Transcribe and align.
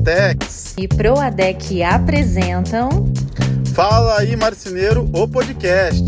Duratex 0.00 0.74
e 0.78 0.88
Proadec 0.88 1.82
apresentam 1.82 2.88
Fala 3.74 4.20
aí 4.20 4.34
Marceneiro, 4.34 5.04
o 5.14 5.28
podcast. 5.30 6.02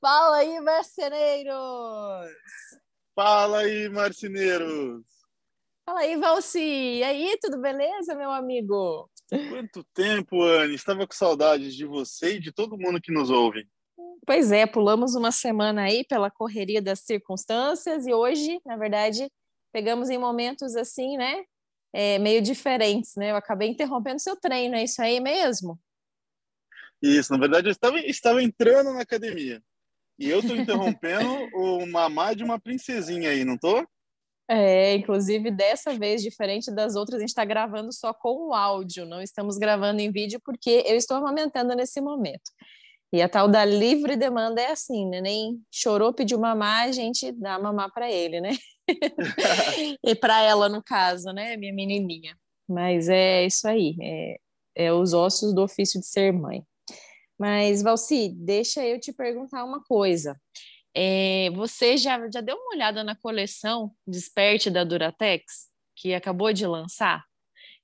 Fala 0.00 0.36
aí, 0.36 0.60
marceneiros! 0.60 1.54
Fala 3.16 3.58
aí, 3.58 3.88
marceneiros! 3.88 5.02
Fala 5.84 6.00
aí, 6.00 6.16
Valci! 6.16 6.60
E 6.60 7.02
aí, 7.02 7.36
tudo 7.40 7.60
beleza, 7.60 8.14
meu 8.14 8.30
amigo? 8.30 9.10
Quanto 9.28 9.84
tempo, 9.92 10.42
Anne! 10.42 10.74
Estava 10.74 11.04
com 11.04 11.14
saudades 11.14 11.74
de 11.74 11.84
você 11.84 12.36
e 12.36 12.40
de 12.40 12.52
todo 12.52 12.78
mundo 12.78 13.00
que 13.00 13.12
nos 13.12 13.28
ouve. 13.28 13.66
Pois 14.24 14.52
é, 14.52 14.66
pulamos 14.66 15.16
uma 15.16 15.32
semana 15.32 15.82
aí 15.82 16.04
pela 16.04 16.30
correria 16.30 16.80
das 16.80 17.00
circunstâncias 17.00 18.06
e 18.06 18.14
hoje, 18.14 18.60
na 18.64 18.76
verdade, 18.76 19.28
pegamos 19.72 20.10
em 20.10 20.18
momentos 20.18 20.76
assim, 20.76 21.16
né? 21.16 21.44
É, 21.92 22.18
meio 22.18 22.40
diferentes, 22.40 23.16
né? 23.16 23.30
Eu 23.30 23.36
acabei 23.36 23.68
interrompendo 23.68 24.20
seu 24.20 24.36
treino, 24.36 24.76
é 24.76 24.84
isso 24.84 25.00
aí 25.02 25.20
mesmo? 25.20 25.78
Isso, 27.02 27.32
na 27.32 27.38
verdade, 27.38 27.68
eu 27.68 27.72
estava, 27.72 27.98
estava 27.98 28.42
entrando 28.42 28.92
na 28.92 29.00
academia. 29.00 29.62
E 30.18 30.30
eu 30.30 30.40
estou 30.40 30.56
interrompendo 30.56 31.26
o 31.54 31.86
mamá 31.86 32.32
de 32.32 32.44
uma 32.44 32.60
princesinha 32.60 33.30
aí, 33.30 33.44
não 33.44 33.58
tô? 33.58 33.86
É, 34.48 34.94
inclusive 34.94 35.50
dessa 35.50 35.94
vez, 35.94 36.22
diferente 36.22 36.70
das 36.70 36.94
outras, 36.94 37.16
a 37.16 37.20
gente 37.20 37.30
está 37.30 37.44
gravando 37.44 37.92
só 37.92 38.12
com 38.12 38.48
o 38.48 38.54
áudio, 38.54 39.06
não 39.06 39.22
estamos 39.22 39.56
gravando 39.56 40.00
em 40.00 40.12
vídeo 40.12 40.40
porque 40.44 40.84
eu 40.86 40.96
estou 40.96 41.16
amamentando 41.16 41.74
nesse 41.74 42.00
momento. 42.00 42.50
E 43.12 43.20
a 43.20 43.28
tal 43.28 43.46
da 43.46 43.64
livre 43.64 44.16
demanda 44.16 44.60
é 44.60 44.70
assim, 44.70 45.06
né? 45.08 45.20
Nem 45.20 45.60
chorou, 45.70 46.14
pediu 46.14 46.38
mamar, 46.38 46.88
a 46.88 46.92
gente 46.92 47.30
dá 47.32 47.58
mamar 47.58 47.92
para 47.92 48.10
ele, 48.10 48.40
né? 48.40 48.56
e 50.02 50.14
para 50.14 50.40
ela, 50.42 50.68
no 50.68 50.82
caso, 50.82 51.30
né? 51.32 51.56
Minha 51.56 51.74
menininha. 51.74 52.34
Mas 52.66 53.08
é 53.10 53.44
isso 53.44 53.68
aí, 53.68 53.96
é, 54.00 54.38
é 54.74 54.92
os 54.92 55.12
ossos 55.12 55.54
do 55.54 55.62
ofício 55.62 56.00
de 56.00 56.06
ser 56.06 56.32
mãe. 56.32 56.64
Mas, 57.38 57.82
Valci, 57.82 58.30
deixa 58.34 58.86
eu 58.86 58.98
te 58.98 59.12
perguntar 59.12 59.64
uma 59.64 59.82
coisa. 59.82 60.40
É, 60.94 61.50
você 61.50 61.96
já, 61.96 62.18
já 62.30 62.40
deu 62.40 62.56
uma 62.56 62.74
olhada 62.74 63.02
na 63.02 63.16
coleção 63.16 63.92
Desperte 64.06 64.70
da 64.70 64.84
Duratex, 64.84 65.68
que 65.96 66.14
acabou 66.14 66.52
de 66.52 66.66
lançar? 66.66 67.24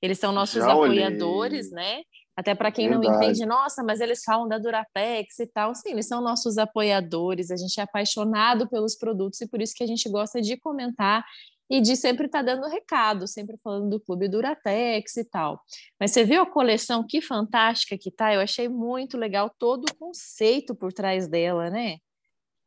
Eles 0.01 0.19
são 0.19 0.33
nossos 0.33 0.62
já 0.62 0.73
apoiadores, 0.73 1.73
olhei. 1.73 1.84
né? 1.84 2.03
Até 2.39 2.55
para 2.55 2.70
quem 2.70 2.89
Verdade. 2.89 3.08
não 3.08 3.17
entende, 3.17 3.44
nossa, 3.44 3.83
mas 3.83 4.00
eles 4.00 4.22
falam 4.22 4.47
da 4.47 4.58
Duratex 4.58 5.41
e 5.41 5.47
tal. 5.48 5.75
Sim, 5.75 5.91
eles 5.91 6.06
são 6.06 6.20
nossos 6.20 6.56
apoiadores, 6.56 7.50
a 7.50 7.56
gente 7.56 7.81
é 7.81 7.83
apaixonado 7.83 8.69
pelos 8.69 8.94
produtos 8.94 9.41
e 9.41 9.48
por 9.48 9.61
isso 9.61 9.75
que 9.75 9.83
a 9.83 9.86
gente 9.89 10.08
gosta 10.08 10.41
de 10.41 10.56
comentar 10.56 11.25
e 11.69 11.81
de 11.81 11.97
sempre 11.97 12.27
estar 12.27 12.44
tá 12.44 12.55
dando 12.55 12.69
recado, 12.69 13.27
sempre 13.27 13.56
falando 13.61 13.91
do 13.91 14.00
Clube 14.00 14.28
Duratex 14.28 15.16
e 15.16 15.25
tal. 15.25 15.61
Mas 15.98 16.12
você 16.12 16.22
viu 16.22 16.41
a 16.41 16.47
coleção 16.47 17.05
que 17.05 17.20
fantástica 17.20 17.98
que 17.98 18.12
tá? 18.12 18.33
Eu 18.33 18.41
achei 18.41 18.69
muito 18.69 19.19
legal 19.19 19.53
todo 19.59 19.86
o 19.86 19.97
conceito 19.97 20.77
por 20.77 20.92
trás 20.92 21.27
dela, 21.27 21.69
né? 21.69 21.97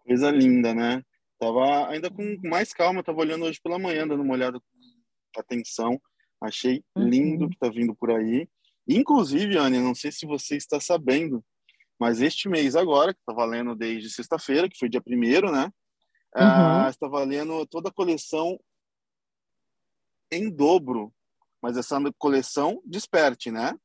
Coisa 0.06 0.30
linda, 0.32 0.74
né? 0.74 1.02
Tava 1.40 1.88
ainda 1.88 2.12
com 2.12 2.38
mais 2.44 2.74
calma, 2.74 3.02
tava 3.02 3.22
olhando 3.22 3.46
hoje 3.46 3.62
pela 3.64 3.80
manhã, 3.80 4.06
dando 4.06 4.22
uma 4.22 4.34
olhada 4.34 4.60
com 4.60 5.40
atenção. 5.40 5.98
Achei 6.42 6.84
lindo 6.98 7.46
uhum. 7.46 7.50
que 7.50 7.58
tá 7.58 7.70
vindo 7.70 7.96
por 7.96 8.12
aí. 8.12 8.50
Inclusive, 8.96 9.58
Anne, 9.58 9.80
não 9.80 9.96
sei 9.96 10.12
se 10.12 10.26
você 10.26 10.56
está 10.56 10.80
sabendo, 10.80 11.44
mas 12.00 12.22
este 12.22 12.50
mês 12.50 12.76
agora, 12.76 13.14
que 13.14 13.20
está 13.20 13.34
valendo 13.34 13.76
desde 13.76 14.10
sexta-feira, 14.10 14.68
que 14.68 14.78
foi 14.78 14.90
dia 14.90 15.02
primeiro, 15.02 15.52
né? 15.52 15.72
Ah, 16.34 16.84
uhum. 16.84 16.90
está 16.90 17.08
valendo 17.08 17.66
toda 17.68 17.90
a 17.90 17.94
coleção 17.94 18.58
em 20.32 20.50
dobro. 20.50 21.14
Mas 21.62 21.78
essa 21.78 22.00
coleção 22.18 22.82
desperte, 22.86 23.52
né? 23.52 23.76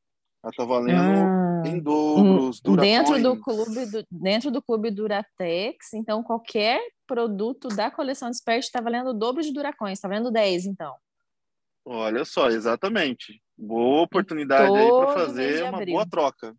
Ela 0.43 0.51
está 0.51 0.65
valendo 0.65 0.99
ah. 0.99 1.63
em 1.67 1.79
dobro. 1.79 2.49
Hum, 2.49 2.77
dentro 2.77 3.21
do 3.21 3.41
clube 3.41 3.87
do, 3.87 4.07
dentro 4.11 4.51
do 4.51 4.63
clube 4.63 4.91
Duratex, 4.91 5.93
então 5.93 6.23
qualquer 6.23 6.81
produto 7.07 7.69
da 7.69 7.91
coleção 7.91 8.31
desperte 8.31 8.67
está 8.67 8.81
valendo 8.81 9.11
o 9.11 9.15
dobro 9.15 9.43
de 9.43 9.53
Duracões, 9.53 9.99
está 9.99 10.09
valendo 10.09 10.31
10, 10.31 10.67
então. 10.67 10.95
Olha 11.85 12.25
só, 12.25 12.49
exatamente. 12.49 13.43
Boa 13.59 14.03
oportunidade 14.03 14.77
aí 14.77 14.89
para 14.89 15.15
fazer 15.15 15.65
uma 15.65 15.85
boa 15.85 16.07
troca. 16.09 16.55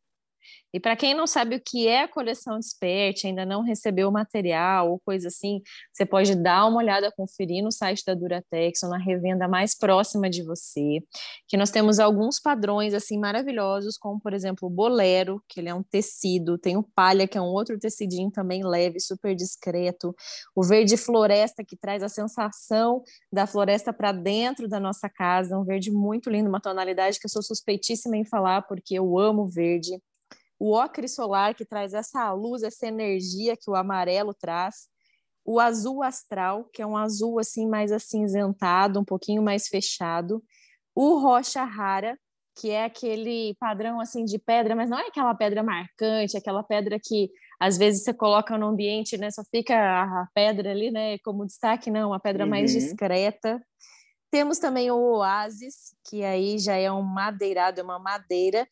E 0.73 0.79
para 0.79 0.95
quem 0.95 1.13
não 1.13 1.25
sabe 1.25 1.55
o 1.55 1.61
que 1.63 1.87
é 1.87 2.03
a 2.03 2.07
coleção 2.07 2.59
Desperte, 2.59 3.25
ainda 3.25 3.45
não 3.45 3.63
recebeu 3.63 4.09
o 4.09 4.11
material 4.11 4.91
ou 4.91 4.99
coisa 4.99 5.29
assim, 5.29 5.61
você 5.93 6.05
pode 6.05 6.35
dar 6.35 6.65
uma 6.65 6.77
olhada, 6.77 7.11
conferir 7.11 7.63
no 7.63 7.71
site 7.71 8.03
da 8.05 8.13
Duratex 8.13 8.83
ou 8.83 8.89
na 8.89 8.97
revenda 8.97 9.47
mais 9.47 9.75
próxima 9.75 10.29
de 10.29 10.43
você, 10.43 10.99
que 11.47 11.57
nós 11.57 11.71
temos 11.71 11.99
alguns 11.99 12.39
padrões 12.39 12.93
assim 12.93 13.17
maravilhosos, 13.17 13.97
como 13.97 14.19
por 14.19 14.33
exemplo 14.33 14.67
o 14.67 14.71
bolero, 14.71 15.41
que 15.47 15.59
ele 15.59 15.69
é 15.69 15.73
um 15.73 15.83
tecido, 15.83 16.57
tem 16.57 16.75
o 16.77 16.83
palha, 16.83 17.27
que 17.27 17.37
é 17.37 17.41
um 17.41 17.45
outro 17.45 17.79
tecidinho 17.79 18.29
também 18.29 18.63
leve, 18.63 18.99
super 18.99 19.33
discreto, 19.33 20.13
o 20.55 20.63
verde 20.63 20.97
floresta, 20.97 21.63
que 21.63 21.77
traz 21.77 22.03
a 22.03 22.09
sensação 22.09 23.01
da 23.31 23.47
floresta 23.47 23.93
para 23.93 24.11
dentro 24.11 24.67
da 24.67 24.79
nossa 24.79 25.09
casa, 25.09 25.57
um 25.57 25.63
verde 25.63 25.91
muito 25.91 26.29
lindo, 26.29 26.49
uma 26.49 26.61
tonalidade 26.61 27.19
que 27.19 27.25
eu 27.25 27.29
sou 27.29 27.41
suspeitíssima 27.41 28.17
em 28.17 28.25
falar, 28.25 28.63
porque 28.63 28.93
eu 28.95 29.17
amo 29.17 29.47
verde 29.47 29.97
o 30.59 30.75
ocre 30.75 31.07
solar, 31.07 31.53
que 31.53 31.65
traz 31.65 31.93
essa 31.93 32.31
luz, 32.33 32.63
essa 32.63 32.87
energia 32.87 33.55
que 33.55 33.69
o 33.69 33.75
amarelo 33.75 34.33
traz, 34.33 34.87
o 35.45 35.59
azul 35.59 36.03
astral, 36.03 36.65
que 36.73 36.81
é 36.81 36.85
um 36.85 36.97
azul 36.97 37.39
assim 37.39 37.67
mais 37.67 37.91
acinzentado, 37.91 38.99
um 38.99 39.05
pouquinho 39.05 39.41
mais 39.41 39.67
fechado, 39.67 40.43
o 40.93 41.19
rocha 41.19 41.63
rara, 41.63 42.17
que 42.59 42.71
é 42.71 42.85
aquele 42.85 43.55
padrão 43.59 44.01
assim 44.01 44.25
de 44.25 44.39
pedra, 44.39 44.75
mas 44.75 44.89
não 44.89 44.97
é 44.97 45.07
aquela 45.07 45.33
pedra 45.35 45.61
marcante, 45.61 46.35
aquela 46.35 46.63
pedra 46.63 46.99
que 47.01 47.29
às 47.59 47.77
vezes 47.77 48.03
você 48.03 48.13
coloca 48.13 48.57
no 48.57 48.67
ambiente, 48.67 49.17
né, 49.17 49.31
só 49.31 49.43
fica 49.43 49.75
a 49.75 50.27
pedra 50.33 50.71
ali, 50.71 50.91
né, 50.91 51.17
como 51.19 51.45
destaque, 51.45 51.89
não, 51.91 52.09
uma 52.09 52.19
pedra 52.19 52.43
uhum. 52.43 52.49
mais 52.49 52.71
discreta. 52.71 53.61
Temos 54.29 54.59
também 54.59 54.91
o 54.91 54.97
oásis, 54.97 55.95
que 56.09 56.23
aí 56.23 56.59
já 56.59 56.75
é 56.75 56.91
um 56.91 57.01
madeirado, 57.01 57.79
é 57.79 57.83
uma 57.83 57.99
madeira 57.99 58.67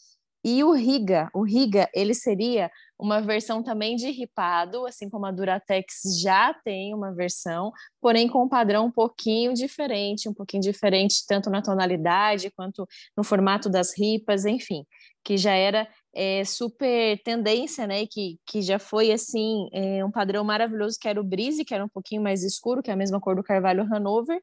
e 0.48 0.64
o 0.64 0.74
Riga, 0.74 1.28
o 1.34 1.42
Riga, 1.42 1.90
ele 1.92 2.14
seria 2.14 2.70
uma 3.00 3.20
versão 3.20 3.64
também 3.64 3.96
de 3.96 4.12
ripado, 4.12 4.86
assim 4.86 5.10
como 5.10 5.26
a 5.26 5.32
Duratex 5.32 6.20
já 6.22 6.54
tem 6.54 6.94
uma 6.94 7.12
versão, 7.12 7.72
porém 8.00 8.28
com 8.28 8.44
um 8.44 8.48
padrão 8.48 8.86
um 8.86 8.92
pouquinho 8.92 9.56
diferente, 9.56 10.30
um 10.30 10.34
pouquinho 10.36 10.62
diferente 10.62 11.26
tanto 11.28 11.50
na 11.50 11.64
tonalidade 11.64 12.52
quanto 12.52 12.88
no 13.18 13.24
formato 13.24 13.72
das 13.72 13.98
ripas, 13.98 14.46
enfim, 14.46 14.86
que 15.24 15.36
já 15.36 15.54
era 15.54 15.88
é, 16.14 16.46
super 16.46 17.20
tendência, 17.24 17.88
né, 17.88 18.06
que, 18.06 18.38
que 18.46 18.62
já 18.62 18.78
foi, 18.78 19.12
assim, 19.12 19.68
é, 19.74 20.06
um 20.06 20.12
padrão 20.12 20.44
maravilhoso, 20.44 21.00
que 21.02 21.08
era 21.08 21.20
o 21.20 21.24
Brise, 21.24 21.66
que 21.66 21.74
era 21.74 21.84
um 21.84 21.90
pouquinho 21.90 22.22
mais 22.22 22.44
escuro, 22.44 22.84
que 22.84 22.92
é 22.92 22.94
a 22.94 22.98
mesma 22.98 23.20
cor 23.20 23.36
do 23.36 23.42
Carvalho 23.42 23.84
Hanover, 23.92 24.40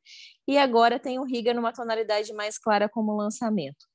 e 0.48 0.58
agora 0.58 0.98
tem 0.98 1.20
o 1.20 1.24
Riga 1.24 1.54
numa 1.54 1.72
tonalidade 1.72 2.32
mais 2.32 2.58
clara 2.58 2.88
como 2.88 3.16
lançamento. 3.16 3.91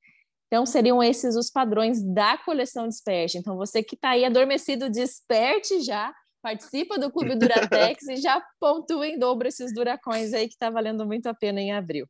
Então, 0.48 0.64
seriam 0.64 1.02
esses 1.02 1.36
os 1.36 1.50
padrões 1.50 2.02
da 2.02 2.38
coleção 2.38 2.88
Desperte. 2.88 3.36
Então, 3.36 3.56
você 3.56 3.82
que 3.82 3.94
está 3.94 4.10
aí 4.10 4.24
adormecido, 4.24 4.90
desperte 4.90 5.80
já, 5.82 6.12
participa 6.42 6.98
do 6.98 7.12
Clube 7.12 7.36
Duratex 7.36 8.08
e 8.08 8.16
já 8.16 8.42
pontua 8.58 9.06
em 9.06 9.18
dobro 9.18 9.46
esses 9.46 9.74
duracões 9.74 10.32
aí 10.32 10.48
que 10.48 10.54
está 10.54 10.70
valendo 10.70 11.06
muito 11.06 11.26
a 11.26 11.34
pena 11.34 11.60
em 11.60 11.72
abril. 11.72 12.06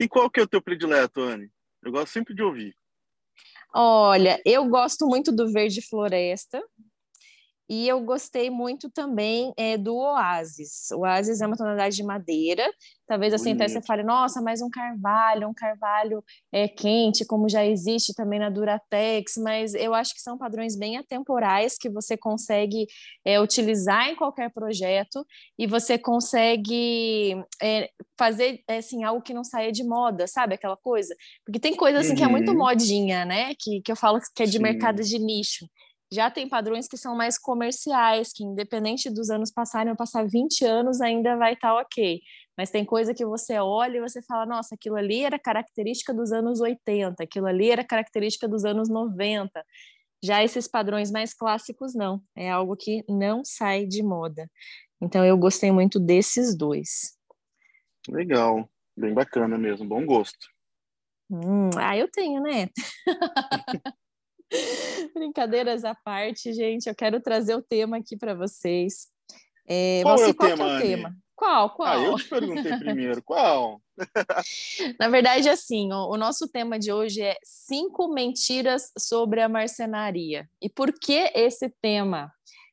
E 0.00 0.08
qual 0.08 0.28
que 0.28 0.40
é 0.40 0.42
o 0.42 0.48
teu 0.48 0.60
predileto, 0.60 1.20
Anne? 1.20 1.48
Eu 1.82 1.92
gosto 1.92 2.12
sempre 2.12 2.34
de 2.34 2.42
ouvir. 2.42 2.74
Olha, 3.72 4.40
eu 4.44 4.68
gosto 4.68 5.06
muito 5.06 5.30
do 5.30 5.52
verde 5.52 5.80
floresta, 5.82 6.62
e 7.68 7.88
eu 7.88 8.00
gostei 8.00 8.50
muito 8.50 8.90
também 8.90 9.52
é, 9.56 9.78
do 9.78 9.96
Oasis. 9.96 10.90
O 10.92 11.00
Oasis 11.00 11.40
é 11.40 11.46
uma 11.46 11.56
tonalidade 11.56 11.96
de 11.96 12.02
madeira. 12.02 12.70
Talvez 13.06 13.34
assim 13.34 13.52
até 13.52 13.68
você 13.68 13.82
fale, 13.82 14.02
nossa, 14.02 14.40
mais 14.40 14.62
um 14.62 14.70
carvalho, 14.70 15.48
um 15.48 15.54
carvalho 15.54 16.24
é, 16.50 16.66
quente, 16.66 17.24
como 17.26 17.48
já 17.48 17.64
existe 17.64 18.14
também 18.14 18.38
na 18.38 18.48
Duratex, 18.48 19.34
mas 19.36 19.74
eu 19.74 19.92
acho 19.92 20.14
que 20.14 20.22
são 20.22 20.38
padrões 20.38 20.74
bem 20.74 20.96
atemporais 20.96 21.76
que 21.78 21.90
você 21.90 22.16
consegue 22.16 22.86
é, 23.24 23.38
utilizar 23.40 24.08
em 24.08 24.16
qualquer 24.16 24.50
projeto 24.50 25.24
e 25.58 25.66
você 25.66 25.98
consegue 25.98 27.36
fazer 28.18 28.62
assim, 28.68 29.04
algo 29.04 29.22
que 29.22 29.34
não 29.34 29.44
saia 29.44 29.70
de 29.70 29.84
moda, 29.84 30.26
sabe? 30.26 30.54
Aquela 30.54 30.76
coisa. 30.76 31.14
Porque 31.44 31.60
tem 31.60 31.74
coisa 31.76 31.98
assim 31.98 32.10
uhum. 32.10 32.16
que 32.16 32.24
é 32.24 32.28
muito 32.28 32.52
uhum. 32.52 32.58
modinha, 32.58 33.24
né? 33.24 33.52
Que, 33.58 33.80
que 33.82 33.92
eu 33.92 33.96
falo 33.96 34.18
que 34.34 34.42
é 34.42 34.46
de 34.46 34.52
Sim. 34.52 34.62
mercado 34.62 35.02
de 35.02 35.18
nicho. 35.18 35.66
Já 36.14 36.30
tem 36.30 36.48
padrões 36.48 36.86
que 36.86 36.96
são 36.96 37.16
mais 37.16 37.36
comerciais, 37.36 38.32
que 38.32 38.44
independente 38.44 39.10
dos 39.10 39.30
anos 39.30 39.50
passarem 39.50 39.90
ou 39.90 39.96
passar 39.96 40.24
20 40.24 40.64
anos, 40.64 41.00
ainda 41.00 41.36
vai 41.36 41.54
estar 41.54 41.74
tá 41.74 41.80
ok. 41.80 42.20
Mas 42.56 42.70
tem 42.70 42.84
coisa 42.84 43.12
que 43.12 43.26
você 43.26 43.58
olha 43.58 43.96
e 43.96 44.00
você 44.00 44.22
fala, 44.22 44.46
nossa, 44.46 44.76
aquilo 44.76 44.94
ali 44.94 45.24
era 45.24 45.40
característica 45.40 46.14
dos 46.14 46.30
anos 46.30 46.60
80, 46.60 47.24
aquilo 47.24 47.46
ali 47.46 47.68
era 47.68 47.82
característica 47.82 48.46
dos 48.46 48.64
anos 48.64 48.88
90. 48.88 49.50
Já 50.22 50.44
esses 50.44 50.68
padrões 50.68 51.10
mais 51.10 51.34
clássicos, 51.34 51.96
não. 51.96 52.22
É 52.36 52.48
algo 52.48 52.76
que 52.76 53.02
não 53.08 53.44
sai 53.44 53.84
de 53.84 54.00
moda. 54.00 54.48
Então, 55.02 55.24
eu 55.24 55.36
gostei 55.36 55.72
muito 55.72 55.98
desses 55.98 56.56
dois. 56.56 57.18
Legal. 58.08 58.70
Bem 58.96 59.12
bacana 59.12 59.58
mesmo, 59.58 59.84
bom 59.84 60.06
gosto. 60.06 60.46
Hum, 61.28 61.70
ah, 61.76 61.96
eu 61.96 62.08
tenho, 62.08 62.40
né? 62.40 62.68
Brincadeiras 65.12 65.84
à 65.84 65.94
parte, 65.94 66.52
gente, 66.52 66.88
eu 66.88 66.94
quero 66.94 67.20
trazer 67.20 67.54
o 67.54 67.62
tema 67.62 67.98
aqui 67.98 68.16
para 68.16 68.34
vocês. 68.34 69.08
É, 69.66 70.00
qual 70.02 70.18
você, 70.18 70.24
é 70.24 70.30
o 70.30 70.34
qual 70.34 70.50
tema, 70.50 70.70
é 70.70 70.76
o 70.76 70.80
tema? 70.80 71.16
Qual? 71.34 71.70
Qual? 71.70 71.88
Ah, 71.88 71.98
eu 71.98 72.16
te 72.16 72.28
perguntei 72.28 72.76
primeiro. 72.78 73.22
Qual? 73.22 73.80
Na 74.98 75.08
verdade, 75.08 75.48
assim, 75.48 75.92
o, 75.92 76.10
o, 76.10 76.16
nosso 76.16 76.48
tema 76.48 76.78
de 76.78 76.92
hoje 76.92 77.22
é 77.22 77.36
cinco 77.42 78.08
mentiras 78.08 78.92
sobre 78.98 79.40
a 79.40 79.48
marcenaria. 79.48 80.48
E 80.60 80.68
por 80.68 80.92
que 80.92 81.30
esse 81.34 81.68
tema? 81.80 82.32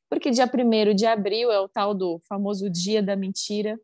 Porque 0.10 0.30
dia 0.30 0.46
1 0.46 0.94
de 0.94 1.06
abril 1.06 1.52
é 1.52 1.60
o 1.60 1.70
tal 1.70 1.94
do 1.94 2.20
famoso 2.28 2.70
dia 2.70 3.02
da 3.02 3.16
mentira. 3.16 3.80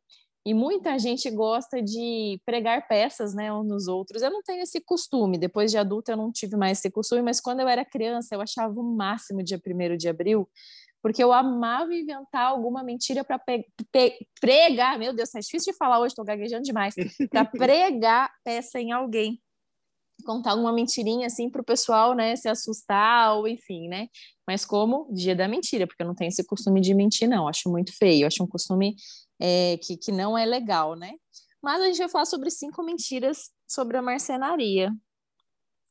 E 0.47 0.53
muita 0.53 0.97
gente 0.97 1.29
gosta 1.29 1.81
de 1.81 2.39
pregar 2.45 2.88
peças, 2.88 3.33
né, 3.33 3.51
uns 3.51 3.67
nos 3.67 3.88
outros. 3.89 4.21
Eu 4.21 4.31
não 4.31 4.41
tenho 4.41 4.63
esse 4.63 4.79
costume. 4.79 5.38
Depois 5.38 5.69
de 5.69 5.77
adulta 5.77 6.13
eu 6.13 6.15
não 6.15 6.31
tive 6.31 6.55
mais 6.55 6.79
esse 6.79 6.89
costume, 6.89 7.21
mas 7.21 7.41
quando 7.41 7.59
eu 7.59 7.67
era 7.67 7.83
criança 7.83 8.33
eu 8.33 8.39
achava 8.39 8.73
o 8.79 8.95
máximo 8.95 9.44
dia 9.44 9.59
1 9.59 9.97
de 9.97 10.07
abril 10.07 10.47
porque 11.01 11.21
eu 11.21 11.33
amava 11.33 11.94
inventar 11.94 12.45
alguma 12.47 12.81
mentira 12.81 13.25
para 13.25 13.41
pregar. 14.39 14.97
Meu 14.97 15.13
Deus, 15.13 15.35
é 15.35 15.39
difícil 15.39 15.73
de 15.73 15.77
falar 15.77 15.99
hoje, 15.99 16.13
estou 16.13 16.23
gaguejando 16.23 16.63
demais. 16.63 16.95
Para 17.29 17.44
pregar 17.51 18.31
peça 18.41 18.79
em 18.79 18.94
alguém. 18.94 19.41
Contar 20.25 20.55
uma 20.55 20.71
mentirinha 20.71 21.27
assim 21.27 21.49
para 21.49 21.61
o 21.61 21.65
pessoal, 21.65 22.15
né, 22.15 22.38
se 22.38 22.47
assustar 22.47 23.35
ou 23.35 23.49
enfim, 23.49 23.89
né? 23.89 24.07
Mas 24.47 24.65
como 24.65 25.13
dia 25.13 25.35
da 25.35 25.47
mentira, 25.47 25.85
porque 25.85 26.01
eu 26.01 26.07
não 26.07 26.15
tenho 26.15 26.29
esse 26.29 26.45
costume 26.45 26.79
de 26.79 26.94
mentir, 26.94 27.27
não. 27.27 27.49
Acho 27.49 27.69
muito 27.69 27.95
feio, 27.95 28.25
acho 28.25 28.41
um 28.41 28.47
costume 28.47 28.95
é, 29.39 29.78
que, 29.78 29.98
que 29.98 30.12
não 30.12 30.38
é 30.38 30.45
legal, 30.45 30.95
né? 30.95 31.13
Mas 31.62 31.81
a 31.81 31.86
gente 31.86 31.98
vai 31.98 32.10
falar 32.10 32.25
sobre 32.25 32.50
cinco 32.50 32.84
mentiras 32.84 33.51
sobre 33.68 33.98
a 33.98 34.01
marcenaria. 34.01 34.92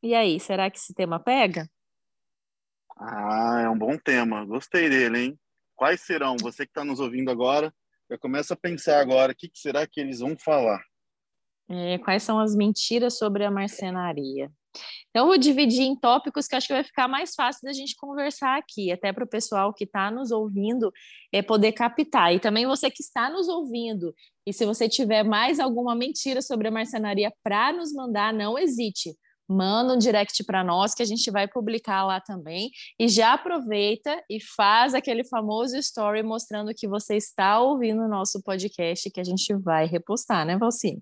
E 0.03 0.15
aí, 0.15 0.39
será 0.39 0.71
que 0.71 0.79
esse 0.79 0.95
tema 0.95 1.19
pega? 1.19 1.69
Ah, 2.97 3.61
é 3.65 3.69
um 3.69 3.79
bom 3.79 3.99
tema. 3.99 4.45
Gostei 4.45 4.89
dele, 4.89 5.19
hein? 5.19 5.41
Quais 5.75 6.01
serão? 6.01 6.37
Você 6.41 6.65
que 6.65 6.71
está 6.71 6.85
nos 6.85 7.01
ouvindo 7.01 7.31
agora, 7.31 7.75
já 8.11 8.17
começa 8.17 8.55
a 8.55 8.57
pensar 8.57 9.01
agora, 9.01 9.33
o 9.33 9.37
que, 9.37 9.49
que 9.49 9.59
será 9.59 9.87
que 9.87 10.01
eles 10.01 10.21
vão 10.21 10.37
falar? 10.39 10.83
É, 11.69 11.99
quais 11.99 12.23
são 12.23 12.39
as 12.39 12.55
mentiras 12.55 13.19
sobre 13.19 13.45
a 13.45 13.51
marcenaria? 13.51 14.51
Então, 15.11 15.27
vou 15.27 15.39
dividir 15.39 15.83
em 15.83 15.97
tópicos 15.99 16.47
que 16.47 16.57
acho 16.57 16.67
que 16.67 16.73
vai 16.73 16.85
ficar 16.85 17.09
mais 17.09 17.35
fácil 17.35 17.63
da 17.65 17.73
gente 17.73 17.97
conversar 17.97 18.59
aqui, 18.59 18.93
até 18.93 19.13
para 19.13 19.25
o 19.25 19.29
pessoal 19.29 19.73
que 19.73 19.85
está 19.85 20.11
nos 20.11 20.31
ouvindo 20.31 20.93
é, 21.33 21.43
poder 21.43 21.73
captar. 21.73 22.35
E 22.35 22.41
também 22.41 22.67
você 22.67 22.91
que 22.91 23.03
está 23.03 23.31
nos 23.31 23.49
ouvindo, 23.49 24.15
e 24.47 24.53
se 24.53 24.65
você 24.65 24.89
tiver 24.89 25.23
mais 25.23 25.59
alguma 25.59 25.95
mentira 25.95 26.43
sobre 26.43 26.69
a 26.69 26.71
marcenaria 26.71 27.33
para 27.43 27.73
nos 27.73 27.93
mandar, 27.93 28.33
não 28.33 28.59
hesite 28.59 29.17
manda 29.49 29.95
um 29.95 29.99
direct 29.99 30.43
para 30.45 30.65
nós 30.65 30.95
que 30.95 31.03
a 31.03 31.07
gente 31.07 31.31
vai 31.31 31.47
publicar 31.47 32.05
lá 32.05 32.21
também. 32.21 32.71
E 32.99 33.09
já 33.09 33.35
aproveita 33.35 34.23
e 34.29 34.41
faz 34.41 34.95
aquele 34.95 35.25
famoso 35.25 35.77
story 35.77 36.23
mostrando 36.23 36.75
que 36.75 36.89
você 36.89 37.17
está 37.17 37.61
ouvindo 37.61 38.03
o 38.03 38.09
nosso 38.09 38.43
podcast 38.43 39.11
que 39.11 39.21
a 39.21 39.25
gente 39.25 39.55
vai 39.55 39.87
repostar, 39.87 40.45
né, 40.45 40.57
Valci? 40.57 41.01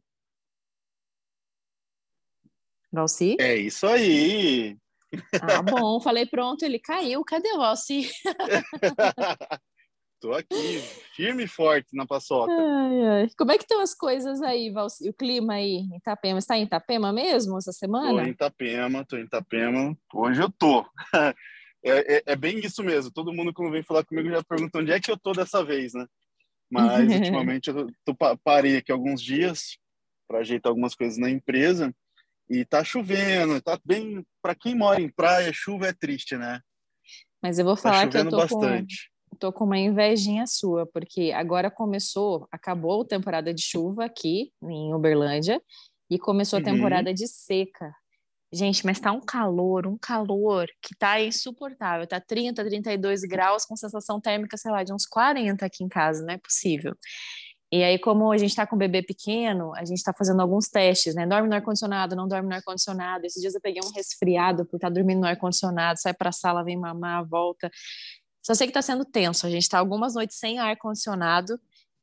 Valci? 2.94 3.36
É 3.40 3.56
isso 3.56 3.86
aí! 3.86 4.76
Ah, 5.42 5.62
bom, 5.62 6.00
falei 6.00 6.26
pronto, 6.26 6.64
ele 6.64 6.78
caiu. 6.78 7.24
Cadê 7.24 7.48
o 7.52 7.58
Valci? 7.58 8.08
Tô 10.20 10.32
aqui, 10.32 10.80
firme 11.14 11.44
e 11.44 11.48
forte 11.48 11.88
na 11.92 12.06
paçoca. 12.06 12.50
Ai, 12.50 13.04
ai. 13.04 13.28
Como 13.36 13.52
é 13.52 13.58
que 13.58 13.64
estão 13.64 13.80
as 13.80 13.94
coisas 13.94 14.40
aí, 14.40 14.70
Valci? 14.70 15.08
O 15.08 15.12
clima 15.12 15.54
aí 15.54 15.80
em 15.80 15.96
Itapema? 15.96 16.38
Está 16.38 16.56
em 16.56 16.62
Itapema 16.62 17.12
mesmo 17.12 17.58
essa 17.58 17.72
semana? 17.72 18.22
Tô 18.22 18.26
em 18.26 18.30
Itapema, 18.30 19.04
tô 19.04 19.16
em 19.18 19.24
Itapema. 19.24 19.96
Hoje 20.12 20.40
eu 20.40 20.50
tô. 20.50 20.84
É, 21.86 22.16
é, 22.16 22.22
é, 22.28 22.34
bem 22.34 22.60
isso 22.60 22.82
mesmo. 22.82 23.12
Todo 23.12 23.30
mundo 23.30 23.52
quando 23.52 23.70
vem 23.70 23.82
falar 23.82 24.02
comigo 24.06 24.30
já 24.30 24.42
pergunta 24.42 24.78
onde 24.78 24.90
é 24.90 24.98
que 24.98 25.10
eu 25.10 25.18
tô 25.18 25.32
dessa 25.32 25.62
vez, 25.62 25.92
né? 25.92 26.06
Mas 26.70 27.12
ultimamente 27.12 27.68
eu 27.68 27.86
tô, 28.02 28.16
parei 28.42 28.78
aqui 28.78 28.90
alguns 28.90 29.20
dias 29.20 29.76
para 30.26 30.38
ajeitar 30.38 30.70
algumas 30.70 30.94
coisas 30.94 31.18
na 31.18 31.28
empresa 31.28 31.94
e 32.48 32.64
tá 32.64 32.84
chovendo, 32.84 33.60
tá 33.60 33.78
bem. 33.84 34.24
Para 34.42 34.54
quem 34.54 34.74
mora 34.74 35.00
em 35.00 35.08
praia, 35.08 35.50
chuva 35.52 35.88
é 35.88 35.92
triste, 35.92 36.36
né? 36.36 36.60
Mas 37.42 37.58
eu 37.58 37.64
vou 37.64 37.76
tá 37.76 37.82
falar 37.82 38.08
tá 38.08 38.08
que 38.08 38.16
eu 38.18 38.28
tô 38.28 38.36
bastante. 38.36 39.10
Com 39.30 39.36
tô 39.36 39.52
com 39.52 39.64
uma 39.64 39.78
invejinha 39.78 40.46
sua, 40.46 40.86
porque 40.86 41.32
agora 41.32 41.70
começou, 41.70 42.46
acabou 42.50 43.02
a 43.02 43.06
temporada 43.06 43.52
de 43.52 43.62
chuva 43.62 44.04
aqui 44.04 44.52
em 44.62 44.94
Uberlândia 44.94 45.60
e 46.10 46.18
começou 46.18 46.58
a 46.58 46.60
uhum. 46.60 46.64
temporada 46.64 47.12
de 47.12 47.26
seca. 47.26 47.92
Gente, 48.52 48.86
mas 48.86 49.00
tá 49.00 49.10
um 49.10 49.20
calor, 49.20 49.86
um 49.86 49.98
calor 49.98 50.68
que 50.80 50.94
tá 50.96 51.20
insuportável. 51.20 52.06
Tá 52.06 52.20
30, 52.20 52.64
32 52.64 53.22
graus 53.22 53.64
com 53.64 53.74
sensação 53.74 54.20
térmica, 54.20 54.56
sei 54.56 54.70
lá, 54.70 54.84
de 54.84 54.92
uns 54.92 55.06
40 55.06 55.66
aqui 55.66 55.82
em 55.82 55.88
casa, 55.88 56.24
não 56.24 56.34
é 56.34 56.38
possível. 56.38 56.94
E 57.74 57.82
aí, 57.82 57.98
como 57.98 58.30
a 58.30 58.38
gente 58.38 58.54
tá 58.54 58.64
com 58.64 58.76
um 58.76 58.78
bebê 58.78 59.02
pequeno, 59.02 59.74
a 59.74 59.84
gente 59.84 60.00
tá 60.00 60.14
fazendo 60.16 60.40
alguns 60.40 60.68
testes, 60.68 61.12
né? 61.12 61.26
Dorme 61.26 61.48
no 61.48 61.56
ar-condicionado, 61.56 62.14
não 62.14 62.28
dorme 62.28 62.48
no 62.48 62.54
ar-condicionado. 62.54 63.26
Esses 63.26 63.42
dias 63.42 63.52
eu 63.52 63.60
peguei 63.60 63.82
um 63.84 63.90
resfriado 63.90 64.64
por 64.64 64.76
estar 64.76 64.86
tá 64.86 64.94
dormindo 64.94 65.22
no 65.22 65.26
ar-condicionado, 65.26 66.00
sai 66.00 66.14
pra 66.14 66.30
sala, 66.30 66.62
vem 66.62 66.76
mamar, 66.76 67.26
volta. 67.26 67.68
Só 68.40 68.54
sei 68.54 68.68
que 68.68 68.70
está 68.70 68.80
sendo 68.80 69.04
tenso. 69.04 69.44
A 69.44 69.50
gente 69.50 69.62
está 69.62 69.80
algumas 69.80 70.14
noites 70.14 70.38
sem 70.38 70.60
ar-condicionado 70.60 71.58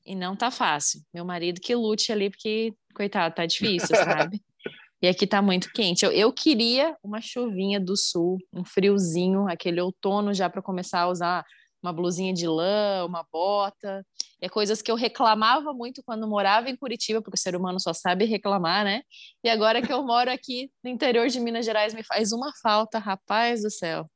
e 0.05 0.13
não 0.13 0.35
tá 0.35 0.51
fácil. 0.51 0.99
Meu 1.13 1.23
marido 1.23 1.61
que 1.61 1.73
lute 1.73 2.11
ali, 2.11 2.29
porque, 2.29 2.73
coitado, 2.93 3.33
tá 3.33 3.45
difícil, 3.45 3.95
sabe? 3.95 4.43
E 5.01 5.07
aqui 5.07 5.25
tá 5.25 5.41
muito 5.41 5.71
quente. 5.71 6.03
Eu, 6.03 6.11
eu 6.11 6.33
queria 6.33 6.97
uma 7.01 7.21
chuvinha 7.21 7.79
do 7.79 7.95
sul, 7.95 8.39
um 8.51 8.65
friozinho, 8.65 9.47
aquele 9.47 9.79
outono 9.79 10.33
já 10.33 10.49
para 10.49 10.61
começar 10.61 11.03
a 11.03 11.09
usar 11.09 11.45
uma 11.81 11.93
blusinha 11.93 12.33
de 12.33 12.47
lã, 12.47 13.05
uma 13.05 13.25
bota. 13.31 14.05
É 14.41 14.49
coisas 14.49 14.81
que 14.81 14.91
eu 14.91 14.95
reclamava 14.95 15.73
muito 15.73 16.01
quando 16.03 16.27
morava 16.27 16.69
em 16.69 16.75
Curitiba, 16.75 17.21
porque 17.21 17.35
o 17.35 17.39
ser 17.41 17.55
humano 17.55 17.79
só 17.79 17.93
sabe 17.93 18.25
reclamar, 18.25 18.83
né? 18.83 19.03
E 19.43 19.49
agora 19.49 19.81
que 19.81 19.91
eu 19.91 20.01
moro 20.05 20.31
aqui 20.31 20.71
no 20.83 20.89
interior 20.89 21.27
de 21.27 21.39
Minas 21.39 21.65
Gerais, 21.65 21.93
me 21.93 22.03
faz 22.03 22.31
uma 22.31 22.51
falta, 22.61 22.99
rapaz 22.99 23.61
do 23.61 23.69
céu 23.69 24.09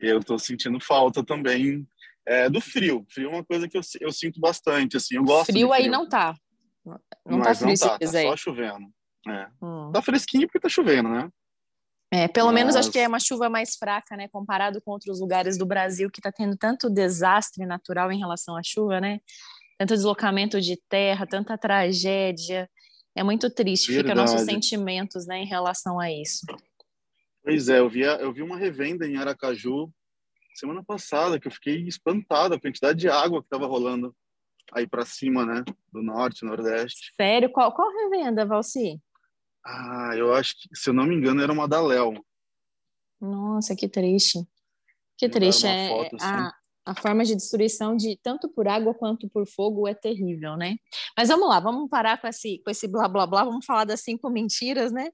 eu 0.00 0.18
estou 0.18 0.38
sentindo 0.38 0.78
falta 0.80 1.24
também 1.24 1.86
é, 2.26 2.48
do 2.48 2.60
frio. 2.60 3.04
Frio 3.10 3.30
é 3.30 3.32
uma 3.32 3.44
coisa 3.44 3.68
que 3.68 3.76
eu, 3.76 3.82
eu 4.00 4.12
sinto 4.12 4.40
bastante, 4.40 4.96
assim, 4.96 5.16
eu 5.16 5.24
gosto 5.24 5.46
frio, 5.46 5.68
frio. 5.68 5.72
aí 5.72 5.88
não 5.88 6.08
tá. 6.08 6.34
Não 6.84 6.94
tá 7.40 7.48
Mas 7.48 7.58
tá 7.58 7.66
frio 7.66 7.68
não 7.68 7.98
tá, 7.98 7.98
tá 7.98 8.22
só 8.22 8.36
chovendo. 8.36 8.86
É. 9.26 9.48
Hum. 9.60 9.90
Tá 9.92 10.00
fresquinho 10.00 10.46
porque 10.46 10.60
tá 10.60 10.68
chovendo, 10.68 11.08
né? 11.08 11.28
É, 12.10 12.26
pelo 12.26 12.46
Mas... 12.48 12.54
menos 12.54 12.76
acho 12.76 12.90
que 12.90 12.98
é 12.98 13.06
uma 13.06 13.20
chuva 13.20 13.50
mais 13.50 13.76
fraca, 13.76 14.16
né, 14.16 14.28
comparado 14.28 14.80
com 14.80 14.92
outros 14.92 15.20
lugares 15.20 15.58
do 15.58 15.66
Brasil 15.66 16.10
que 16.10 16.20
está 16.20 16.32
tendo 16.32 16.56
tanto 16.56 16.88
desastre 16.88 17.66
natural 17.66 18.10
em 18.10 18.18
relação 18.18 18.56
à 18.56 18.62
chuva, 18.62 19.00
né? 19.00 19.20
Tanto 19.78 19.94
deslocamento 19.94 20.60
de 20.60 20.76
terra, 20.88 21.26
tanta 21.26 21.56
tragédia. 21.58 22.68
É 23.14 23.22
muito 23.22 23.50
triste, 23.50 23.92
Verdade. 23.92 24.08
fica 24.08 24.20
nossos 24.20 24.42
sentimentos, 24.42 25.26
né, 25.26 25.42
em 25.42 25.46
relação 25.46 26.00
a 26.00 26.10
isso. 26.10 26.46
Pois 27.42 27.68
é, 27.68 27.78
eu 27.78 27.88
vi, 27.88 28.00
eu 28.00 28.32
vi 28.32 28.42
uma 28.42 28.56
revenda 28.56 29.06
em 29.06 29.16
Aracaju 29.16 29.92
semana 30.54 30.82
passada 30.82 31.38
que 31.38 31.46
eu 31.46 31.52
fiquei 31.52 31.86
espantado 31.86 32.54
a 32.54 32.60
quantidade 32.60 32.98
de 32.98 33.08
água 33.08 33.40
que 33.40 33.46
estava 33.46 33.66
rolando 33.66 34.14
aí 34.72 34.86
para 34.86 35.04
cima, 35.04 35.46
né, 35.46 35.64
do 35.92 36.02
norte, 36.02 36.44
nordeste. 36.44 37.12
Sério? 37.16 37.50
Qual, 37.50 37.72
qual 37.72 37.90
revenda, 37.90 38.44
Valci? 38.44 39.00
Ah, 39.70 40.12
eu 40.16 40.34
acho 40.34 40.54
que, 40.58 40.68
se 40.72 40.88
eu 40.88 40.94
não 40.94 41.04
me 41.04 41.14
engano, 41.14 41.42
era 41.42 41.52
uma 41.52 41.68
da 41.68 41.78
Léo. 41.78 42.24
Nossa, 43.20 43.76
que 43.76 43.86
triste. 43.86 44.38
Que 45.18 45.28
triste. 45.28 45.66
É, 45.66 45.88
foto, 45.88 46.16
assim. 46.16 46.24
a, 46.24 46.52
a 46.86 46.94
forma 46.94 47.22
de 47.22 47.34
destruição 47.34 47.94
de 47.94 48.18
tanto 48.22 48.48
por 48.48 48.66
água 48.66 48.94
quanto 48.94 49.28
por 49.28 49.46
fogo 49.46 49.86
é 49.86 49.92
terrível, 49.92 50.56
né? 50.56 50.76
Mas 51.14 51.28
vamos 51.28 51.46
lá, 51.48 51.60
vamos 51.60 51.90
parar 51.90 52.18
com 52.18 52.26
esse, 52.26 52.62
com 52.64 52.70
esse 52.70 52.88
blá 52.88 53.06
blá 53.08 53.26
blá, 53.26 53.44
vamos 53.44 53.66
falar 53.66 53.84
das 53.84 54.00
cinco 54.00 54.30
mentiras, 54.30 54.90
né? 54.90 55.10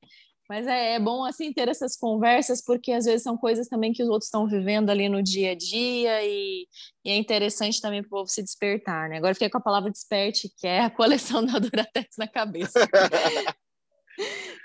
Mas 0.49 0.69
é, 0.69 0.95
é, 0.95 1.01
bom 1.01 1.25
assim 1.25 1.53
ter 1.53 1.69
essas 1.69 1.97
conversas 1.97 2.63
porque 2.63 2.93
às 2.93 3.07
vezes 3.07 3.23
são 3.23 3.37
coisas 3.37 3.67
também 3.67 3.93
que 3.93 4.03
os 4.03 4.09
outros 4.09 4.27
estão 4.27 4.47
vivendo 4.47 4.91
ali 4.91 5.09
no 5.09 5.21
dia 5.21 5.53
a 5.53 5.55
dia 5.57 6.23
e, 6.23 6.69
e 7.05 7.11
é 7.11 7.17
interessante 7.17 7.81
também 7.81 8.03
para 8.03 8.09
o 8.09 8.11
povo 8.11 8.29
se 8.29 8.43
despertar, 8.43 9.09
né? 9.09 9.17
Agora 9.17 9.35
fiquei 9.35 9.51
com 9.51 9.59
a 9.59 9.63
palavra 9.63 9.91
desperte, 9.91 10.49
que 10.57 10.67
é 10.67 10.81
a 10.81 10.91
coleção 10.91 11.43
da 11.45 11.59
Duratex 11.59 12.15
na 12.19 12.29
cabeça. 12.29 12.79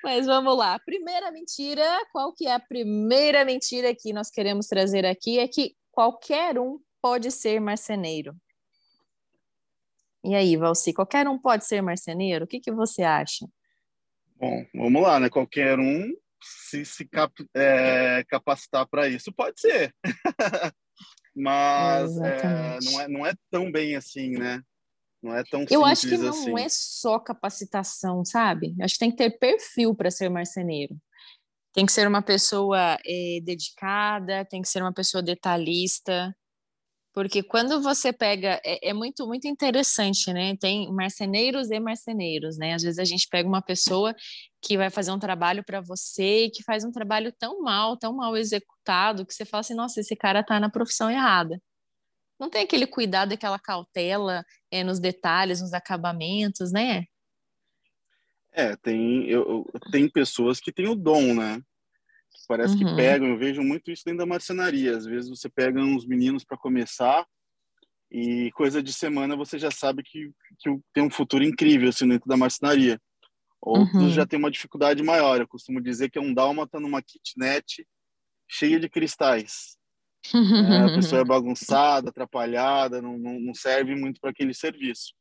Mas 0.04 0.26
vamos 0.26 0.58
lá. 0.58 0.80
Primeira 0.80 1.32
mentira, 1.32 1.86
qual 2.12 2.34
que 2.34 2.48
é 2.48 2.54
a 2.54 2.60
primeira 2.60 3.44
mentira 3.44 3.94
que 3.96 4.14
nós 4.14 4.30
queremos 4.30 4.68
trazer 4.68 5.06
aqui? 5.06 5.40
É 5.40 5.48
que 5.48 5.76
qualquer 5.92 6.58
um 6.58 6.80
pode 7.02 7.32
ser 7.32 7.60
marceneiro. 7.60 8.36
E 10.24 10.36
aí, 10.36 10.56
Valci, 10.58 10.94
qualquer 10.94 11.28
um 11.28 11.40
pode 11.40 11.66
ser 11.66 11.82
marceneiro? 11.82 12.46
O 12.46 12.48
que, 12.48 12.60
que 12.60 12.72
você 12.72 13.04
acha? 13.04 13.48
Bom, 14.36 14.66
vamos 14.76 15.02
lá, 15.02 15.20
né? 15.20 15.30
Qualquer 15.30 15.80
um 15.80 16.14
se, 16.42 16.86
se 16.86 17.06
cap, 17.06 17.34
é, 17.54 18.24
capacitar 18.28 18.88
para 18.88 19.08
isso 19.08 19.32
pode 19.34 19.60
ser. 19.60 19.94
Mas 21.36 22.18
é, 22.18 22.80
não, 22.84 23.02
é, 23.02 23.08
não 23.08 23.26
é 23.26 23.34
tão 23.50 23.72
bem 23.72 23.96
assim, 23.96 24.32
né? 24.32 24.62
Não 25.22 25.36
é 25.36 25.44
tão 25.44 25.66
Eu 25.70 25.84
acho 25.84 26.08
que 26.08 26.18
não 26.18 26.30
assim. 26.30 26.60
é 26.60 26.68
só 26.70 27.20
capacitação, 27.20 28.24
sabe? 28.24 28.76
Acho 28.82 28.94
que 28.94 29.00
tem 29.00 29.12
que 29.12 29.18
ter 29.18 29.32
perfil 29.38 29.94
para 29.94 30.10
ser 30.10 30.30
marceneiro. 30.30 30.96
Tem 31.74 31.86
que 31.86 31.92
ser 31.92 32.08
uma 32.08 32.22
pessoa 32.22 32.98
é, 33.06 33.40
dedicada, 33.44 34.46
tem 34.46 34.62
que 34.62 34.70
ser 34.70 34.82
uma 34.82 34.94
pessoa 34.94 35.22
detalhista, 35.22 36.36
porque 37.14 37.44
quando 37.44 37.82
você 37.82 38.14
pega, 38.14 38.62
é, 38.64 38.90
é, 38.90 38.94
muito 38.94 39.28
muito 39.28 39.48
interessante, 39.48 40.32
né? 40.32 40.56
Tem 40.58 40.92
marceneiros 40.92 41.70
e 41.72 41.80
marceneiros, 41.80 42.58
né? 42.58 42.74
Às 42.76 42.84
vezes 42.84 43.00
a 43.00 43.04
gente 43.04 43.28
pega 43.30 43.48
uma 43.48 43.62
pessoa 43.62 44.16
que 44.62 44.78
vai 44.78 44.90
fazer 44.90 45.12
um 45.12 45.20
trabalho 45.20 45.64
para 45.64 45.82
você 45.82 46.46
e 46.46 46.52
que 46.52 46.64
faz 46.64 46.86
um 46.86 46.92
trabalho 46.92 47.34
tão 47.38 47.62
mal, 47.62 47.98
tão 47.98 48.14
mal 48.14 48.38
executado, 48.38 49.26
que 49.26 49.34
você 49.34 49.44
fala 49.46 49.62
assim, 49.62 49.74
nossa, 49.74 50.00
esse 50.00 50.16
cara 50.16 50.44
tá 50.44 50.60
na 50.60 50.70
profissão 50.70 51.10
errada 51.10 51.60
não 52.40 52.50
tem 52.50 52.64
aquele 52.64 52.88
cuidado, 52.88 53.34
aquela 53.34 53.60
cautela 53.60 54.46
é, 54.72 54.84
nos 54.84 55.00
detalhes, 55.00 55.62
nos 55.62 55.74
acabamentos, 55.74 56.72
né? 56.72 57.06
É, 58.52 58.76
tem, 58.78 59.28
eu, 59.30 59.66
tem 59.92 60.10
pessoas 60.10 60.60
que 60.60 60.72
têm 60.72 60.88
o 60.88 60.96
dom, 60.96 61.36
né? 61.36 61.62
Parece 62.48 62.74
uhum. 62.74 62.80
que 62.80 62.96
pegam, 62.96 63.28
eu 63.28 63.38
vejo 63.38 63.62
muito 63.62 63.92
isso 63.92 64.04
dentro 64.04 64.20
da 64.20 64.26
marcenaria. 64.26 64.98
Às 64.98 65.06
vezes 65.06 65.30
você 65.30 65.48
pega 65.48 65.80
uns 65.80 66.06
meninos 66.06 66.44
para 66.44 66.58
começar 66.58 67.28
e 68.12 68.52
coisa 68.54 68.82
de 68.82 68.92
semana 68.92 69.36
você 69.36 69.60
já 69.60 69.70
sabe 69.70 70.02
que, 70.02 70.32
que 70.58 70.80
tem 70.94 71.04
um 71.04 71.12
futuro 71.12 71.44
incrível 71.44 71.90
assim, 71.90 72.08
dentro 72.08 72.28
da 72.28 72.36
marcenaria. 72.36 73.00
Outros 73.62 74.02
uhum. 74.02 74.10
já 74.10 74.26
tem 74.26 74.40
uma 74.40 74.50
dificuldade 74.50 75.04
maior. 75.04 75.40
Eu 75.40 75.48
costumo 75.48 75.82
dizer 75.82 76.10
que 76.10 76.18
é 76.18 76.22
um 76.22 76.34
dálmata 76.34 76.80
numa 76.80 77.02
kitnet 77.02 77.86
cheia 78.50 78.80
de 78.80 78.90
cristais. 78.90 79.78
É, 80.34 80.78
a 80.78 80.96
pessoa 80.96 81.22
é 81.22 81.26
bagunçada, 81.26 82.10
atrapalhada, 82.10 83.02
não, 83.02 83.18
não, 83.18 83.40
não 83.40 83.54
serve 83.54 83.96
muito 83.96 84.20
para 84.20 84.32
aquele 84.32 84.54
serviço. 84.54 85.14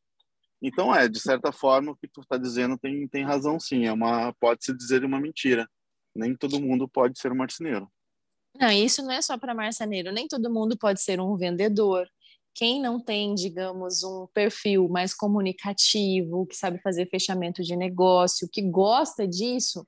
Então, 0.61 0.95
é, 0.95 1.09
de 1.09 1.21
certa 1.21 1.53
forma, 1.53 1.93
o 1.93 1.97
que 1.97 2.09
tu 2.09 2.21
está 2.21 2.37
dizendo 2.37 2.77
tem, 2.77 3.07
tem 3.09 3.25
razão, 3.25 3.61
sim. 3.61 3.87
É 3.87 3.93
uma, 3.93 4.35
pode-se 4.41 4.77
dizer 4.77 5.05
uma 5.05 5.21
mentira. 5.21 5.69
Nem 6.15 6.35
todo 6.35 6.61
mundo 6.61 6.89
pode 6.89 7.19
ser 7.19 7.31
um 7.31 7.37
marceneiro. 7.37 7.89
Não, 8.59 8.71
isso 8.71 9.03
não 9.03 9.13
é 9.13 9.23
só 9.23 9.39
para 9.39 9.55
marceneiro. 9.55 10.13
Nem 10.13 10.27
todo 10.27 10.53
mundo 10.53 10.77
pode 10.77 11.01
ser 11.01 11.21
um 11.21 11.37
vendedor. 11.37 12.09
Quem 12.55 12.83
não 12.83 12.99
tem, 12.99 13.37
digamos, 13.37 14.03
um 14.03 14.27
perfil 14.35 14.89
mais 14.89 15.15
comunicativo, 15.15 16.45
que 16.45 16.57
sabe 16.57 16.81
fazer 16.81 17.09
fechamento 17.09 17.63
de 17.63 17.77
negócio, 17.77 18.49
que 18.51 18.63
gosta 18.63 19.29
disso, 19.29 19.87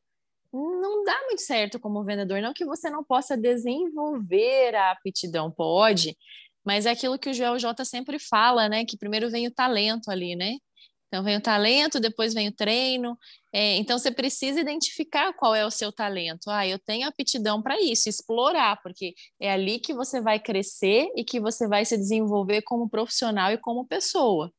não 0.53 1.05
dá 1.05 1.19
muito 1.27 1.43
certo 1.43 1.79
como 1.79 2.05
vendedor. 2.05 2.41
Não 2.41 2.53
que 2.53 2.65
você 2.65 2.91
não 2.91 3.05
possa 3.05 3.37
desenvolver 3.37 4.75
a 4.75 4.93
aptidão, 4.93 5.51
pode, 5.51 6.17
mas 6.65 6.87
é 6.87 6.91
aquilo 6.91 7.19
que 7.19 7.31
o 7.31 7.35
Joel 7.35 7.59
J 7.59 7.85
sempre 7.85 8.19
fala, 8.19 8.69
né? 8.69 8.85
Que 8.85 8.97
primeiro 8.97 9.31
vem 9.31 9.47
o 9.47 9.55
talento 9.55 10.11
ali, 10.11 10.37
né? 10.37 10.57
Então 11.09 11.25
vem 11.25 11.37
o 11.37 11.41
talento, 11.41 11.99
depois 11.99 12.33
vem 12.33 12.49
o 12.49 12.53
treino. 12.53 13.19
É, 13.53 13.77
então 13.77 13.99
você 13.99 14.13
precisa 14.13 14.61
identificar 14.61 15.33
qual 15.33 15.55
é 15.55 15.67
o 15.67 15.71
seu 15.71 15.91
talento. 15.91 16.49
Ah, 16.49 16.67
eu 16.67 16.79
tenho 16.79 17.09
aptidão 17.09 17.61
para 17.61 17.81
isso, 17.81 18.09
explorar, 18.09 18.81
porque 18.81 19.15
é 19.41 19.51
ali 19.53 19.81
que 19.81 19.93
você 19.93 20.21
vai 20.21 20.39
crescer 20.39 21.09
e 21.17 21.25
que 21.25 21.41
você 21.41 21.67
vai 21.67 21.85
se 21.85 21.97
desenvolver 21.97 22.63
como 22.63 22.89
profissional 22.89 23.51
e 23.53 23.59
como 23.59 23.87
pessoa. 23.87 24.53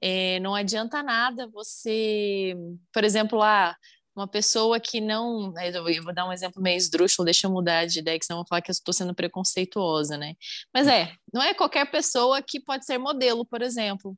É, 0.00 0.38
não 0.40 0.54
adianta 0.54 1.02
nada 1.02 1.48
você, 1.48 2.54
por 2.92 3.02
exemplo, 3.04 3.38
lá. 3.38 3.70
Ah, 3.70 3.76
uma 4.18 4.28
pessoa 4.28 4.80
que 4.80 5.00
não. 5.00 5.52
Né, 5.52 5.70
eu 5.70 6.02
vou 6.02 6.12
dar 6.12 6.26
um 6.26 6.32
exemplo 6.32 6.60
meio 6.62 6.76
esdrúxulo, 6.76 7.24
deixa 7.24 7.46
eu 7.46 7.50
mudar 7.50 7.86
de 7.86 8.00
ideia, 8.00 8.18
que 8.18 8.24
senão 8.24 8.38
eu 8.38 8.42
vou 8.42 8.48
falar 8.48 8.62
que 8.62 8.70
eu 8.70 8.72
estou 8.72 8.92
sendo 8.92 9.14
preconceituosa, 9.14 10.16
né? 10.16 10.34
Mas 10.74 10.86
é, 10.88 11.12
não 11.32 11.42
é 11.42 11.54
qualquer 11.54 11.90
pessoa 11.90 12.42
que 12.42 12.60
pode 12.60 12.84
ser 12.84 12.98
modelo, 12.98 13.46
por 13.46 13.62
exemplo. 13.62 14.16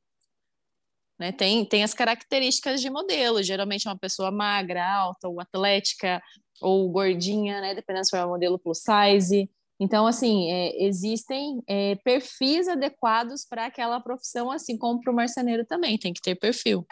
Né? 1.19 1.31
Tem, 1.31 1.63
tem 1.63 1.83
as 1.83 1.93
características 1.93 2.81
de 2.81 2.89
modelo, 2.89 3.43
geralmente 3.43 3.87
é 3.87 3.91
uma 3.91 3.97
pessoa 3.97 4.31
magra, 4.31 4.83
alta, 4.83 5.27
ou 5.27 5.39
atlética, 5.39 6.21
ou 6.59 6.89
gordinha, 6.89 7.61
né? 7.61 7.75
Dependendo 7.75 8.05
se 8.05 8.11
for 8.11 8.25
um 8.25 8.29
modelo 8.29 8.57
plus 8.57 8.79
size. 8.79 9.49
Então, 9.79 10.05
assim, 10.05 10.51
é, 10.51 10.83
existem 10.83 11.61
é, 11.67 11.95
perfis 12.03 12.67
adequados 12.67 13.45
para 13.45 13.65
aquela 13.65 13.99
profissão, 13.99 14.51
assim 14.51 14.77
como 14.77 14.99
para 14.99 15.11
o 15.11 15.15
marceneiro 15.15 15.65
também, 15.65 15.97
tem 15.97 16.13
que 16.13 16.21
ter 16.21 16.35
perfil. 16.35 16.85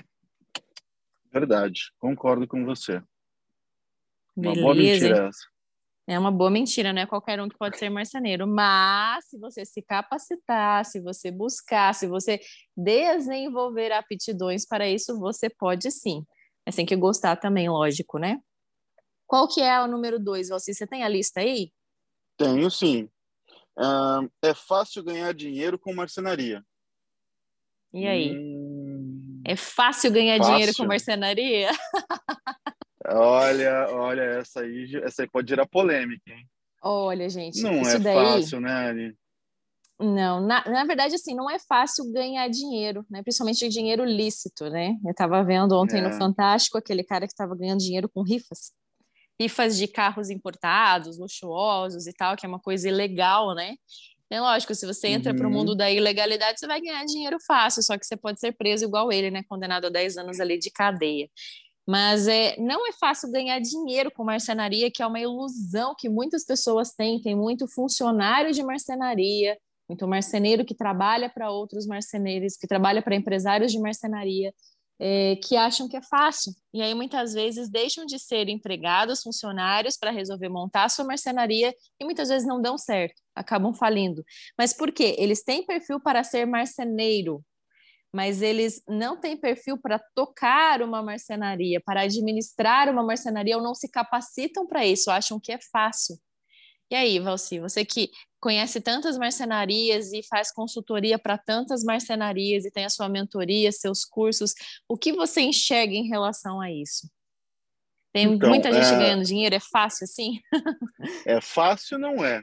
Verdade, 1.31 1.91
concordo 1.99 2.47
com 2.47 2.65
você. 2.65 3.01
Uma 4.35 4.55
boa 4.55 4.75
mentira 4.75 5.27
essa. 5.27 5.47
É 6.09 6.17
uma 6.17 6.31
boa 6.31 6.49
mentira, 6.49 6.91
não 6.91 7.03
é 7.03 7.05
qualquer 7.05 7.39
um 7.39 7.47
que 7.47 7.55
pode 7.55 7.77
ser 7.77 7.87
marceneiro, 7.87 8.47
mas 8.47 9.25
se 9.25 9.37
você 9.37 9.63
se 9.63 9.79
capacitar, 9.79 10.83
se 10.83 10.99
você 10.99 11.29
buscar, 11.29 11.93
se 11.93 12.07
você 12.07 12.39
desenvolver 12.75 13.91
aptidões 13.91 14.65
para 14.65 14.89
isso, 14.89 15.19
você 15.19 15.51
pode 15.51 15.91
sim. 15.91 16.25
Mas 16.65 16.75
tem 16.75 16.83
que 16.83 16.95
gostar 16.95 17.35
também, 17.35 17.69
lógico, 17.69 18.17
né? 18.17 18.39
Qual 19.27 19.47
que 19.47 19.61
é 19.61 19.79
o 19.79 19.87
número 19.87 20.17
dois, 20.17 20.49
Você 20.49 20.73
Você 20.73 20.87
tem 20.87 21.03
a 21.03 21.07
lista 21.07 21.41
aí? 21.41 21.71
Tenho 22.35 22.71
sim. 22.71 23.07
Uh, 23.77 24.27
é 24.41 24.55
fácil 24.55 25.03
ganhar 25.03 25.31
dinheiro 25.31 25.77
com 25.77 25.93
marcenaria. 25.93 26.65
E 27.93 28.07
aí? 28.07 28.35
Hum... 28.35 28.68
É 29.49 29.55
fácil 29.55 30.11
ganhar 30.11 30.37
fácil. 30.37 30.53
dinheiro 30.53 30.77
com 30.77 30.85
marcenaria? 30.85 31.71
olha, 33.07 33.87
olha, 33.89 34.21
essa 34.21 34.61
aí, 34.61 34.95
essa 35.03 35.23
aí 35.23 35.27
pode 35.27 35.49
gerar 35.49 35.65
polêmica, 35.65 36.31
hein? 36.31 36.47
Olha, 36.83 37.27
gente, 37.27 37.59
não 37.63 37.81
é 37.81 37.97
daí... 37.97 38.15
fácil, 38.15 38.61
né, 38.61 38.89
Anne? 38.89 39.15
Não, 39.99 40.39
na, 40.39 40.63
na 40.65 40.85
verdade, 40.85 41.15
assim, 41.15 41.33
não 41.33 41.49
é 41.49 41.57
fácil 41.57 42.11
ganhar 42.11 42.47
dinheiro, 42.47 43.03
né? 43.09 43.23
Principalmente 43.23 43.67
dinheiro 43.67 44.05
lícito, 44.05 44.69
né? 44.69 44.95
Eu 45.03 45.11
estava 45.11 45.43
vendo 45.43 45.75
ontem 45.75 45.97
é. 45.97 46.01
no 46.01 46.13
Fantástico 46.13 46.77
aquele 46.77 47.03
cara 47.03 47.25
que 47.25 47.33
estava 47.33 47.55
ganhando 47.55 47.79
dinheiro 47.79 48.07
com 48.07 48.21
rifas. 48.21 48.71
Rifas 49.41 49.75
de 49.79 49.87
carros 49.87 50.29
importados, 50.29 51.17
luxuosos 51.17 52.05
e 52.05 52.13
tal, 52.13 52.35
que 52.35 52.45
é 52.45 52.49
uma 52.49 52.59
coisa 52.59 52.87
ilegal, 52.87 53.55
né? 53.55 53.73
É 54.31 54.39
lógico, 54.39 54.75
se 54.75 54.85
você 54.85 55.07
entra 55.07 55.31
uhum. 55.31 55.37
para 55.37 55.47
o 55.47 55.51
mundo 55.51 55.75
da 55.75 55.89
ilegalidade, 55.89 56.59
você 56.59 56.67
vai 56.67 56.79
ganhar 56.79 57.03
dinheiro 57.03 57.37
fácil, 57.47 57.81
só 57.81 57.97
que 57.97 58.05
você 58.05 58.15
pode 58.15 58.39
ser 58.39 58.51
preso 58.51 58.85
igual 58.85 59.11
ele, 59.11 59.31
né? 59.31 59.41
Condenado 59.49 59.87
a 59.87 59.89
10 59.89 60.17
anos 60.17 60.39
ali 60.39 60.59
de 60.59 60.69
cadeia. 60.69 61.27
Mas 61.87 62.27
é, 62.27 62.55
não 62.59 62.87
é 62.87 62.91
fácil 62.91 63.31
ganhar 63.31 63.59
dinheiro 63.59 64.11
com 64.11 64.23
marcenaria, 64.23 64.91
que 64.93 65.01
é 65.01 65.07
uma 65.07 65.19
ilusão 65.19 65.95
que 65.97 66.07
muitas 66.07 66.45
pessoas 66.45 66.91
têm. 66.91 67.19
Tem 67.19 67.35
muito 67.35 67.67
funcionário 67.67 68.53
de 68.53 68.61
marcenaria, 68.61 69.57
muito 69.89 70.07
marceneiro 70.07 70.63
que 70.63 70.75
trabalha 70.75 71.27
para 71.27 71.49
outros 71.49 71.87
marceneiros, 71.87 72.55
que 72.55 72.67
trabalha 72.67 73.01
para 73.01 73.15
empresários 73.15 73.71
de 73.71 73.79
marcenaria 73.79 74.53
é, 74.99 75.37
que 75.37 75.55
acham 75.55 75.87
que 75.87 75.95
é 75.95 76.01
fácil. 76.01 76.53
E 76.73 76.81
aí, 76.81 76.93
muitas 76.93 77.33
vezes, 77.33 77.69
deixam 77.69 78.05
de 78.05 78.19
ser 78.19 78.49
empregados, 78.49 79.21
funcionários, 79.21 79.97
para 79.97 80.11
resolver 80.11 80.49
montar 80.49 80.83
a 80.83 80.89
sua 80.89 81.05
marcenaria 81.05 81.73
e 81.99 82.03
muitas 82.03 82.27
vezes 82.27 82.47
não 82.47 82.61
dão 82.61 82.77
certo, 82.77 83.21
acabam 83.33 83.73
falindo. 83.73 84.23
Mas 84.57 84.73
por 84.73 84.91
quê? 84.91 85.15
Eles 85.17 85.43
têm 85.43 85.65
perfil 85.65 85.99
para 85.99 86.23
ser 86.23 86.45
marceneiro, 86.45 87.43
mas 88.13 88.41
eles 88.41 88.81
não 88.87 89.19
têm 89.19 89.37
perfil 89.37 89.77
para 89.77 89.99
tocar 90.13 90.81
uma 90.81 91.01
marcenaria, 91.01 91.79
para 91.79 92.01
administrar 92.01 92.89
uma 92.89 93.03
marcenaria, 93.03 93.55
ou 93.55 93.63
não 93.63 93.73
se 93.73 93.89
capacitam 93.89 94.67
para 94.67 94.85
isso, 94.85 95.09
acham 95.09 95.39
que 95.39 95.51
é 95.51 95.59
fácil. 95.71 96.19
E 96.91 96.95
aí, 96.95 97.19
Valci, 97.19 97.59
você 97.59 97.85
que 97.85 98.09
conhece 98.39 98.79
tantas 98.79 99.17
marcenarias 99.17 100.13
e 100.13 100.21
faz 100.23 100.51
consultoria 100.51 101.19
para 101.19 101.37
tantas 101.37 101.83
marcenarias 101.83 102.65
e 102.65 102.71
tem 102.71 102.85
a 102.85 102.89
sua 102.89 103.09
mentoria, 103.09 103.71
seus 103.71 104.05
cursos, 104.05 104.53
o 104.87 104.97
que 104.97 105.11
você 105.11 105.41
enxerga 105.41 105.93
em 105.93 106.07
relação 106.07 106.61
a 106.61 106.71
isso? 106.71 107.09
Tem 108.13 108.25
então, 108.25 108.49
muita 108.49 108.71
gente 108.71 108.87
é... 108.87 108.97
ganhando 108.97 109.23
dinheiro, 109.23 109.55
é 109.55 109.59
fácil 109.59 110.05
assim? 110.05 110.39
é 111.25 111.39
fácil, 111.41 111.99
não 111.99 112.23
é. 112.23 112.41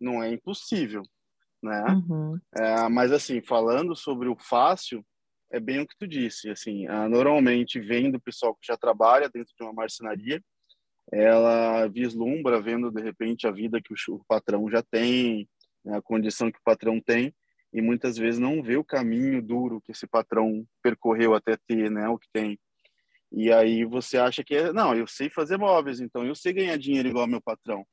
Não 0.00 0.22
é 0.22 0.32
impossível, 0.32 1.02
né? 1.62 1.84
Uhum. 1.88 2.38
É, 2.56 2.88
mas 2.88 3.10
assim, 3.10 3.40
falando 3.42 3.96
sobre 3.96 4.28
o 4.28 4.36
fácil, 4.38 5.04
é 5.50 5.58
bem 5.58 5.80
o 5.80 5.86
que 5.86 5.96
tu 5.98 6.06
disse. 6.06 6.50
Assim, 6.50 6.86
ah, 6.86 7.08
normalmente 7.08 7.80
vem 7.80 8.12
do 8.12 8.20
pessoal 8.20 8.54
que 8.54 8.66
já 8.66 8.76
trabalha 8.76 9.28
dentro 9.28 9.52
de 9.58 9.64
uma 9.64 9.72
marcenaria 9.72 10.40
ela 11.12 11.86
vislumbra 11.88 12.60
vendo 12.60 12.90
de 12.90 13.02
repente 13.02 13.46
a 13.46 13.50
vida 13.50 13.80
que 13.80 13.92
o, 13.92 14.20
patrão 14.28 14.70
já 14.70 14.82
tem, 14.82 15.48
né, 15.84 15.96
a 15.96 16.02
condição 16.02 16.50
que 16.50 16.58
o 16.58 16.64
patrão 16.64 17.00
tem, 17.00 17.34
e 17.72 17.80
muitas 17.80 18.16
vezes 18.16 18.40
não 18.40 18.62
vê 18.62 18.76
o 18.76 18.84
caminho 18.84 19.42
duro 19.42 19.80
que 19.80 19.92
esse 19.92 20.06
patrão 20.06 20.66
percorreu 20.82 21.34
até 21.34 21.56
ter, 21.66 21.90
né, 21.90 22.08
o 22.08 22.18
que 22.18 22.28
tem. 22.32 22.58
E 23.30 23.52
aí 23.52 23.84
você 23.84 24.16
acha 24.16 24.42
que 24.42 24.54
é, 24.54 24.72
não, 24.72 24.94
eu 24.94 25.06
sei 25.06 25.28
fazer 25.28 25.58
móveis, 25.58 26.00
então 26.00 26.24
eu 26.24 26.34
sei 26.34 26.52
ganhar 26.52 26.78
dinheiro 26.78 27.08
igual 27.08 27.26
meu 27.26 27.40
patrão. 27.40 27.86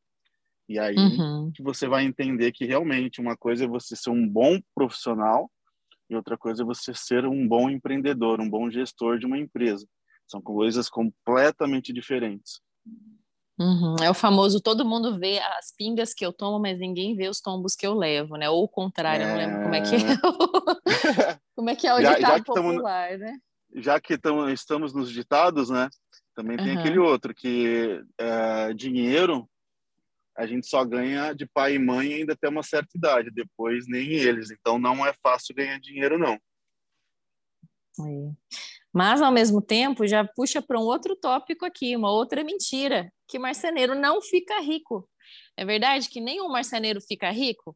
E 0.68 0.80
aí 0.80 0.96
uhum. 0.96 1.52
que 1.54 1.62
você 1.62 1.88
vai 1.88 2.04
entender 2.04 2.52
que 2.52 2.66
realmente 2.66 3.22
uma 3.22 3.38
coisa 3.38 3.66
é 3.66 3.68
você 3.68 3.96
ser 3.96 4.10
um 4.10 4.28
bom 4.28 4.60
profissional 4.74 5.52
e 6.10 6.16
outra 6.16 6.38
coisa 6.38 6.64
é 6.64 6.66
você 6.66 6.94
ser 6.94 7.26
um 7.26 7.48
bom 7.48 7.70
empreendedor, 7.70 8.40
um 8.40 8.50
bom 8.50 8.70
gestor 8.70 9.20
de 9.20 9.26
uma 9.26 9.38
empresa. 9.38 9.88
São 10.28 10.42
coisas 10.42 10.90
completamente 10.90 11.94
diferentes. 11.94 12.62
Uhum. 13.58 13.96
É 14.04 14.10
o 14.10 14.14
famoso 14.14 14.60
todo 14.60 14.84
mundo 14.84 15.18
vê 15.18 15.40
as 15.40 15.74
pingas 15.76 16.14
que 16.14 16.26
eu 16.26 16.34
tomo, 16.34 16.60
mas 16.60 16.78
ninguém 16.78 17.16
vê 17.16 17.30
os 17.30 17.40
tombos 17.40 17.74
que 17.74 17.88
eu 17.88 17.94
levo, 17.94 18.36
né? 18.36 18.50
Ou 18.50 18.64
o 18.64 18.68
contrário, 18.68 19.26
é... 19.26 19.30
não 19.30 19.38
lembro 19.38 19.64
como 19.64 19.76
é 19.76 19.82
que 19.82 19.96
é. 19.96 21.40
Como 21.56 21.70
é 21.70 21.76
que 21.76 21.88
é 21.88 21.94
o 21.94 22.02
já, 22.02 22.16
ditado 22.16 22.38
já 22.38 22.44
popular, 22.44 23.10
tamo, 23.12 23.20
né? 23.24 23.40
Já 23.76 24.02
que 24.02 24.18
tamo, 24.18 24.50
estamos 24.50 24.94
nos 24.94 25.10
ditados, 25.10 25.70
né? 25.70 25.90
Também 26.36 26.58
tem 26.58 26.74
uhum. 26.74 26.80
aquele 26.80 27.00
outro 27.00 27.34
que 27.34 28.04
é, 28.20 28.74
dinheiro 28.74 29.50
a 30.38 30.46
gente 30.46 30.68
só 30.68 30.84
ganha 30.84 31.32
de 31.32 31.46
pai 31.46 31.76
e 31.76 31.80
mãe 31.80 32.14
ainda 32.14 32.34
até 32.34 32.50
uma 32.50 32.62
certa 32.62 32.98
idade, 32.98 33.32
depois 33.32 33.88
nem 33.88 34.12
eles. 34.12 34.52
Então 34.52 34.78
não 34.78 35.06
é 35.06 35.14
fácil 35.14 35.56
ganhar 35.56 35.80
dinheiro, 35.80 36.18
não. 36.18 36.38
Mas, 38.96 39.22
ao 39.22 39.30
mesmo 39.30 39.62
tempo, 39.62 40.08
já 40.08 40.24
puxa 40.24 40.62
para 40.62 40.80
um 40.80 40.84
outro 40.84 41.18
tópico 41.18 41.66
aqui, 41.66 41.98
uma 41.98 42.10
outra 42.10 42.46
mentira, 42.46 43.12
que 43.28 43.38
marceneiro 43.38 43.94
não 43.94 44.22
fica 44.22 44.62
rico. 44.62 45.06
É 45.58 45.66
verdade 45.66 46.08
que 46.08 46.22
nenhum 46.22 46.48
marceneiro 46.48 47.02
fica 47.02 47.30
rico? 47.30 47.76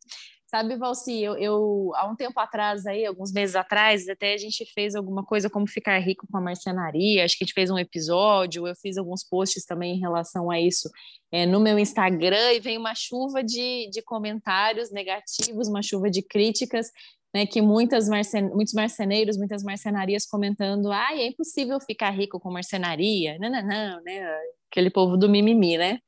Sabe, 0.49 0.77
Valci, 0.77 1.21
eu, 1.21 1.38
eu, 1.38 1.91
há 1.93 2.09
um 2.09 2.15
tempo 2.15 2.39
atrás, 2.39 2.85
aí, 2.88 3.05
alguns 3.05 3.33
meses 3.33 3.55
atrás, 3.55 4.07
até 4.07 4.33
a 4.33 4.38
gente 4.38 4.65
fez 4.73 4.95
alguma 4.95 5.23
coisa 5.23 5.49
como 5.49 5.67
ficar 5.67 5.99
rico 5.99 6.25
com 6.31 6.38
a 6.38 6.41
marcenaria, 6.41 7.23
acho 7.23 7.38
que 7.38 7.43
a 7.43 7.45
gente 7.45 7.53
fez 7.53 7.69
um 7.69 7.77
episódio, 7.77 8.65
eu 8.65 8.73
fiz 8.81 8.97
alguns 8.97 9.23
posts 9.23 9.65
também 9.65 9.97
em 9.97 9.99
relação 9.99 10.49
a 10.49 10.59
isso 10.59 10.89
é, 11.31 11.45
no 11.45 11.59
meu 11.59 11.77
Instagram, 11.77 12.53
e 12.53 12.59
veio 12.61 12.79
uma 12.79 12.95
chuva 12.95 13.43
de, 13.43 13.89
de 13.91 14.01
comentários 14.01 14.89
negativos, 14.89 15.67
uma 15.67 15.83
chuva 15.83 16.09
de 16.09 16.23
críticas, 16.23 16.88
né, 17.33 17.45
que 17.45 17.62
muitas 17.62 18.07
muitos 18.09 18.74
marceneiros, 18.74 19.38
muitas 19.38 19.63
marcenarias 19.63 20.25
comentando, 20.25 20.91
ah, 20.91 21.09
é 21.12 21.27
impossível 21.27 21.79
ficar 21.79 22.09
rico 22.09 22.39
com 22.39 22.51
marcenaria, 22.51 23.38
não, 23.39 23.50
não, 23.50 23.62
não, 23.62 24.03
né, 24.03 24.38
aquele 24.71 24.89
povo 24.89 25.17
do 25.17 25.29
mimimi, 25.29 25.77
né? 25.77 26.00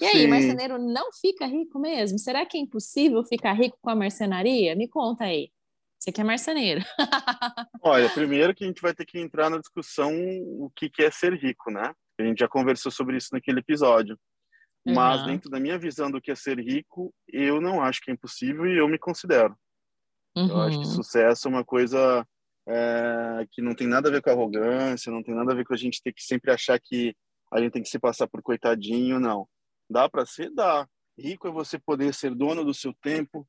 E 0.00 0.04
aí, 0.04 0.22
Sim. 0.22 0.26
marceneiro 0.26 0.78
não 0.78 1.10
fica 1.12 1.46
rico 1.46 1.78
mesmo? 1.78 2.18
Será 2.18 2.44
que 2.44 2.58
é 2.58 2.60
impossível 2.60 3.24
ficar 3.24 3.54
rico 3.54 3.78
com 3.80 3.88
a 3.88 3.94
marcenaria? 3.94 4.76
Me 4.76 4.86
conta 4.88 5.24
aí. 5.24 5.50
Você 5.98 6.12
que 6.12 6.20
é 6.20 6.24
marceneiro. 6.24 6.82
Olha, 7.82 8.08
primeiro 8.10 8.54
que 8.54 8.62
a 8.62 8.66
gente 8.66 8.82
vai 8.82 8.94
ter 8.94 9.06
que 9.06 9.18
entrar 9.18 9.48
na 9.48 9.58
discussão 9.58 10.12
o 10.12 10.70
que, 10.76 10.90
é 11.02 11.10
ser 11.10 11.32
rico, 11.32 11.70
né? 11.70 11.94
A 12.20 12.22
gente 12.22 12.40
já 12.40 12.48
conversou 12.48 12.92
sobre 12.92 13.16
isso 13.16 13.30
naquele 13.32 13.60
episódio. 13.60 14.18
Mas 14.86 15.22
uhum. 15.22 15.26
dentro 15.28 15.50
da 15.50 15.58
minha 15.58 15.78
visão 15.78 16.10
do 16.10 16.20
que 16.20 16.30
é 16.30 16.34
ser 16.34 16.60
rico, 16.60 17.12
eu 17.26 17.60
não 17.60 17.82
acho 17.82 18.00
que 18.02 18.10
é 18.10 18.14
impossível 18.14 18.66
e 18.66 18.78
eu 18.78 18.86
me 18.86 18.98
considero. 18.98 19.56
Uhum. 20.36 20.48
Eu 20.48 20.60
acho 20.60 20.78
que 20.80 20.86
uhum. 20.86 20.92
sucesso 20.92 21.48
é 21.48 21.50
uma 21.50 21.64
coisa 21.64 22.26
é, 22.68 23.46
que 23.50 23.62
não 23.62 23.74
tem 23.74 23.86
nada 23.86 24.08
a 24.08 24.12
ver 24.12 24.20
com 24.20 24.30
arrogância, 24.30 25.10
não 25.10 25.22
tem 25.22 25.34
nada 25.34 25.52
a 25.52 25.54
ver 25.54 25.64
com 25.64 25.72
a 25.72 25.76
gente 25.76 26.02
ter 26.02 26.12
que 26.12 26.22
sempre 26.22 26.50
achar 26.50 26.78
que 26.78 27.16
a 27.52 27.60
gente 27.60 27.72
tem 27.72 27.82
que 27.82 27.88
se 27.88 27.98
passar 27.98 28.26
por 28.26 28.42
coitadinho, 28.42 29.20
não. 29.20 29.48
Dá 29.88 30.08
para 30.08 30.26
ser? 30.26 30.50
Dá. 30.50 30.86
Rico 31.18 31.48
é 31.48 31.50
você 31.50 31.78
poder 31.78 32.12
ser 32.12 32.34
dono 32.34 32.64
do 32.64 32.74
seu 32.74 32.92
tempo, 33.00 33.48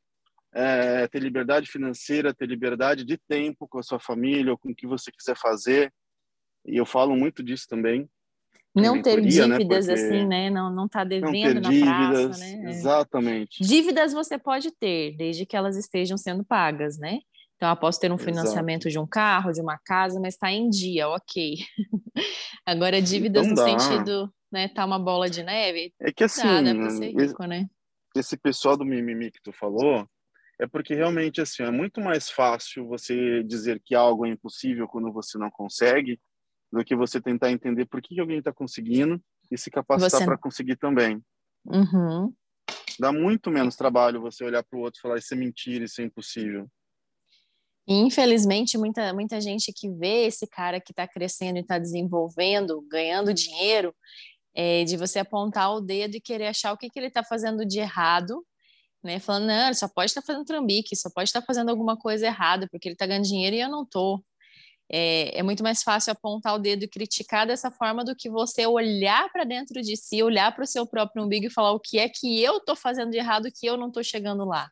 é, 0.53 1.07
ter 1.07 1.19
liberdade 1.19 1.69
financeira, 1.69 2.33
ter 2.33 2.47
liberdade 2.47 3.03
de 3.03 3.17
tempo 3.17 3.67
com 3.67 3.79
a 3.79 3.83
sua 3.83 3.99
família 3.99 4.51
ou 4.51 4.57
com 4.57 4.69
o 4.69 4.75
que 4.75 4.87
você 4.87 5.11
quiser 5.11 5.35
fazer. 5.35 5.93
E 6.65 6.77
eu 6.77 6.85
falo 6.85 7.15
muito 7.15 7.43
disso 7.43 7.65
também. 7.67 8.09
Não 8.75 9.01
ter 9.01 9.21
né? 9.21 9.27
dívidas 9.27 9.87
né? 9.87 9.93
assim, 9.93 10.25
né? 10.25 10.49
Não, 10.49 10.71
não 10.71 10.87
tá 10.87 11.03
devendo 11.03 11.61
não 11.61 11.69
dívidas, 11.69 12.25
praça, 12.25 12.39
né? 12.39 12.63
É. 12.65 12.69
Exatamente. 12.69 13.63
Dívidas 13.63 14.13
você 14.13 14.37
pode 14.37 14.71
ter, 14.71 15.15
desde 15.17 15.45
que 15.45 15.55
elas 15.55 15.75
estejam 15.75 16.17
sendo 16.17 16.43
pagas, 16.43 16.97
né? 16.97 17.19
Então, 17.55 17.69
eu 17.69 17.75
posso 17.75 17.99
ter 17.99 18.11
um 18.11 18.19
financiamento 18.19 18.87
Exato. 18.87 18.91
de 18.91 18.99
um 18.99 19.07
carro, 19.07 19.51
de 19.51 19.61
uma 19.61 19.79
casa, 19.79 20.19
mas 20.19 20.35
está 20.35 20.51
em 20.51 20.69
dia, 20.69 21.09
ok. 21.09 21.55
Agora, 22.63 23.01
dívidas 23.01 23.47
então 23.47 23.65
no 23.65 23.79
sentido 23.79 24.31
né, 24.51 24.67
tá 24.67 24.85
uma 24.85 24.99
bola 24.99 25.27
de 25.27 25.41
neve. 25.41 25.91
É 25.99 26.11
que 26.11 26.23
assim, 26.23 26.43
dá, 26.43 26.73
dá 26.73 26.89
ser 26.91 27.11
rico, 27.11 27.45
né? 27.45 27.67
esse 28.19 28.37
pessoal 28.37 28.77
do 28.77 28.85
mimimi 28.85 29.31
que 29.31 29.41
tu 29.41 29.51
falou, 29.51 30.07
é 30.59 30.67
porque 30.67 30.95
realmente 30.95 31.39
assim, 31.39 31.63
é 31.63 31.71
muito 31.71 32.01
mais 32.01 32.29
fácil 32.29 32.87
você 32.87 33.43
dizer 33.43 33.81
que 33.83 33.93
algo 33.93 34.25
é 34.25 34.29
impossível 34.29 34.87
quando 34.87 35.11
você 35.11 35.37
não 35.37 35.51
consegue, 35.51 36.19
do 36.71 36.83
que 36.83 36.95
você 36.95 37.21
tentar 37.21 37.51
entender 37.51 37.85
por 37.85 38.01
que 38.01 38.19
alguém 38.19 38.39
está 38.39 38.51
conseguindo 38.51 39.21
e 39.51 39.57
se 39.57 39.71
capacitar 39.71 40.19
você... 40.19 40.25
para 40.25 40.37
conseguir 40.37 40.75
também. 40.75 41.21
Uhum. 41.65 42.33
Dá 42.99 43.11
muito 43.11 43.51
menos 43.51 43.75
trabalho 43.75 44.21
você 44.21 44.43
olhar 44.43 44.63
para 44.63 44.77
o 44.77 44.81
outro 44.81 44.99
e 44.99 45.01
falar 45.01 45.17
isso 45.17 45.33
é 45.33 45.37
mentira, 45.37 45.85
isso 45.85 46.01
é 46.01 46.03
impossível. 46.03 46.69
infelizmente, 47.87 48.77
muita, 48.77 49.13
muita 49.13 49.39
gente 49.39 49.71
que 49.73 49.89
vê 49.89 50.25
esse 50.25 50.47
cara 50.47 50.81
que 50.81 50.91
está 50.91 51.07
crescendo 51.07 51.57
e 51.57 51.61
está 51.61 51.77
desenvolvendo, 51.77 52.81
ganhando 52.89 53.33
dinheiro, 53.33 53.95
é, 54.53 54.83
de 54.83 54.97
você 54.97 55.19
apontar 55.19 55.73
o 55.73 55.79
dedo 55.79 56.15
e 56.15 56.21
querer 56.21 56.47
achar 56.47 56.73
o 56.73 56.77
que, 56.77 56.89
que 56.89 56.99
ele 56.99 57.07
está 57.07 57.23
fazendo 57.23 57.65
de 57.65 57.79
errado, 57.79 58.43
né? 59.03 59.19
Falando, 59.19 59.45
não, 59.45 59.67
ele 59.67 59.75
só 59.75 59.87
pode 59.87 60.09
estar 60.09 60.21
tá 60.21 60.27
fazendo 60.27 60.45
trambique, 60.45 60.95
só 60.95 61.09
pode 61.13 61.29
estar 61.29 61.41
tá 61.41 61.45
fazendo 61.45 61.69
alguma 61.69 61.95
coisa 61.95 62.25
errada, 62.25 62.67
porque 62.71 62.87
ele 62.87 62.95
está 62.95 63.05
ganhando 63.05 63.25
dinheiro 63.25 63.55
e 63.55 63.61
eu 63.61 63.69
não 63.69 63.83
estou. 63.83 64.23
É, 64.89 65.37
é, 65.39 65.43
muito 65.43 65.63
mais 65.63 65.83
fácil 65.83 66.13
apontar 66.13 66.55
o 66.55 66.59
dedo 66.59 66.83
e 66.83 66.87
criticar 66.87 67.45
dessa 67.45 67.69
forma 67.69 68.05
do 68.05 68.15
que 68.15 68.29
você 68.29 68.65
olhar 68.65 69.29
para 69.31 69.43
dentro 69.43 69.81
de 69.81 69.97
si, 69.97 70.23
olhar 70.23 70.53
para 70.55 70.63
o 70.63 70.67
seu 70.67 70.87
próprio 70.87 71.23
umbigo 71.23 71.45
e 71.45 71.49
falar 71.49 71.73
o 71.73 71.79
que 71.79 71.99
é 71.99 72.07
que 72.07 72.41
eu 72.41 72.57
estou 72.57 72.75
fazendo 72.75 73.11
de 73.11 73.17
errado 73.17 73.51
que 73.53 73.65
eu 73.65 73.75
não 73.75 73.87
estou 73.87 74.03
chegando 74.03 74.45
lá. 74.45 74.69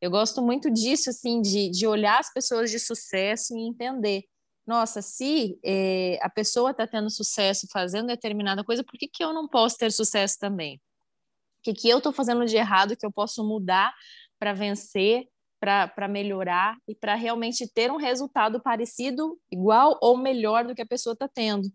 Eu 0.00 0.10
gosto 0.10 0.42
muito 0.42 0.70
disso, 0.70 1.10
assim, 1.10 1.40
de, 1.40 1.70
de 1.70 1.86
olhar 1.86 2.20
as 2.20 2.32
pessoas 2.32 2.70
de 2.70 2.78
sucesso 2.78 3.56
e 3.56 3.60
entender 3.66 4.24
nossa, 4.68 5.00
se 5.00 5.58
eh, 5.64 6.18
a 6.20 6.28
pessoa 6.28 6.72
está 6.72 6.86
tendo 6.86 7.08
sucesso 7.08 7.66
fazendo 7.72 8.08
determinada 8.08 8.62
coisa, 8.62 8.84
por 8.84 8.98
que, 8.98 9.08
que 9.08 9.24
eu 9.24 9.32
não 9.32 9.48
posso 9.48 9.78
ter 9.78 9.90
sucesso 9.90 10.36
também? 10.38 10.76
O 10.76 11.62
que, 11.62 11.72
que 11.72 11.88
eu 11.88 11.96
estou 11.96 12.12
fazendo 12.12 12.44
de 12.44 12.54
errado 12.54 12.94
que 12.94 13.06
eu 13.06 13.10
posso 13.10 13.42
mudar 13.42 13.94
para 14.38 14.52
vencer, 14.52 15.26
para 15.60 16.08
melhorar 16.08 16.76
e 16.86 16.94
para 16.94 17.14
realmente 17.14 17.66
ter 17.72 17.90
um 17.90 17.96
resultado 17.96 18.60
parecido, 18.60 19.38
igual 19.50 19.98
ou 20.00 20.16
melhor 20.16 20.64
do 20.64 20.74
que 20.74 20.82
a 20.82 20.86
pessoa 20.86 21.14
está 21.14 21.28
tendo? 21.28 21.70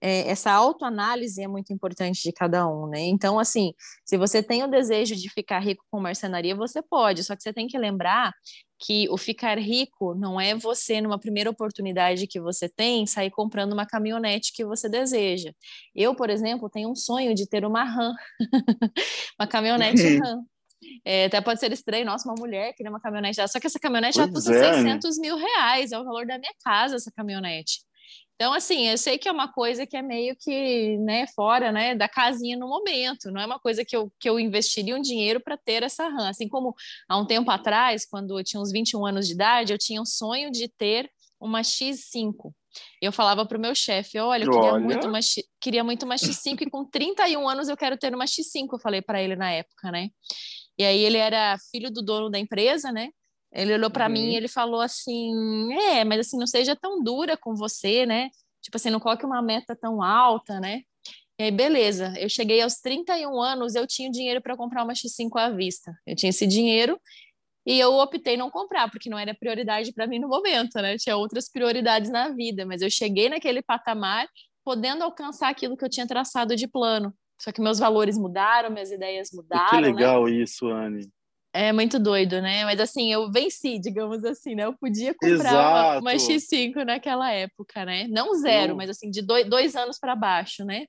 é, 0.00 0.30
essa 0.30 0.50
autoanálise 0.50 1.42
é 1.42 1.46
muito 1.46 1.72
importante 1.72 2.22
de 2.22 2.32
cada 2.32 2.66
um, 2.66 2.86
né? 2.86 3.00
Então, 3.00 3.38
assim, 3.38 3.74
se 4.04 4.16
você 4.16 4.42
tem 4.42 4.64
o 4.64 4.68
desejo 4.68 5.14
de 5.14 5.28
ficar 5.28 5.60
rico 5.60 5.84
com 5.90 6.00
marcenaria, 6.00 6.56
você 6.56 6.80
pode, 6.82 7.22
só 7.22 7.36
que 7.36 7.42
você 7.42 7.52
tem 7.52 7.66
que 7.66 7.78
lembrar 7.78 8.32
que 8.78 9.06
o 9.10 9.18
ficar 9.18 9.58
rico 9.58 10.14
não 10.14 10.40
é 10.40 10.54
você, 10.54 11.02
numa 11.02 11.18
primeira 11.18 11.50
oportunidade 11.50 12.26
que 12.26 12.40
você 12.40 12.66
tem, 12.66 13.06
sair 13.06 13.30
comprando 13.30 13.74
uma 13.74 13.84
caminhonete 13.84 14.52
que 14.54 14.64
você 14.64 14.88
deseja. 14.88 15.52
Eu, 15.94 16.14
por 16.14 16.30
exemplo, 16.30 16.70
tenho 16.70 16.90
um 16.90 16.94
sonho 16.94 17.34
de 17.34 17.46
ter 17.46 17.66
uma 17.66 17.84
RAM, 17.84 18.14
uma 19.38 19.46
caminhonete 19.46 20.02
uhum. 20.02 20.18
RAM. 20.20 20.44
É, 21.04 21.26
até 21.26 21.40
pode 21.40 21.60
ser 21.60 21.72
estranho, 21.72 22.06
nossa, 22.06 22.28
uma 22.28 22.34
mulher 22.38 22.72
queria 22.74 22.90
uma 22.90 23.00
caminhonete, 23.00 23.46
só 23.48 23.60
que 23.60 23.66
essa 23.66 23.78
caminhonete 23.78 24.16
pois 24.16 24.26
já 24.26 24.32
custa 24.32 24.54
é, 24.54 24.74
600 24.74 25.16
né? 25.16 25.22
mil 25.22 25.36
reais, 25.36 25.92
é 25.92 25.98
o 25.98 26.04
valor 26.04 26.26
da 26.26 26.38
minha 26.38 26.54
casa 26.64 26.96
essa 26.96 27.10
caminhonete. 27.10 27.80
Então, 28.40 28.54
assim, 28.54 28.88
eu 28.88 28.96
sei 28.96 29.18
que 29.18 29.28
é 29.28 29.32
uma 29.32 29.52
coisa 29.52 29.86
que 29.86 29.94
é 29.94 30.00
meio 30.00 30.34
que, 30.34 30.96
né, 31.00 31.26
fora, 31.34 31.70
né, 31.70 31.94
da 31.94 32.08
casinha 32.08 32.56
no 32.56 32.66
momento, 32.66 33.30
não 33.30 33.38
é 33.38 33.44
uma 33.44 33.58
coisa 33.58 33.84
que 33.84 33.94
eu, 33.94 34.10
que 34.18 34.26
eu 34.26 34.40
investiria 34.40 34.96
um 34.96 35.00
dinheiro 35.02 35.40
para 35.40 35.58
ter 35.58 35.82
essa 35.82 36.08
RAM. 36.08 36.26
Assim 36.26 36.48
como 36.48 36.74
há 37.06 37.18
um 37.18 37.26
tempo 37.26 37.50
atrás, 37.50 38.06
quando 38.06 38.38
eu 38.38 38.42
tinha 38.42 38.58
uns 38.58 38.72
21 38.72 39.04
anos 39.04 39.26
de 39.26 39.34
idade, 39.34 39.74
eu 39.74 39.78
tinha 39.78 40.00
um 40.00 40.06
sonho 40.06 40.50
de 40.50 40.68
ter 40.68 41.10
uma 41.38 41.60
X5. 41.60 42.50
Eu 43.02 43.12
falava 43.12 43.44
para 43.44 43.58
o 43.58 43.60
meu 43.60 43.74
chefe, 43.74 44.18
olha, 44.18 44.44
eu 44.44 44.50
queria, 44.50 44.72
olha. 44.72 44.84
Muito 44.84 45.06
uma, 45.06 45.18
queria 45.60 45.84
muito 45.84 46.06
uma 46.06 46.14
X5 46.14 46.62
e 46.62 46.70
com 46.70 46.82
31 46.82 47.46
anos 47.46 47.68
eu 47.68 47.76
quero 47.76 47.98
ter 47.98 48.14
uma 48.14 48.24
X5, 48.24 48.68
eu 48.72 48.78
falei 48.78 49.02
para 49.02 49.22
ele 49.22 49.36
na 49.36 49.50
época, 49.50 49.90
né? 49.90 50.08
E 50.80 50.82
aí 50.82 51.04
ele 51.04 51.18
era 51.18 51.58
filho 51.70 51.90
do 51.90 52.00
dono 52.00 52.30
da 52.30 52.38
empresa, 52.38 52.90
né? 52.90 53.10
Ele 53.52 53.74
olhou 53.74 53.90
para 53.90 54.06
uhum. 54.06 54.12
mim 54.12 54.32
e 54.32 54.36
ele 54.36 54.48
falou 54.48 54.80
assim: 54.80 55.70
"É, 55.74 56.04
mas 56.04 56.20
assim, 56.20 56.38
não 56.38 56.46
seja 56.46 56.74
tão 56.74 57.02
dura 57.02 57.36
com 57.36 57.54
você, 57.54 58.06
né? 58.06 58.30
Tipo 58.62 58.78
assim, 58.78 58.88
não 58.88 58.98
coloque 58.98 59.26
uma 59.26 59.42
meta 59.42 59.76
tão 59.76 60.02
alta, 60.02 60.58
né?" 60.58 60.80
E 61.38 61.42
aí, 61.42 61.50
beleza. 61.50 62.14
Eu 62.18 62.30
cheguei 62.30 62.62
aos 62.62 62.76
31 62.76 63.38
anos, 63.42 63.74
eu 63.74 63.86
tinha 63.86 64.10
dinheiro 64.10 64.40
para 64.40 64.56
comprar 64.56 64.82
uma 64.82 64.94
X5 64.94 65.38
à 65.38 65.50
vista. 65.50 65.92
Eu 66.06 66.16
tinha 66.16 66.30
esse 66.30 66.46
dinheiro 66.46 66.98
e 67.66 67.78
eu 67.78 67.92
optei 67.98 68.38
não 68.38 68.50
comprar, 68.50 68.90
porque 68.90 69.10
não 69.10 69.18
era 69.18 69.34
prioridade 69.34 69.92
para 69.92 70.06
mim 70.06 70.18
no 70.18 70.28
momento, 70.28 70.76
né? 70.80 70.94
Eu 70.94 70.98
tinha 70.98 71.16
outras 71.16 71.46
prioridades 71.50 72.10
na 72.10 72.30
vida, 72.30 72.64
mas 72.64 72.80
eu 72.80 72.88
cheguei 72.88 73.28
naquele 73.28 73.60
patamar 73.60 74.26
podendo 74.64 75.04
alcançar 75.04 75.50
aquilo 75.50 75.76
que 75.76 75.84
eu 75.84 75.90
tinha 75.90 76.06
traçado 76.06 76.56
de 76.56 76.66
plano. 76.66 77.14
Só 77.40 77.50
que 77.50 77.60
meus 77.60 77.78
valores 77.78 78.18
mudaram, 78.18 78.70
minhas 78.70 78.90
ideias 78.90 79.30
mudaram. 79.32 79.70
Que 79.70 79.76
né? 79.76 79.80
legal 79.80 80.24
né? 80.26 80.32
isso, 80.32 80.68
Anne. 80.68 81.08
É 81.52 81.72
muito 81.72 81.98
doido, 81.98 82.40
né? 82.40 82.64
Mas 82.64 82.78
assim, 82.78 83.12
eu 83.12 83.30
venci, 83.32 83.80
digamos 83.80 84.24
assim, 84.24 84.54
né? 84.54 84.66
Eu 84.66 84.76
podia 84.78 85.14
comprar 85.14 85.52
uma, 85.52 85.98
uma, 85.98 86.12
X5 86.12 86.84
naquela 86.84 87.32
época, 87.32 87.84
né? 87.84 88.06
Não 88.08 88.34
zero, 88.34 88.76
mas 88.76 88.90
assim, 88.90 89.10
de 89.10 89.20
dois, 89.20 89.48
dois 89.48 89.74
anos 89.74 89.98
para 89.98 90.14
baixo, 90.14 90.64
né? 90.64 90.84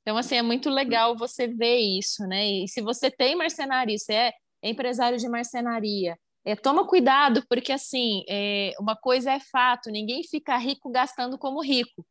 Então, 0.00 0.16
assim, 0.16 0.36
é 0.36 0.42
muito 0.42 0.70
legal 0.70 1.16
você 1.16 1.46
ver 1.46 1.76
isso, 1.76 2.26
né? 2.26 2.46
E 2.46 2.68
se 2.68 2.80
você 2.80 3.10
tem 3.10 3.36
marcenaria, 3.36 3.98
você 3.98 4.12
é 4.14 4.32
empresário 4.62 5.18
de 5.18 5.28
marcenaria, 5.28 6.16
é, 6.44 6.56
toma 6.56 6.86
cuidado, 6.86 7.44
porque 7.48 7.70
assim, 7.70 8.24
é, 8.28 8.72
uma 8.80 8.96
coisa 8.96 9.32
é 9.32 9.40
fato, 9.40 9.90
ninguém 9.90 10.22
fica 10.24 10.56
rico 10.56 10.90
gastando 10.90 11.38
como 11.38 11.62
rico. 11.62 12.04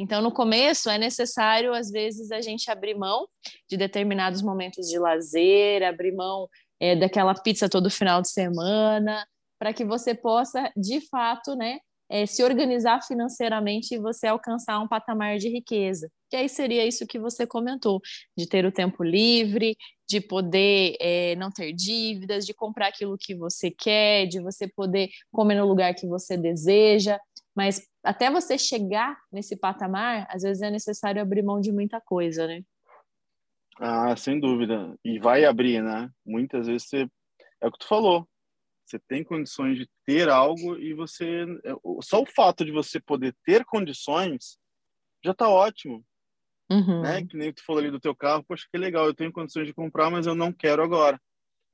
Então, 0.00 0.22
no 0.22 0.32
começo, 0.32 0.88
é 0.88 0.96
necessário, 0.96 1.74
às 1.74 1.90
vezes, 1.90 2.32
a 2.32 2.40
gente 2.40 2.70
abrir 2.70 2.94
mão 2.94 3.28
de 3.68 3.76
determinados 3.76 4.40
momentos 4.40 4.88
de 4.88 4.98
lazer, 4.98 5.82
abrir 5.82 6.10
mão 6.12 6.48
é, 6.80 6.96
daquela 6.96 7.34
pizza 7.34 7.68
todo 7.68 7.90
final 7.90 8.22
de 8.22 8.30
semana, 8.30 9.26
para 9.58 9.74
que 9.74 9.84
você 9.84 10.14
possa, 10.14 10.72
de 10.74 11.06
fato, 11.10 11.54
né, 11.54 11.80
é, 12.08 12.24
se 12.24 12.42
organizar 12.42 13.02
financeiramente 13.02 13.94
e 13.94 13.98
você 13.98 14.26
alcançar 14.26 14.80
um 14.80 14.88
patamar 14.88 15.36
de 15.36 15.50
riqueza. 15.50 16.10
Que 16.30 16.36
aí 16.36 16.48
seria 16.48 16.86
isso 16.86 17.06
que 17.06 17.18
você 17.18 17.46
comentou, 17.46 18.00
de 18.34 18.48
ter 18.48 18.64
o 18.64 18.72
tempo 18.72 19.04
livre, 19.04 19.76
de 20.08 20.20
poder 20.20 20.96
é, 20.98 21.36
não 21.36 21.50
ter 21.50 21.74
dívidas, 21.74 22.46
de 22.46 22.54
comprar 22.54 22.88
aquilo 22.88 23.18
que 23.20 23.34
você 23.34 23.70
quer, 23.70 24.26
de 24.26 24.40
você 24.40 24.66
poder 24.66 25.10
comer 25.30 25.56
no 25.56 25.68
lugar 25.68 25.94
que 25.94 26.06
você 26.06 26.38
deseja. 26.38 27.18
Mas 27.56 27.86
até 28.02 28.30
você 28.30 28.56
chegar 28.56 29.20
nesse 29.32 29.56
patamar, 29.56 30.26
às 30.30 30.42
vezes 30.42 30.62
é 30.62 30.70
necessário 30.70 31.20
abrir 31.20 31.42
mão 31.42 31.60
de 31.60 31.72
muita 31.72 32.00
coisa, 32.00 32.46
né? 32.46 32.62
Ah, 33.78 34.14
sem 34.16 34.38
dúvida. 34.38 34.94
E 35.04 35.18
vai 35.18 35.44
abrir, 35.44 35.82
né? 35.82 36.10
Muitas 36.24 36.66
vezes 36.66 36.88
você... 36.88 37.08
É 37.60 37.66
o 37.66 37.72
que 37.72 37.78
tu 37.78 37.86
falou. 37.86 38.26
Você 38.90 38.98
tem 39.06 39.22
condições 39.22 39.78
de 39.78 39.88
ter 40.04 40.28
algo 40.28 40.76
e 40.76 40.92
você 40.94 41.44
é, 41.64 41.72
só 42.02 42.22
o 42.22 42.26
fato 42.26 42.64
de 42.64 42.72
você 42.72 42.98
poder 42.98 43.36
ter 43.44 43.64
condições 43.64 44.58
já 45.24 45.30
está 45.30 45.48
ótimo, 45.48 46.04
uhum. 46.68 47.02
né? 47.02 47.24
Que 47.24 47.36
nem 47.36 47.52
tu 47.52 47.62
falou 47.64 47.80
ali 47.80 47.90
do 47.90 48.00
teu 48.00 48.16
carro, 48.16 48.42
poxa 48.42 48.66
que 48.68 48.76
legal, 48.76 49.06
eu 49.06 49.14
tenho 49.14 49.30
condições 49.30 49.66
de 49.66 49.74
comprar, 49.74 50.10
mas 50.10 50.26
eu 50.26 50.34
não 50.34 50.52
quero 50.52 50.82
agora. 50.82 51.20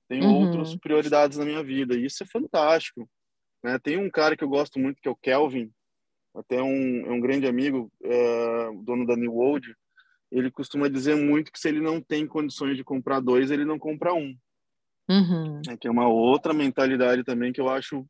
Tenho 0.08 0.24
uhum. 0.24 0.46
outras 0.46 0.76
prioridades 0.76 1.38
na 1.38 1.44
minha 1.46 1.62
vida 1.62 1.94
e 1.94 2.04
isso 2.04 2.22
é 2.22 2.26
fantástico. 2.26 3.08
Né? 3.66 3.80
Tem 3.80 3.98
um 3.98 4.08
cara 4.08 4.36
que 4.36 4.44
eu 4.44 4.48
gosto 4.48 4.78
muito 4.78 5.02
que 5.02 5.08
é 5.08 5.10
o 5.10 5.16
Kelvin, 5.16 5.72
até 6.36 6.62
um, 6.62 7.04
é 7.04 7.10
um 7.10 7.18
grande 7.18 7.48
amigo, 7.48 7.90
uh, 8.00 8.82
dono 8.84 9.04
da 9.04 9.16
New 9.16 9.32
World. 9.32 9.74
Ele 10.30 10.52
costuma 10.52 10.86
dizer 10.88 11.16
muito 11.16 11.50
que 11.50 11.58
se 11.58 11.68
ele 11.68 11.80
não 11.80 12.00
tem 12.00 12.28
condições 12.28 12.76
de 12.76 12.84
comprar 12.84 13.18
dois, 13.18 13.50
ele 13.50 13.64
não 13.64 13.76
compra 13.76 14.14
um. 14.14 14.36
Uhum. 15.08 15.60
É, 15.68 15.76
que 15.76 15.88
é 15.88 15.90
uma 15.90 16.06
outra 16.06 16.54
mentalidade 16.54 17.24
também 17.24 17.52
que 17.52 17.60
eu 17.60 17.68
acho 17.68 18.06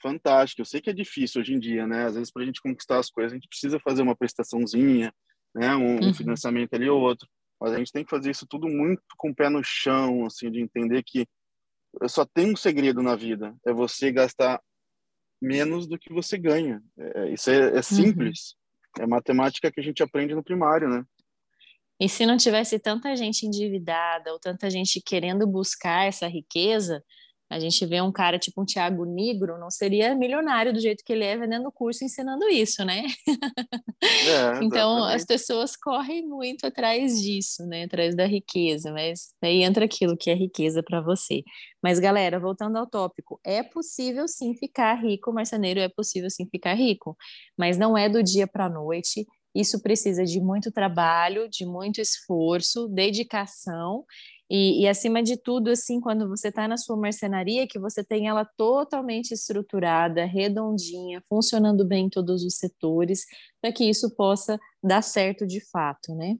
fantástica. 0.00 0.62
Eu 0.62 0.66
sei 0.66 0.80
que 0.80 0.88
é 0.88 0.94
difícil 0.94 1.42
hoje 1.42 1.52
em 1.52 1.58
dia, 1.58 1.86
né? 1.86 2.06
Às 2.06 2.14
vezes, 2.14 2.32
para 2.32 2.42
a 2.42 2.46
gente 2.46 2.62
conquistar 2.62 2.98
as 2.98 3.10
coisas, 3.10 3.32
a 3.32 3.36
gente 3.36 3.48
precisa 3.48 3.78
fazer 3.78 4.00
uma 4.00 4.16
prestaçãozinha, 4.16 5.12
né? 5.54 5.76
Um, 5.76 5.96
uhum. 5.96 6.08
um, 6.08 6.14
financiamento 6.14 6.72
ali 6.72 6.88
ou 6.88 7.02
outro. 7.02 7.28
Mas 7.60 7.74
a 7.74 7.76
gente 7.76 7.92
tem 7.92 8.02
que 8.02 8.10
fazer 8.10 8.30
isso 8.30 8.46
tudo 8.48 8.66
muito 8.66 9.02
com 9.18 9.28
o 9.28 9.34
pé 9.34 9.50
no 9.50 9.62
chão, 9.62 10.24
assim, 10.24 10.50
de 10.50 10.58
entender 10.58 11.02
que 11.02 11.26
só 12.08 12.24
tem 12.24 12.50
um 12.50 12.56
segredo 12.56 13.02
na 13.02 13.14
vida: 13.14 13.54
é 13.66 13.72
você 13.74 14.10
gastar 14.10 14.58
menos 15.46 15.86
do 15.86 15.98
que 15.98 16.12
você 16.12 16.36
ganha. 16.36 16.82
É, 16.98 17.32
isso 17.32 17.50
é, 17.50 17.70
é 17.70 17.76
uhum. 17.76 17.82
simples. 17.82 18.54
Uhum. 18.98 19.04
É 19.04 19.06
matemática 19.06 19.70
que 19.70 19.80
a 19.80 19.82
gente 19.82 20.02
aprende 20.02 20.34
no 20.34 20.42
primário, 20.42 20.88
né? 20.88 21.04
E 22.00 22.08
se 22.08 22.26
não 22.26 22.36
tivesse 22.36 22.78
tanta 22.78 23.16
gente 23.16 23.46
endividada 23.46 24.32
ou 24.32 24.38
tanta 24.38 24.68
gente 24.68 25.00
querendo 25.00 25.46
buscar 25.46 26.06
essa 26.06 26.26
riqueza, 26.26 27.02
a 27.48 27.60
gente 27.60 27.86
vê 27.86 28.00
um 28.00 28.10
cara 28.10 28.38
tipo 28.38 28.60
um 28.60 28.64
Tiago 28.64 29.04
Negro, 29.04 29.58
não 29.58 29.70
seria 29.70 30.14
milionário 30.16 30.72
do 30.72 30.80
jeito 30.80 31.04
que 31.04 31.12
ele 31.12 31.24
é 31.24 31.36
vendendo 31.36 31.70
curso 31.70 32.04
ensinando 32.04 32.48
isso, 32.48 32.84
né? 32.84 33.04
É, 34.02 34.58
então 34.64 35.04
as 35.04 35.24
pessoas 35.24 35.76
correm 35.76 36.26
muito 36.26 36.66
atrás 36.66 37.22
disso, 37.22 37.64
né? 37.66 37.84
Atrás 37.84 38.16
da 38.16 38.26
riqueza, 38.26 38.92
mas 38.92 39.32
aí 39.40 39.62
entra 39.62 39.84
aquilo 39.84 40.16
que 40.16 40.28
é 40.28 40.34
riqueza 40.34 40.82
para 40.82 41.00
você. 41.00 41.44
Mas 41.80 42.00
galera, 42.00 42.40
voltando 42.40 42.78
ao 42.78 42.86
tópico, 42.86 43.40
é 43.44 43.62
possível 43.62 44.26
sim 44.26 44.54
ficar 44.56 44.94
rico, 44.94 45.32
marceneiro 45.32 45.78
é 45.78 45.88
possível 45.88 46.28
sim 46.28 46.48
ficar 46.50 46.74
rico, 46.74 47.16
mas 47.56 47.78
não 47.78 47.96
é 47.96 48.08
do 48.08 48.22
dia 48.22 48.46
para 48.48 48.66
a 48.66 48.70
noite. 48.70 49.24
Isso 49.54 49.80
precisa 49.80 50.22
de 50.24 50.38
muito 50.38 50.70
trabalho, 50.70 51.48
de 51.48 51.64
muito 51.64 51.98
esforço, 51.98 52.88
dedicação 52.88 54.04
e, 54.48 54.82
e, 54.82 54.88
acima 54.88 55.22
de 55.22 55.36
tudo, 55.36 55.70
assim, 55.70 56.00
quando 56.00 56.28
você 56.28 56.48
está 56.48 56.68
na 56.68 56.76
sua 56.76 56.96
marcenaria, 56.96 57.66
que 57.66 57.78
você 57.78 58.04
tem 58.04 58.28
ela 58.28 58.44
totalmente 58.56 59.32
estruturada, 59.32 60.24
redondinha, 60.24 61.22
funcionando 61.28 61.84
bem 61.84 62.06
em 62.06 62.10
todos 62.10 62.44
os 62.44 62.56
setores, 62.56 63.24
para 63.60 63.72
que 63.72 63.84
isso 63.84 64.14
possa 64.14 64.58
dar 64.82 65.02
certo 65.02 65.46
de 65.46 65.60
fato, 65.70 66.14
né? 66.14 66.36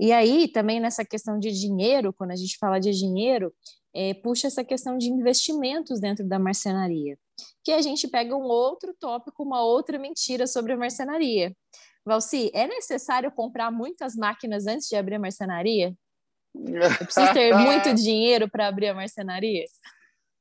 E 0.00 0.12
aí, 0.12 0.48
também 0.48 0.80
nessa 0.80 1.04
questão 1.04 1.38
de 1.38 1.50
dinheiro, 1.50 2.12
quando 2.12 2.30
a 2.30 2.36
gente 2.36 2.56
fala 2.58 2.78
de 2.78 2.92
dinheiro, 2.92 3.52
é, 3.94 4.14
puxa 4.14 4.46
essa 4.46 4.64
questão 4.64 4.96
de 4.96 5.08
investimentos 5.08 6.00
dentro 6.00 6.26
da 6.26 6.38
marcenaria, 6.38 7.18
que 7.64 7.72
a 7.72 7.82
gente 7.82 8.08
pega 8.08 8.36
um 8.36 8.44
outro 8.44 8.94
tópico, 8.98 9.42
uma 9.42 9.62
outra 9.62 9.98
mentira 9.98 10.46
sobre 10.46 10.72
a 10.72 10.76
marcenaria, 10.76 11.54
Valci, 12.08 12.50
é 12.54 12.66
necessário 12.66 13.30
comprar 13.30 13.70
muitas 13.70 14.16
máquinas 14.16 14.66
antes 14.66 14.88
de 14.88 14.96
abrir 14.96 15.16
a 15.16 15.18
marcenaria? 15.18 15.94
Eu 16.54 17.06
preciso 17.06 17.32
ter 17.32 17.54
muito 17.56 17.94
dinheiro 17.94 18.48
para 18.48 18.68
abrir 18.68 18.88
a 18.88 18.94
marcenaria? 18.94 19.64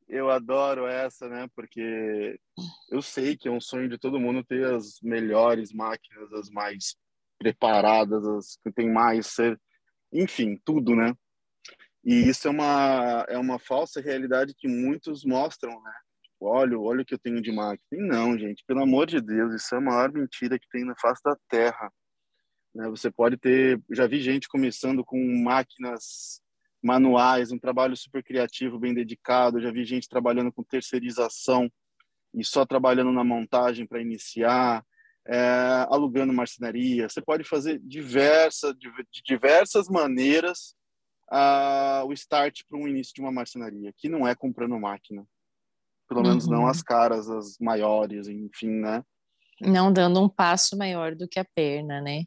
Eu 0.08 0.30
adoro 0.30 0.88
essa, 0.88 1.28
né? 1.28 1.48
Porque 1.56 2.40
eu 2.90 3.02
sei 3.02 3.36
que 3.36 3.48
é 3.48 3.52
um 3.52 3.60
sonho 3.60 3.90
de 3.90 3.98
todo 3.98 4.20
mundo 4.20 4.44
ter 4.44 4.66
as 4.74 5.00
melhores 5.02 5.74
máquinas, 5.74 6.32
as 6.34 6.50
mais 6.50 6.96
preparadas, 7.38 8.26
as 8.26 8.58
que 8.64 8.72
tem 8.72 8.90
mais, 8.90 9.36
enfim, 10.12 10.60
tudo, 10.64 10.96
né? 10.96 11.14
E 12.04 12.30
isso 12.30 12.48
é 12.48 12.52
uma 12.52 13.26
é 13.28 13.38
uma 13.38 13.60
falsa 13.60 14.00
realidade 14.00 14.56
que 14.58 14.68
muitos 14.68 15.26
mostram, 15.26 15.82
né? 15.84 15.94
olha, 16.40 16.80
olha 16.80 17.02
o 17.02 17.06
que 17.06 17.14
eu 17.14 17.20
tenho 17.20 17.42
de 17.42 17.52
máquina. 17.52 17.84
E 17.92 17.98
não, 17.98 18.38
gente, 18.38 18.64
pelo 18.68 18.84
amor 18.84 19.08
de 19.08 19.20
Deus, 19.20 19.54
isso 19.54 19.74
é 19.74 19.78
a 19.78 19.82
maior 19.82 20.12
mentira 20.12 20.60
que 20.60 20.70
tem 20.70 20.86
na 20.86 20.96
face 20.96 21.22
da 21.24 21.36
Terra. 21.50 21.92
Né? 22.78 22.88
Você 22.90 23.10
pode 23.10 23.38
ter, 23.38 23.82
já 23.92 24.06
vi 24.06 24.22
gente 24.22 24.48
começando 24.48 25.04
com 25.04 25.18
máquinas 25.44 26.42
manuais, 26.82 27.52
um 27.52 27.58
trabalho 27.58 27.98
super 27.98 28.24
criativo, 28.24 28.78
bem 28.78 28.94
dedicado. 28.94 29.60
Já 29.60 29.72
vi 29.72 29.84
gente 29.84 30.08
trabalhando 30.08 30.52
com 30.52 30.64
terceirização 30.64 31.72
e 32.34 32.44
só 32.46 32.66
trabalhando 32.66 33.12
na 33.12 33.24
montagem 33.24 33.88
para 33.88 34.00
iniciar, 34.00 34.86
é, 35.28 35.88
alugando 35.90 36.32
marcenaria. 36.32 37.10
Você 37.10 37.22
pode 37.22 37.44
fazer 37.44 37.80
diversa, 37.80 38.74
de, 38.76 38.90
de 39.12 39.24
diversas 39.26 39.90
maneiras 39.90 40.76
o 42.06 42.14
start 42.14 42.62
para 42.70 42.78
um 42.78 42.88
início 42.88 43.14
de 43.14 43.20
uma 43.20 43.32
marcenaria, 43.34 43.92
que 43.98 44.08
não 44.08 44.26
é 44.26 44.34
comprando 44.34 44.80
máquina 44.80 45.28
pelo 46.08 46.24
menos 46.24 46.46
uhum. 46.46 46.54
não 46.54 46.68
as 46.68 46.82
caras, 46.82 47.30
as 47.30 47.58
maiores, 47.60 48.28
enfim, 48.28 48.70
né? 48.70 49.04
Não 49.60 49.92
dando 49.92 50.22
um 50.22 50.30
passo 50.30 50.78
maior 50.78 51.16
do 51.16 51.28
que 51.28 51.40
a 51.40 51.46
perna, 51.46 52.00
né? 52.00 52.24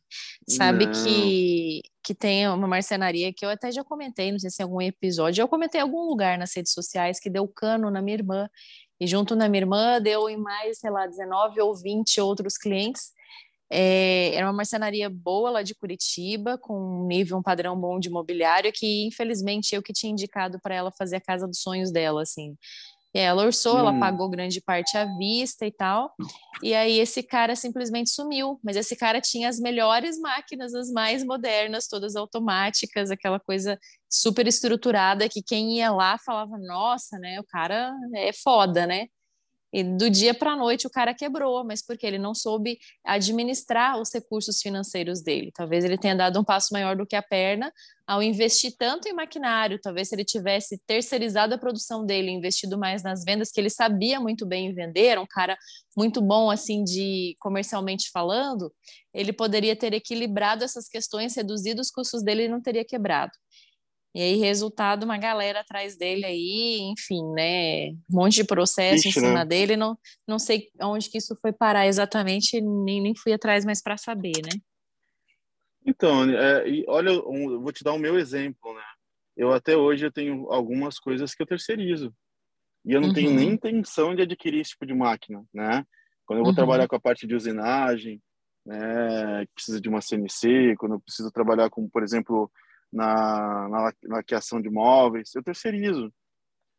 Sabe 0.49 0.89
que, 0.91 1.81
que 2.03 2.15
tem 2.15 2.49
uma 2.49 2.67
marcenaria 2.67 3.33
que 3.33 3.45
eu 3.45 3.51
até 3.51 3.71
já 3.71 3.85
comentei, 3.85 4.33
não 4.33 4.39
sei 4.39 4.51
se 4.51 4.63
em 4.63 4.65
algum 4.65 4.81
episódio, 4.81 5.41
eu 5.43 5.49
comentei 5.49 5.81
em 5.81 5.85
algum 5.85 6.09
lugar 6.09 6.37
nas 6.37 6.55
redes 6.55 6.73
sociais 6.73 7.21
que 7.21 7.31
deu 7.31 7.47
cano 7.47 7.91
na 7.91 8.03
minha 8.03 8.17
irmã, 8.17 8.49
e 9.01 9.07
junto 9.07 9.37
na 9.37 9.49
minha 9.49 9.63
irmã 9.63 10.01
deu 10.01 10.29
em 10.29 10.37
mais, 10.37 10.79
sei 10.79 10.91
lá, 10.91 11.07
19 11.07 11.61
ou 11.61 11.75
20 11.75 12.21
outros 12.21 12.59
clientes. 12.59 13.13
É, 13.73 14.35
era 14.35 14.47
uma 14.47 14.53
marcenaria 14.53 15.09
boa 15.09 15.51
lá 15.51 15.63
de 15.63 15.77
Curitiba, 15.77 16.59
com 16.59 16.75
um 16.75 17.07
nível, 17.07 17.39
um 17.39 17.43
padrão 17.43 17.79
bom 17.79 18.01
de 18.01 18.11
mobiliário, 18.11 18.73
que 18.75 19.07
infelizmente 19.07 19.75
eu 19.75 19.83
que 19.83 19.93
tinha 19.93 20.11
indicado 20.11 20.59
para 20.61 20.75
ela 20.75 20.91
fazer 20.91 21.17
a 21.17 21.21
casa 21.21 21.47
dos 21.47 21.61
sonhos 21.61 21.93
dela, 21.93 22.23
assim. 22.23 22.57
E 23.13 23.19
ela 23.19 23.43
orçou, 23.43 23.75
hum. 23.75 23.79
ela 23.79 23.99
pagou 23.99 24.29
grande 24.29 24.61
parte 24.61 24.97
à 24.97 25.05
vista 25.17 25.67
e 25.67 25.73
tal. 25.73 26.15
E 26.63 26.75
aí 26.75 26.99
esse 26.99 27.23
cara 27.23 27.57
simplesmente 27.57 28.11
sumiu. 28.11 28.61
Mas 28.63 28.77
esse 28.77 28.95
cara 28.95 29.21
tinha 29.21 29.49
as 29.49 29.59
melhores 29.59 30.19
máquinas, 30.19 30.75
as 30.75 30.91
mais 30.91 31.25
modernas, 31.25 31.89
todas 31.89 32.15
automáticas, 32.15 33.11
aquela 33.11 33.41
coisa 33.41 33.79
super 34.09 34.47
estruturada 34.47 35.29
que 35.29 35.43
quem 35.43 35.79
ia 35.79 35.91
lá 35.91 36.19
falava, 36.19 36.57
nossa, 36.59 37.19
né? 37.19 37.41
O 37.41 37.45
cara 37.45 37.93
é 38.15 38.33
foda, 38.33 38.87
né? 38.87 39.07
E 39.73 39.85
do 39.85 40.11
dia 40.11 40.35
para 40.35 40.53
a 40.53 40.57
noite 40.57 40.87
o 40.87 40.91
cara 40.91 41.15
quebrou, 41.15 41.65
mas 41.65 41.85
porque 41.85 42.07
ele 42.07 42.19
não 42.19 42.35
soube 42.35 42.79
administrar 43.05 44.01
os 44.01 44.13
recursos 44.13 44.61
financeiros 44.61 45.23
dele. 45.23 45.53
Talvez 45.55 45.85
ele 45.85 45.97
tenha 45.97 46.17
dado 46.17 46.41
um 46.41 46.45
passo 46.45 46.73
maior 46.73 46.97
do 46.97 47.07
que 47.07 47.15
a 47.15 47.23
perna 47.23 47.73
ao 48.11 48.21
investir 48.21 48.75
tanto 48.77 49.07
em 49.09 49.13
maquinário. 49.13 49.79
Talvez 49.81 50.09
se 50.09 50.17
ele 50.17 50.25
tivesse 50.25 50.77
terceirizado 50.85 51.55
a 51.55 51.59
produção 51.59 52.05
dele, 52.05 52.33
investido 52.33 52.77
mais 52.77 53.05
nas 53.05 53.23
vendas, 53.23 53.53
que 53.53 53.61
ele 53.61 53.71
sabia 53.71 54.19
muito 54.19 54.45
bem 54.45 54.75
vender, 54.75 55.17
um 55.17 55.27
cara 55.27 55.57
muito 55.97 56.21
bom 56.21 56.51
assim 56.51 56.83
de 56.83 57.37
comercialmente 57.39 58.11
falando, 58.11 58.73
ele 59.15 59.33
poderia 59.33 59.77
ter 59.77 59.95
equilibrado 59.95 60.65
essas 60.65 60.89
questões, 60.89 61.37
reduzido 61.37 61.81
os 61.81 61.91
custos 61.91 62.25
dele 62.25 62.47
e 62.47 62.49
não 62.49 62.61
teria 62.61 62.85
quebrado. 62.85 63.33
E 64.15 64.21
aí, 64.21 64.37
resultado, 64.37 65.05
uma 65.05 65.19
galera 65.19 65.61
atrás 65.61 65.97
dele 65.97 66.25
aí, 66.25 66.81
enfim, 66.81 67.23
né? 67.33 67.91
Um 67.91 67.97
monte 68.11 68.37
de 68.37 68.45
processo 68.45 69.07
Ixi, 69.07 69.09
em 69.09 69.13
cima 69.23 69.41
né? 69.41 69.45
dele. 69.45 69.77
Não, 69.77 69.97
não 70.27 70.39
sei 70.39 70.69
onde 70.83 71.09
que 71.09 71.19
isso 71.19 71.37
foi 71.41 71.53
parar 71.53 71.87
exatamente, 71.87 72.61
nem, 72.61 73.01
nem 73.01 73.15
fui 73.15 73.33
atrás 73.33 73.65
mais 73.65 73.81
para 73.81 73.97
saber, 73.97 74.33
né? 74.43 74.61
Então, 75.87 76.29
é, 76.29 76.65
olha, 76.89 77.13
um, 77.27 77.61
vou 77.61 77.73
te 77.73 77.85
dar 77.85 77.93
o 77.93 77.99
meu 77.99 78.19
exemplo, 78.19 78.75
né? 78.75 78.83
Eu 79.37 79.53
até 79.53 79.77
hoje 79.77 80.05
eu 80.05 80.13
tenho 80.13 80.51
algumas 80.53 80.99
coisas 80.99 81.35
que 81.35 81.43
eu 81.43 81.47
terceirizo. 81.47 82.13
E 82.85 82.93
eu 82.93 83.01
não 83.01 83.09
uhum. 83.09 83.15
tenho 83.15 83.31
nem 83.33 83.51
intenção 83.51 84.15
de 84.15 84.23
adquirir 84.23 84.61
esse 84.61 84.71
tipo 84.71 84.87
de 84.87 84.95
máquina, 84.95 85.45
né? 85.55 85.85
Quando 86.27 86.39
eu 86.39 86.45
vou 86.45 86.51
uhum. 86.51 86.57
trabalhar 86.57 86.89
com 86.89 86.97
a 86.97 87.01
parte 87.01 87.27
de 87.27 87.35
usinagem, 87.35 88.21
né, 88.65 89.47
precisa 89.55 89.81
de 89.81 89.89
uma 89.89 90.01
CNC, 90.01 90.77
quando 90.79 90.95
eu 90.95 91.01
preciso 91.01 91.31
trabalhar 91.31 91.71
com, 91.71 91.89
por 91.89 92.03
exemplo, 92.03 92.51
na, 92.93 93.69
na 93.69 93.93
laqueação 94.05 94.61
de 94.61 94.69
móveis, 94.69 95.35
eu 95.35 95.43
terceirizo. 95.43 96.13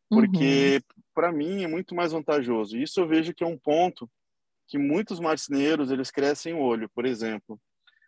Porque, 0.08 0.74
uhum. 0.74 1.02
para 1.14 1.32
mim, 1.32 1.64
é 1.64 1.66
muito 1.66 1.94
mais 1.94 2.12
vantajoso. 2.12 2.76
Isso 2.76 3.00
eu 3.00 3.08
vejo 3.08 3.34
que 3.34 3.42
é 3.42 3.46
um 3.46 3.58
ponto 3.58 4.10
que 4.68 4.78
muitos 4.78 5.20
marceneiros, 5.20 5.90
eles 5.90 6.10
crescem 6.10 6.54
o 6.54 6.60
olho, 6.60 6.88
por 6.94 7.06
exemplo. 7.06 7.60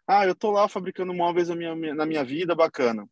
Ah, 0.07 0.27
eu 0.27 0.35
tô 0.35 0.51
lá 0.51 0.69
fabricando 0.69 1.15
móveis 1.15 1.49
na 1.49 1.57
minha, 1.57 1.95
na 1.95 2.07
minha 2.07 2.25
vida, 2.25 2.55
bacana. 2.55 3.09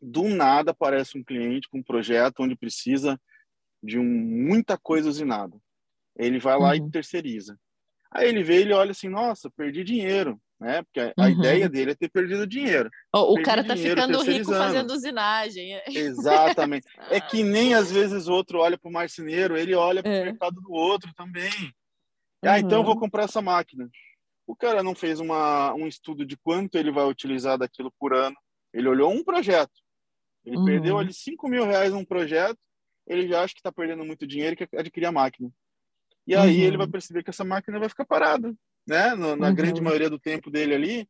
Do 0.00 0.24
nada 0.24 0.70
aparece 0.72 1.18
um 1.18 1.24
cliente 1.24 1.68
com 1.68 1.78
um 1.78 1.82
projeto 1.82 2.40
onde 2.40 2.54
precisa 2.54 3.18
de 3.82 3.98
um, 3.98 4.04
muita 4.04 4.76
coisa 4.76 5.08
usinada. 5.08 5.56
Ele 6.16 6.38
vai 6.38 6.58
lá 6.58 6.70
uhum. 6.70 6.86
e 6.86 6.90
terceiriza. 6.90 7.58
Aí 8.10 8.28
ele 8.28 8.42
vê, 8.42 8.56
ele 8.56 8.72
olha 8.72 8.90
assim, 8.90 9.08
nossa, 9.08 9.50
perdi 9.50 9.84
dinheiro, 9.84 10.40
né? 10.60 10.82
Porque 10.82 11.00
a, 11.00 11.22
uhum. 11.22 11.28
ideia 11.30 11.68
dele 11.68 11.92
é 11.92 11.94
ter 11.94 12.10
perdido 12.10 12.46
dinheiro. 12.46 12.90
O, 13.14 13.34
o 13.34 13.42
cara 13.42 13.62
tá 13.62 13.76
ficando 13.76 14.20
rico 14.22 14.52
fazendo 14.52 14.92
usinagem. 14.92 15.80
Exatamente. 15.86 16.86
é 17.10 17.20
que 17.20 17.42
nem 17.42 17.74
às 17.74 17.90
vezes 17.90 18.26
o 18.26 18.32
outro 18.32 18.58
olha 18.58 18.76
para 18.76 18.88
o 18.88 18.92
marceneiro, 18.92 19.56
ele 19.56 19.74
olha 19.74 20.02
para 20.02 20.10
o 20.10 20.14
é. 20.14 20.24
mercado 20.24 20.60
do 20.60 20.72
outro 20.72 21.12
também. 21.14 21.50
Uhum. 21.52 22.50
Ah, 22.50 22.58
então 22.58 22.78
eu 22.78 22.84
vou 22.84 22.94
uhum. 22.94 23.00
comprar 23.00 23.24
essa 23.24 23.40
máquina. 23.40 23.88
O 24.46 24.56
cara 24.56 24.82
não 24.82 24.94
fez 24.94 25.20
uma, 25.20 25.74
um 25.74 25.86
estudo 25.86 26.24
de 26.24 26.36
quanto 26.36 26.76
ele 26.76 26.90
vai 26.90 27.04
utilizar 27.04 27.58
daquilo 27.58 27.92
por 27.98 28.14
ano. 28.14 28.36
Ele 28.72 28.88
olhou 28.88 29.12
um 29.12 29.22
projeto. 29.22 29.72
Ele 30.44 30.56
uhum. 30.56 30.64
perdeu 30.64 30.98
ali 30.98 31.12
5 31.12 31.48
mil 31.48 31.66
reais 31.66 31.92
num 31.92 32.04
projeto, 32.04 32.58
ele 33.06 33.28
já 33.28 33.42
acha 33.42 33.54
que 33.54 33.60
está 33.60 33.70
perdendo 33.70 34.04
muito 34.04 34.26
dinheiro 34.26 34.54
e 34.54 34.56
quer 34.56 34.68
adquirir 34.78 35.06
a 35.06 35.12
máquina. 35.12 35.50
E 36.26 36.34
aí 36.34 36.58
uhum. 36.58 36.66
ele 36.66 36.76
vai 36.76 36.86
perceber 36.86 37.22
que 37.22 37.30
essa 37.30 37.44
máquina 37.44 37.78
vai 37.78 37.88
ficar 37.88 38.04
parada, 38.04 38.54
né? 38.88 39.14
Na, 39.14 39.36
na 39.36 39.48
uhum. 39.48 39.54
grande 39.54 39.80
maioria 39.80 40.08
do 40.08 40.18
tempo 40.18 40.50
dele 40.50 40.74
ali, 40.74 41.08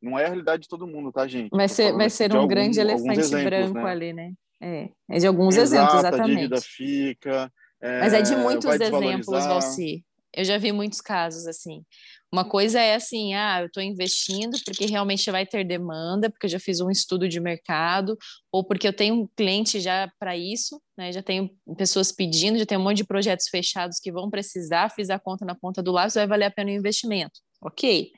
não 0.00 0.18
é 0.18 0.24
a 0.24 0.28
realidade 0.28 0.62
de 0.62 0.68
todo 0.68 0.86
mundo, 0.86 1.12
tá, 1.12 1.26
gente? 1.28 1.50
Vai 1.50 1.68
ser, 1.68 1.92
vai 1.92 2.08
ser 2.08 2.34
um 2.34 2.48
grande 2.48 2.80
elefante 2.80 3.20
exemplos, 3.20 3.44
branco 3.44 3.74
né? 3.74 3.90
ali, 3.90 4.12
né? 4.12 4.32
É, 4.62 4.88
é 5.08 5.18
de 5.18 5.26
alguns 5.26 5.56
Exato, 5.56 5.96
exemplos, 5.96 5.98
exatamente. 5.98 6.30
A 6.30 6.40
dívida 6.40 6.60
fica. 6.60 7.52
É, 7.80 8.00
Mas 8.00 8.12
é 8.12 8.22
de 8.22 8.36
muitos 8.36 8.74
exemplos, 8.80 9.44
Valci. 9.44 10.04
Eu 10.34 10.44
já 10.44 10.58
vi 10.58 10.72
muitos 10.72 11.00
casos 11.00 11.46
assim. 11.46 11.84
Uma 12.32 12.44
coisa 12.44 12.80
é 12.80 12.94
assim, 12.94 13.34
ah, 13.34 13.60
eu 13.60 13.66
estou 13.66 13.82
investindo 13.82 14.56
porque 14.64 14.86
realmente 14.86 15.28
vai 15.30 15.44
ter 15.44 15.64
demanda, 15.64 16.30
porque 16.30 16.46
eu 16.46 16.50
já 16.50 16.60
fiz 16.60 16.80
um 16.80 16.88
estudo 16.88 17.28
de 17.28 17.40
mercado, 17.40 18.16
ou 18.52 18.64
porque 18.64 18.86
eu 18.86 18.92
tenho 18.92 19.16
um 19.16 19.28
cliente 19.36 19.80
já 19.80 20.08
para 20.18 20.36
isso, 20.36 20.80
né? 20.96 21.10
Já 21.10 21.22
tenho 21.22 21.50
pessoas 21.76 22.12
pedindo, 22.12 22.58
já 22.58 22.64
tenho 22.64 22.80
um 22.80 22.84
monte 22.84 22.98
de 22.98 23.04
projetos 23.04 23.48
fechados 23.48 23.98
que 23.98 24.12
vão 24.12 24.30
precisar, 24.30 24.90
fiz 24.90 25.10
a 25.10 25.18
conta 25.18 25.44
na 25.44 25.56
ponta 25.56 25.82
do 25.82 25.90
lado, 25.90 26.12
vai 26.12 26.26
valer 26.26 26.44
a 26.44 26.50
pena 26.50 26.70
o 26.70 26.74
investimento. 26.74 27.40
Ok. 27.60 28.12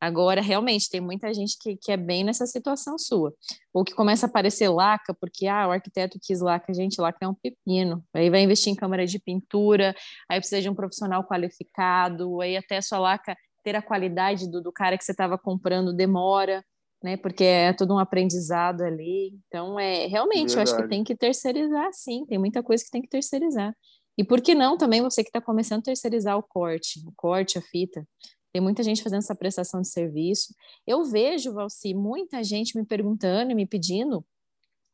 Agora, 0.00 0.42
realmente, 0.42 0.90
tem 0.90 1.00
muita 1.00 1.32
gente 1.32 1.56
que, 1.58 1.76
que 1.76 1.90
é 1.90 1.96
bem 1.96 2.22
nessa 2.22 2.46
situação 2.46 2.98
sua. 2.98 3.32
Ou 3.72 3.82
que 3.82 3.94
começa 3.94 4.26
a 4.26 4.28
aparecer 4.28 4.68
laca, 4.68 5.14
porque 5.14 5.46
ah, 5.46 5.68
o 5.68 5.70
arquiteto 5.70 6.18
quis 6.20 6.40
laca, 6.40 6.72
gente, 6.74 7.00
laca 7.00 7.18
é 7.22 7.28
um 7.28 7.34
pepino. 7.34 8.04
Aí 8.12 8.28
vai 8.28 8.42
investir 8.42 8.72
em 8.72 8.76
câmara 8.76 9.06
de 9.06 9.18
pintura, 9.18 9.94
aí 10.28 10.38
precisa 10.38 10.60
de 10.60 10.68
um 10.68 10.74
profissional 10.74 11.24
qualificado, 11.24 12.40
aí 12.40 12.56
até 12.56 12.76
a 12.76 12.82
sua 12.82 12.98
laca 12.98 13.36
ter 13.64 13.74
a 13.74 13.82
qualidade 13.82 14.50
do, 14.50 14.62
do 14.62 14.70
cara 14.70 14.96
que 14.96 15.04
você 15.04 15.12
estava 15.12 15.36
comprando 15.38 15.92
demora, 15.92 16.62
né? 17.02 17.16
Porque 17.16 17.44
é 17.44 17.72
todo 17.72 17.94
um 17.94 17.98
aprendizado 17.98 18.82
ali. 18.82 19.32
Então, 19.48 19.80
é 19.80 20.06
realmente, 20.06 20.54
Verdade. 20.54 20.56
eu 20.56 20.62
acho 20.62 20.76
que 20.76 20.88
tem 20.88 21.02
que 21.02 21.16
terceirizar, 21.16 21.88
sim. 21.92 22.24
Tem 22.26 22.38
muita 22.38 22.62
coisa 22.62 22.84
que 22.84 22.90
tem 22.90 23.02
que 23.02 23.08
terceirizar. 23.08 23.74
E 24.18 24.24
por 24.24 24.40
que 24.40 24.54
não 24.54 24.78
também 24.78 25.02
você 25.02 25.22
que 25.22 25.28
está 25.28 25.40
começando 25.40 25.80
a 25.80 25.84
terceirizar 25.84 26.38
o 26.38 26.42
corte, 26.42 27.00
o 27.06 27.12
corte, 27.14 27.58
a 27.58 27.62
fita? 27.62 28.06
Tem 28.52 28.62
muita 28.62 28.82
gente 28.82 29.02
fazendo 29.02 29.18
essa 29.18 29.34
prestação 29.34 29.80
de 29.80 29.88
serviço. 29.88 30.54
Eu 30.86 31.04
vejo, 31.04 31.52
Valci, 31.52 31.94
muita 31.94 32.42
gente 32.42 32.76
me 32.76 32.84
perguntando 32.84 33.52
e 33.52 33.54
me 33.54 33.66
pedindo. 33.66 34.24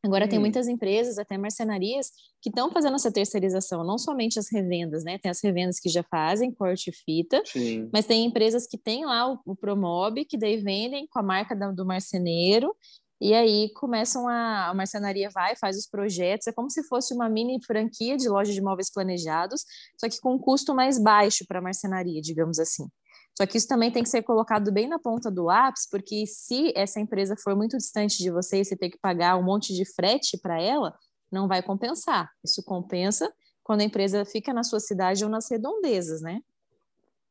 Agora 0.05 0.25
hum. 0.25 0.29
tem 0.29 0.38
muitas 0.38 0.67
empresas, 0.67 1.17
até 1.17 1.38
marcenarias, 1.38 2.11
que 2.41 2.51
estão 2.51 2.73
fazendo 2.73 2.97
essa 2.97 3.12
terceirização, 3.12 3.85
não 3.85 3.97
somente 3.99 4.38
as 4.38 4.51
revendas, 4.51 5.05
né? 5.05 5.17
Tem 5.17 5.31
as 5.31 5.41
revendas 5.41 5.79
que 5.79 5.88
já 5.88 6.03
fazem 6.03 6.53
corte 6.53 6.91
e 6.91 6.93
fita, 6.93 7.41
Sim. 7.45 7.88
mas 7.93 8.05
tem 8.05 8.27
empresas 8.27 8.67
que 8.67 8.77
têm 8.77 9.05
lá 9.05 9.33
o, 9.33 9.38
o 9.47 9.55
Promob, 9.55 10.25
que 10.25 10.37
daí 10.37 10.57
vendem 10.57 11.07
com 11.07 11.21
a 11.21 11.23
marca 11.23 11.55
da, 11.55 11.71
do 11.71 11.87
marceneiro, 11.87 12.75
e 13.21 13.33
aí 13.33 13.73
começam 13.75 14.27
a, 14.27 14.71
a 14.71 14.75
marcenaria 14.75 15.31
vai, 15.31 15.55
faz 15.55 15.79
os 15.79 15.87
projetos, 15.87 16.49
é 16.49 16.53
como 16.53 16.69
se 16.69 16.83
fosse 16.88 17.15
uma 17.15 17.29
mini 17.29 17.65
franquia 17.65 18.17
de 18.17 18.29
loja 18.29 18.53
de 18.53 18.61
móveis 18.61 18.91
planejados, 18.91 19.65
só 19.97 20.09
que 20.09 20.21
com 20.21 20.35
um 20.35 20.38
custo 20.38 20.75
mais 20.75 21.01
baixo 21.01 21.45
para 21.47 21.61
a 21.61 21.62
marcenaria, 21.62 22.21
digamos 22.21 22.59
assim. 22.59 22.88
Só 23.37 23.47
que 23.47 23.57
isso 23.57 23.66
também 23.66 23.90
tem 23.90 24.03
que 24.03 24.09
ser 24.09 24.23
colocado 24.23 24.71
bem 24.71 24.88
na 24.88 24.99
ponta 24.99 25.31
do 25.31 25.45
lápis, 25.45 25.88
porque 25.90 26.27
se 26.27 26.73
essa 26.77 27.01
empresa 27.01 27.35
for 27.37 27.57
muito 27.57 27.77
distante 27.77 28.18
de 28.18 28.31
você 28.31 28.61
e 28.61 28.64
você 28.64 28.77
ter 28.77 28.90
que 28.90 28.99
pagar 28.99 29.37
um 29.37 29.42
monte 29.42 29.75
de 29.75 29.85
frete 29.95 30.38
para 30.38 30.61
ela, 30.61 30.95
não 31.31 31.49
vai 31.49 31.62
compensar. 31.62 32.31
Isso 32.45 32.62
compensa 32.62 33.33
quando 33.62 33.81
a 33.81 33.85
empresa 33.85 34.25
fica 34.25 34.53
na 34.53 34.62
sua 34.62 34.81
cidade 34.81 35.25
ou 35.25 35.31
nas 35.31 35.51
redondezas, 35.51 36.21
né? 36.21 36.40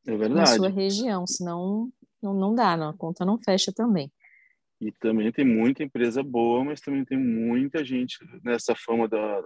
É 0.08 0.18
verdade. 0.18 0.34
Na 0.34 0.46
sua 0.48 0.70
região, 0.70 1.28
senão 1.28 1.92
não, 2.22 2.34
não 2.34 2.56
dá, 2.56 2.76
não, 2.76 2.90
a 2.90 2.98
conta 2.98 3.24
não 3.24 3.38
fecha 3.38 3.72
também. 3.72 4.12
E 4.80 4.92
também 4.92 5.32
tem 5.32 5.46
muita 5.46 5.84
empresa 5.84 6.24
boa, 6.24 6.64
mas 6.64 6.82
também 6.82 7.06
tem 7.06 7.18
muita 7.18 7.86
gente 7.86 8.18
nessa 8.44 8.76
fama 8.76 9.08
da 9.08 9.44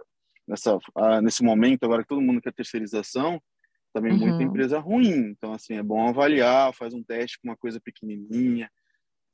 nessa 0.48 0.78
ah, 0.96 1.22
nesse 1.22 1.44
momento 1.44 1.84
agora 1.84 2.04
que 2.04 2.08
todo 2.08 2.22
mundo 2.22 2.40
quer 2.40 2.54
terceirização, 2.54 3.42
também 3.96 4.12
uhum. 4.12 4.28
muita 4.28 4.44
empresa 4.44 4.78
ruim. 4.78 5.30
Então, 5.30 5.54
assim, 5.54 5.76
é 5.76 5.84
bom 5.84 6.06
avaliar, 6.06 6.74
faz 6.74 6.94
um 6.94 7.02
teste 7.02 7.40
com 7.40 7.48
uma 7.48 7.56
coisa 7.56 7.80
pequenininha, 7.80 8.70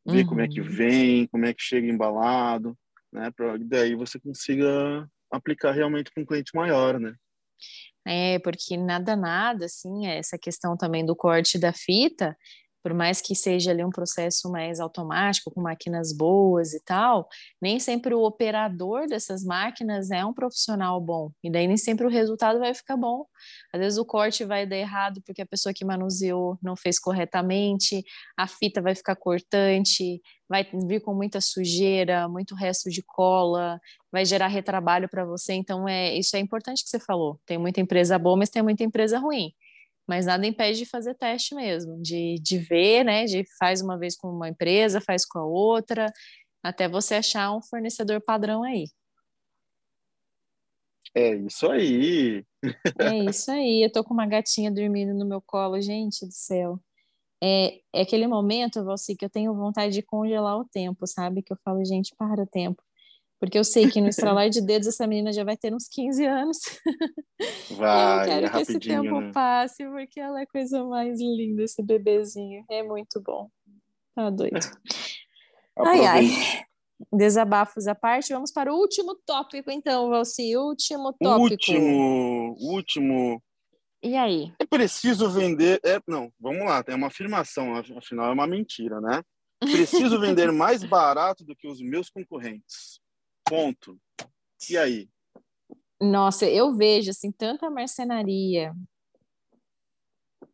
ver 0.06 0.22
uhum. 0.22 0.28
como 0.28 0.42
é 0.42 0.48
que 0.48 0.62
uhum. 0.62 0.70
vem, 0.70 1.28
como 1.28 1.46
é 1.48 1.54
que 1.54 1.64
chega 1.64 1.88
embalado, 1.88 2.78
né? 3.12 3.32
Para 3.36 3.58
daí 3.58 3.96
você 3.96 4.20
consiga 4.20 5.10
aplicar 5.32 5.72
realmente 5.72 6.12
com 6.14 6.22
um 6.22 6.26
cliente 6.26 6.52
maior, 6.54 7.00
né? 7.00 7.16
É, 8.06 8.38
porque 8.40 8.78
nada, 8.78 9.16
nada, 9.16 9.66
assim, 9.66 10.06
é 10.06 10.20
essa 10.20 10.38
questão 10.38 10.78
também 10.78 11.04
do 11.04 11.16
corte 11.16 11.58
da 11.58 11.74
fita, 11.74 12.38
por 12.84 12.94
mais 12.94 13.22
que 13.22 13.36
seja 13.36 13.72
ali 13.72 13.84
um 13.84 13.90
processo 13.90 14.52
mais 14.52 14.80
automático, 14.80 15.52
com 15.52 15.62
máquinas 15.62 16.12
boas 16.16 16.74
e 16.74 16.84
tal, 16.84 17.28
nem 17.62 17.80
sempre 17.80 18.14
o 18.14 18.24
operador 18.24 19.08
dessas 19.08 19.44
máquinas 19.44 20.12
é 20.12 20.26
um 20.26 20.34
profissional 20.34 21.00
bom, 21.00 21.32
e 21.44 21.52
daí 21.52 21.68
nem 21.68 21.78
sempre 21.78 22.06
o 22.06 22.10
resultado 22.10 22.60
vai 22.60 22.74
ficar 22.74 22.98
bom. 22.98 23.26
Às 23.74 23.80
vezes 23.80 23.98
o 23.98 24.06
corte 24.06 24.44
vai 24.44 24.66
dar 24.66 24.78
errado 24.78 25.22
porque 25.26 25.42
a 25.42 25.46
pessoa 25.46 25.74
que 25.74 25.86
manuseou 25.86 26.58
não 26.62 26.76
fez 26.76 27.00
corretamente, 27.00 28.04
a 28.38 28.48
fita 28.48 28.82
vai 28.82 28.96
ficar 28.96 29.16
cortante, 29.16 30.22
vai 30.50 30.68
vir 30.88 31.02
com 31.02 31.14
muita 31.14 31.40
sujeira, 31.40 32.28
muito 32.28 32.56
resto 32.56 32.90
de 32.90 33.02
cola, 33.02 33.80
vai 34.12 34.26
gerar 34.26 34.48
retrabalho 34.48 35.08
para 35.08 35.24
você. 35.24 35.54
Então, 35.54 35.88
é 35.88 36.14
isso 36.18 36.36
é 36.36 36.40
importante 36.40 36.84
que 36.84 36.90
você 36.90 37.00
falou. 37.00 37.40
Tem 37.46 37.58
muita 37.58 37.80
empresa 37.80 38.20
boa, 38.20 38.36
mas 38.38 38.50
tem 38.50 38.62
muita 38.62 38.84
empresa 38.84 39.18
ruim 39.18 39.54
mas 40.08 40.26
nada 40.26 40.46
impede 40.46 40.80
de 40.80 40.86
fazer 40.86 41.16
teste 41.16 41.56
mesmo, 41.56 42.02
de, 42.02 42.36
de 42.42 42.58
ver, 42.58 43.04
né? 43.04 43.26
De 43.26 43.44
faz 43.58 43.82
uma 43.82 43.98
vez 43.98 44.16
com 44.16 44.30
uma 44.30 44.50
empresa, 44.50 45.02
faz 45.02 45.26
com 45.26 45.40
a 45.40 45.46
outra, 45.46 46.12
até 46.64 46.88
você 46.88 47.16
achar 47.16 47.56
um 47.56 47.62
fornecedor 47.62 48.22
padrão 48.22 48.64
aí. 48.64 48.86
É 51.16 51.36
isso 51.36 51.70
aí. 51.70 52.46
É 53.00 53.18
isso 53.30 53.52
aí. 53.52 53.84
Eu 53.84 53.92
tô 53.92 54.04
com 54.04 54.14
uma 54.14 54.26
gatinha 54.26 54.72
dormindo 54.72 55.14
no 55.14 55.26
meu 55.26 55.42
colo, 55.42 55.82
gente 55.82 56.26
do 56.26 56.32
céu. 56.32 56.80
É, 57.44 57.82
é 57.94 58.02
aquele 58.02 58.28
momento, 58.28 58.84
Valci, 58.86 59.16
que 59.16 59.26
eu 59.26 59.30
tenho 59.30 59.54
vontade 59.56 59.94
de 59.94 60.02
congelar 60.04 60.58
o 60.58 60.66
tempo, 60.66 61.08
sabe? 61.08 61.42
Que 61.42 61.52
eu 61.52 61.58
falo, 61.66 61.84
gente, 61.84 62.16
para 62.16 62.44
o 62.44 62.48
tempo. 62.48 62.82
Porque 63.42 63.58
eu 63.58 63.64
sei 63.64 63.90
que 63.90 64.00
no 64.00 64.08
estralar 64.10 64.52
de 64.52 64.62
dedos 64.62 64.88
essa 64.88 65.08
menina 65.08 65.34
já 65.34 65.44
vai 65.44 65.58
ter 65.58 65.74
uns 65.74 65.88
15 65.88 66.26
anos. 66.26 66.58
Vai, 67.76 68.22
eu 68.22 68.26
quero 68.26 68.46
é 68.46 68.50
que 68.52 68.58
esse 68.60 68.80
tempo 68.80 69.20
né? 69.20 69.32
passe, 69.34 69.84
porque 69.84 70.20
ela 70.20 70.40
é 70.40 70.44
a 70.44 70.48
coisa 70.48 70.84
mais 70.86 71.20
linda, 71.20 71.64
esse 71.64 71.82
bebezinho. 71.82 72.64
É 72.70 72.84
muito 72.84 73.20
bom. 73.20 73.50
Tá 74.14 74.30
doido. 74.30 74.60
ai, 75.76 76.06
ai. 76.06 76.26
Desabafos 77.12 77.88
à 77.88 77.96
parte, 77.96 78.32
vamos 78.32 78.52
para 78.52 78.72
o 78.72 78.78
último 78.78 79.16
tópico, 79.26 79.72
então, 79.72 80.10
Valci. 80.10 80.56
Último 80.56 81.12
tópico. 81.14 81.42
Último, 81.42 82.56
último. 82.60 83.44
E 84.04 84.16
aí? 84.16 84.54
É 84.60 84.68
preciso 84.68 85.28
vender. 85.32 85.80
É, 85.84 86.00
não, 86.08 86.32
vamos 86.40 86.64
lá, 86.64 86.84
tem 86.84 86.94
uma 86.94 87.08
afirmação, 87.08 87.76
afinal 87.98 88.28
é 88.28 88.34
uma 88.34 88.46
mentira, 88.46 89.02
né? 89.02 89.24
Preciso 89.60 90.20
vender 90.20 90.52
mais 90.52 90.84
barato 90.84 91.44
do 91.44 91.56
que 91.56 91.68
os 91.68 91.82
meus 91.82 92.08
concorrentes. 92.08 93.02
Ponto. 93.52 94.00
E 94.70 94.78
aí? 94.78 95.10
Nossa, 96.02 96.46
eu 96.46 96.74
vejo 96.74 97.12
assim 97.12 97.34
tanta 97.34 97.70
marcenaria. 97.70 98.72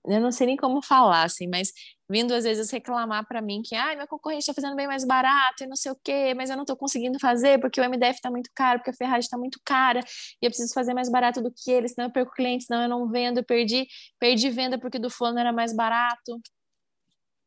Eu 0.03 0.19
não 0.19 0.31
sei 0.31 0.47
nem 0.47 0.57
como 0.57 0.81
falar, 0.81 1.21
assim, 1.21 1.47
mas 1.47 1.71
vindo 2.09 2.33
às 2.33 2.43
vezes 2.43 2.71
reclamar 2.71 3.27
para 3.27 3.39
mim 3.39 3.61
que 3.61 3.75
ah, 3.75 3.95
meu 3.95 4.07
concorrente 4.07 4.49
está 4.49 4.53
fazendo 4.53 4.75
bem 4.75 4.87
mais 4.87 5.05
barato 5.05 5.63
e 5.63 5.67
não 5.67 5.75
sei 5.75 5.91
o 5.91 5.99
quê, 6.03 6.33
mas 6.33 6.49
eu 6.49 6.55
não 6.55 6.63
estou 6.63 6.75
conseguindo 6.75 7.19
fazer 7.19 7.59
porque 7.59 7.79
o 7.79 7.83
MDF 7.83 8.15
está 8.15 8.31
muito 8.31 8.49
caro, 8.55 8.79
porque 8.79 8.89
a 8.89 8.93
ferragem 8.93 9.19
está 9.19 9.37
muito 9.37 9.59
cara 9.63 9.99
e 10.41 10.45
eu 10.47 10.49
preciso 10.49 10.73
fazer 10.73 10.95
mais 10.95 11.07
barato 11.07 11.39
do 11.39 11.53
que 11.55 11.69
ele, 11.69 11.87
senão 11.87 12.07
eu 12.07 12.11
perco 12.11 12.31
clientes, 12.31 12.65
senão 12.65 12.81
eu 12.81 12.89
não 12.89 13.07
vendo, 13.07 13.37
eu 13.37 13.45
perdi, 13.45 13.85
perdi 14.19 14.49
venda 14.49 14.79
porque 14.79 14.97
do 14.97 15.11
fulano 15.11 15.37
era 15.37 15.53
mais 15.53 15.71
barato. 15.71 16.41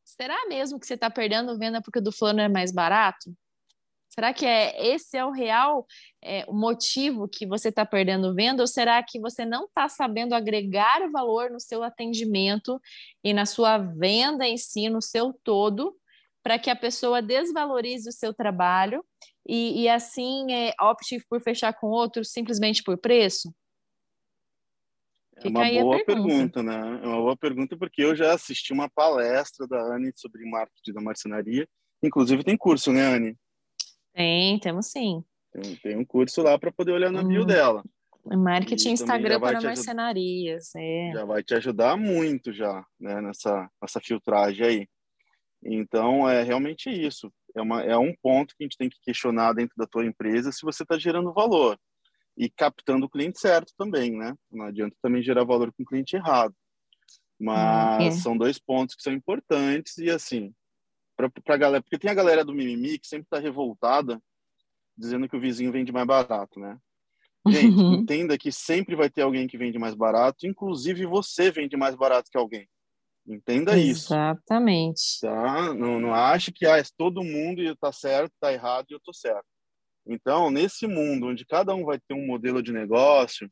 Será 0.04 0.46
mesmo 0.46 0.78
que 0.78 0.86
você 0.86 0.94
está 0.94 1.10
perdendo 1.10 1.58
venda 1.58 1.82
porque 1.82 2.00
do 2.00 2.12
fulano 2.12 2.40
é 2.40 2.48
mais 2.48 2.72
barato? 2.72 3.34
Será 4.10 4.34
que 4.34 4.44
é 4.44 4.92
esse 4.92 5.16
é 5.16 5.24
o 5.24 5.30
real 5.30 5.86
é, 6.22 6.44
o 6.48 6.52
motivo 6.52 7.28
que 7.28 7.46
você 7.46 7.68
está 7.68 7.86
perdendo 7.86 8.34
venda? 8.34 8.62
Ou 8.62 8.66
será 8.66 9.00
que 9.02 9.20
você 9.20 9.44
não 9.44 9.66
está 9.66 9.88
sabendo 9.88 10.34
agregar 10.34 11.08
valor 11.10 11.50
no 11.50 11.60
seu 11.60 11.82
atendimento 11.84 12.80
e 13.22 13.32
na 13.32 13.46
sua 13.46 13.78
venda 13.78 14.46
em 14.46 14.56
si, 14.56 14.88
no 14.88 15.00
seu 15.00 15.32
todo, 15.44 15.96
para 16.42 16.58
que 16.58 16.70
a 16.70 16.76
pessoa 16.76 17.22
desvalorize 17.22 18.08
o 18.08 18.12
seu 18.12 18.34
trabalho 18.34 19.04
e, 19.46 19.82
e 19.82 19.88
assim 19.88 20.52
é, 20.52 20.74
opte 20.80 21.24
por 21.28 21.40
fechar 21.40 21.72
com 21.72 21.86
outro 21.86 22.24
simplesmente 22.24 22.82
por 22.82 22.98
preço? 22.98 23.54
É 25.36 25.48
uma 25.48 25.70
boa 25.70 26.04
pergunta. 26.04 26.04
pergunta. 26.04 26.62
né? 26.62 27.00
É 27.02 27.06
uma 27.06 27.20
boa 27.20 27.36
pergunta 27.36 27.76
porque 27.76 28.02
eu 28.02 28.14
já 28.14 28.34
assisti 28.34 28.72
uma 28.72 28.90
palestra 28.90 29.66
da 29.66 29.80
Anne 29.94 30.12
sobre 30.16 30.44
marketing 30.50 30.92
da 30.92 31.00
marcenaria. 31.00 31.68
Inclusive 32.02 32.44
tem 32.44 32.56
curso, 32.56 32.92
né, 32.92 33.06
Anne? 33.06 33.36
Tem, 34.12 34.58
temos 34.58 34.86
sim. 34.86 35.24
Tem, 35.52 35.76
tem 35.76 35.96
um 35.96 36.04
curso 36.04 36.42
lá 36.42 36.58
para 36.58 36.72
poder 36.72 36.92
olhar 36.92 37.10
na 37.10 37.22
bio 37.22 37.42
hum. 37.42 37.46
dela. 37.46 37.84
Marketing 38.24 38.90
Instagram 38.90 39.40
para 39.40 39.60
marcenarias. 39.60 40.74
É. 40.76 41.12
Já 41.14 41.24
vai 41.24 41.42
te 41.42 41.54
ajudar 41.54 41.96
muito 41.96 42.52
já, 42.52 42.84
né, 42.98 43.20
nessa, 43.20 43.68
nessa 43.80 44.00
filtragem 44.00 44.66
aí. 44.66 44.88
Então, 45.64 46.28
é 46.28 46.42
realmente 46.42 46.90
isso. 46.90 47.32
É, 47.54 47.62
uma, 47.62 47.82
é 47.82 47.96
um 47.96 48.14
ponto 48.22 48.54
que 48.56 48.62
a 48.62 48.64
gente 48.64 48.76
tem 48.76 48.88
que 48.88 49.00
questionar 49.02 49.52
dentro 49.52 49.74
da 49.76 49.86
tua 49.86 50.04
empresa 50.04 50.52
se 50.52 50.62
você 50.62 50.82
está 50.82 50.98
gerando 50.98 51.32
valor 51.32 51.78
e 52.36 52.48
captando 52.48 53.06
o 53.06 53.10
cliente 53.10 53.40
certo 53.40 53.72
também, 53.76 54.12
né? 54.12 54.34
Não 54.50 54.66
adianta 54.66 54.96
também 55.02 55.22
gerar 55.22 55.44
valor 55.44 55.72
com 55.72 55.82
o 55.82 55.86
cliente 55.86 56.16
errado. 56.16 56.54
Mas 57.38 58.18
é. 58.18 58.20
são 58.20 58.36
dois 58.36 58.58
pontos 58.58 58.94
que 58.94 59.02
são 59.02 59.12
importantes 59.12 59.98
e 59.98 60.10
assim, 60.10 60.52
para 61.28 61.54
a 61.54 61.58
galera, 61.58 61.82
porque 61.82 61.98
tem 61.98 62.10
a 62.10 62.14
galera 62.14 62.44
do 62.44 62.54
mimimi 62.54 62.98
que 62.98 63.06
sempre 63.06 63.26
está 63.26 63.38
revoltada 63.38 64.20
dizendo 64.96 65.28
que 65.28 65.36
o 65.36 65.40
vizinho 65.40 65.72
vende 65.72 65.92
mais 65.92 66.06
barato, 66.06 66.60
né? 66.60 66.78
Gente, 67.48 67.74
uhum. 67.74 67.94
entenda 67.94 68.36
que 68.36 68.52
sempre 68.52 68.94
vai 68.94 69.08
ter 69.08 69.22
alguém 69.22 69.46
que 69.46 69.56
vende 69.56 69.78
mais 69.78 69.94
barato, 69.94 70.46
inclusive 70.46 71.06
você 71.06 71.50
vende 71.50 71.76
mais 71.76 71.94
barato 71.94 72.30
que 72.30 72.36
alguém. 72.36 72.68
Entenda 73.26 73.78
isso. 73.78 74.12
Exatamente. 74.12 75.20
Tá? 75.22 75.72
Não, 75.74 75.98
não 76.00 76.14
ache 76.14 76.52
que 76.52 76.66
ah, 76.66 76.78
é 76.78 76.82
todo 76.96 77.24
mundo 77.24 77.62
está 77.62 77.92
certo, 77.92 78.32
está 78.32 78.52
errado 78.52 78.86
e 78.90 78.92
eu 78.92 78.98
estou 78.98 79.14
certo. 79.14 79.46
Então, 80.06 80.50
nesse 80.50 80.86
mundo 80.86 81.28
onde 81.28 81.46
cada 81.46 81.74
um 81.74 81.84
vai 81.84 81.98
ter 81.98 82.14
um 82.14 82.26
modelo 82.26 82.62
de 82.62 82.72
negócio, 82.72 83.50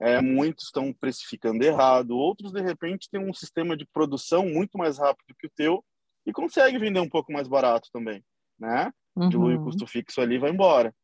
é, 0.00 0.20
muitos 0.20 0.64
estão 0.64 0.92
precificando 0.92 1.62
errado, 1.62 2.16
outros, 2.16 2.52
de 2.52 2.60
repente, 2.60 3.08
têm 3.10 3.20
um 3.20 3.32
sistema 3.32 3.76
de 3.76 3.86
produção 3.86 4.46
muito 4.46 4.76
mais 4.76 4.98
rápido 4.98 5.34
que 5.38 5.46
o 5.46 5.52
teu 5.54 5.84
e 6.26 6.32
consegue 6.32 6.78
vender 6.78 7.00
um 7.00 7.08
pouco 7.08 7.32
mais 7.32 7.48
barato 7.48 7.88
também, 7.92 8.24
né? 8.58 8.92
Uhum. 9.14 9.28
Dilui 9.28 9.54
o 9.56 9.64
custo 9.64 9.86
fixo 9.86 10.20
ali 10.20 10.36
e 10.36 10.38
vai 10.38 10.50
embora. 10.50 10.94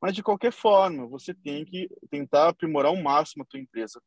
Mas, 0.00 0.14
de 0.14 0.22
qualquer 0.22 0.52
forma, 0.52 1.06
você 1.06 1.32
tem 1.32 1.64
que 1.64 1.88
tentar 2.10 2.48
aprimorar 2.48 2.90
ao 2.90 3.00
máximo 3.00 3.44
a 3.44 3.46
tua 3.46 3.60
empresa 3.60 4.02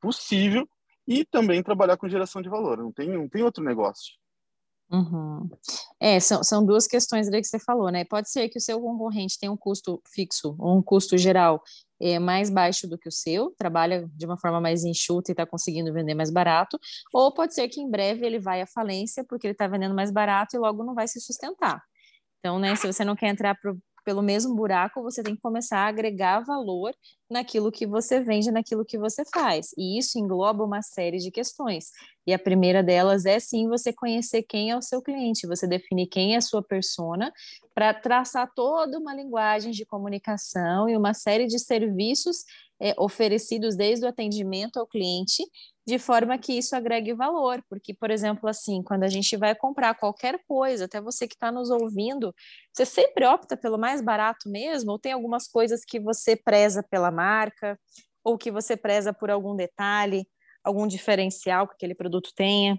possível 0.00 0.66
e 1.06 1.24
também 1.24 1.62
trabalhar 1.62 1.98
com 1.98 2.08
geração 2.08 2.40
de 2.40 2.48
valor. 2.48 2.78
Não 2.78 2.90
tem, 2.90 3.08
não 3.08 3.28
tem 3.28 3.42
outro 3.42 3.62
negócio. 3.62 4.14
Uhum. 4.90 5.46
É, 6.00 6.18
são, 6.18 6.42
são 6.42 6.64
duas 6.64 6.86
questões 6.86 7.28
que 7.28 7.44
você 7.44 7.58
falou, 7.58 7.90
né? 7.90 8.04
Pode 8.06 8.30
ser 8.30 8.48
que 8.48 8.58
o 8.58 8.60
seu 8.60 8.80
concorrente 8.80 9.38
tenha 9.38 9.52
um 9.52 9.56
custo 9.56 10.02
fixo, 10.06 10.56
um 10.58 10.82
custo 10.82 11.18
geral 11.18 11.62
é, 12.00 12.18
mais 12.18 12.50
baixo 12.50 12.88
do 12.88 12.98
que 12.98 13.08
o 13.08 13.12
seu, 13.12 13.54
trabalha 13.58 14.08
de 14.14 14.26
uma 14.26 14.38
forma 14.38 14.60
mais 14.60 14.84
enxuta 14.84 15.30
e 15.30 15.32
está 15.32 15.46
conseguindo 15.46 15.92
vender 15.92 16.14
mais 16.14 16.30
barato, 16.30 16.78
ou 17.12 17.32
pode 17.32 17.54
ser 17.54 17.68
que 17.68 17.80
em 17.80 17.90
breve 17.90 18.24
ele 18.24 18.38
vai 18.38 18.60
à 18.60 18.66
falência 18.66 19.24
porque 19.24 19.46
ele 19.46 19.52
está 19.52 19.66
vendendo 19.66 19.94
mais 19.94 20.10
barato 20.10 20.56
e 20.56 20.58
logo 20.58 20.84
não 20.84 20.94
vai 20.94 21.08
se 21.08 21.20
sustentar. 21.20 21.82
Então, 22.38 22.58
né, 22.58 22.76
se 22.76 22.86
você 22.86 23.04
não 23.04 23.16
quer 23.16 23.28
entrar 23.28 23.56
pelo 24.08 24.22
mesmo 24.22 24.54
buraco, 24.54 25.02
você 25.02 25.22
tem 25.22 25.34
que 25.34 25.42
começar 25.42 25.80
a 25.80 25.86
agregar 25.86 26.40
valor 26.40 26.94
naquilo 27.30 27.70
que 27.70 27.86
você 27.86 28.22
vende, 28.22 28.50
naquilo 28.50 28.82
que 28.82 28.96
você 28.96 29.22
faz. 29.30 29.68
E 29.76 29.98
isso 29.98 30.18
engloba 30.18 30.64
uma 30.64 30.80
série 30.80 31.18
de 31.18 31.30
questões. 31.30 31.90
E 32.26 32.32
a 32.32 32.38
primeira 32.38 32.82
delas 32.82 33.26
é 33.26 33.38
sim 33.38 33.68
você 33.68 33.92
conhecer 33.92 34.44
quem 34.44 34.70
é 34.70 34.76
o 34.78 34.80
seu 34.80 35.02
cliente, 35.02 35.46
você 35.46 35.66
definir 35.66 36.06
quem 36.06 36.32
é 36.32 36.38
a 36.38 36.40
sua 36.40 36.62
persona, 36.62 37.30
para 37.74 37.92
traçar 37.92 38.50
toda 38.56 38.98
uma 38.98 39.14
linguagem 39.14 39.72
de 39.72 39.84
comunicação 39.84 40.88
e 40.88 40.96
uma 40.96 41.12
série 41.12 41.46
de 41.46 41.58
serviços 41.58 42.44
é, 42.80 42.94
oferecidos 42.98 43.76
desde 43.76 44.06
o 44.06 44.08
atendimento 44.08 44.78
ao 44.78 44.86
cliente 44.86 45.44
de 45.88 45.98
forma 45.98 46.36
que 46.36 46.52
isso 46.52 46.76
agregue 46.76 47.14
valor, 47.14 47.64
porque, 47.66 47.94
por 47.94 48.10
exemplo, 48.10 48.46
assim, 48.46 48.82
quando 48.82 49.04
a 49.04 49.08
gente 49.08 49.34
vai 49.38 49.54
comprar 49.54 49.94
qualquer 49.94 50.38
coisa, 50.46 50.84
até 50.84 51.00
você 51.00 51.26
que 51.26 51.32
está 51.32 51.50
nos 51.50 51.70
ouvindo, 51.70 52.34
você 52.70 52.84
sempre 52.84 53.24
opta 53.24 53.56
pelo 53.56 53.78
mais 53.78 54.02
barato 54.02 54.50
mesmo, 54.50 54.90
ou 54.90 54.98
tem 54.98 55.12
algumas 55.12 55.48
coisas 55.48 55.86
que 55.86 55.98
você 55.98 56.36
preza 56.36 56.82
pela 56.82 57.10
marca, 57.10 57.80
ou 58.22 58.36
que 58.36 58.50
você 58.50 58.76
preza 58.76 59.14
por 59.14 59.30
algum 59.30 59.56
detalhe, 59.56 60.28
algum 60.62 60.86
diferencial 60.86 61.66
que 61.66 61.72
aquele 61.72 61.94
produto 61.94 62.34
tenha. 62.36 62.78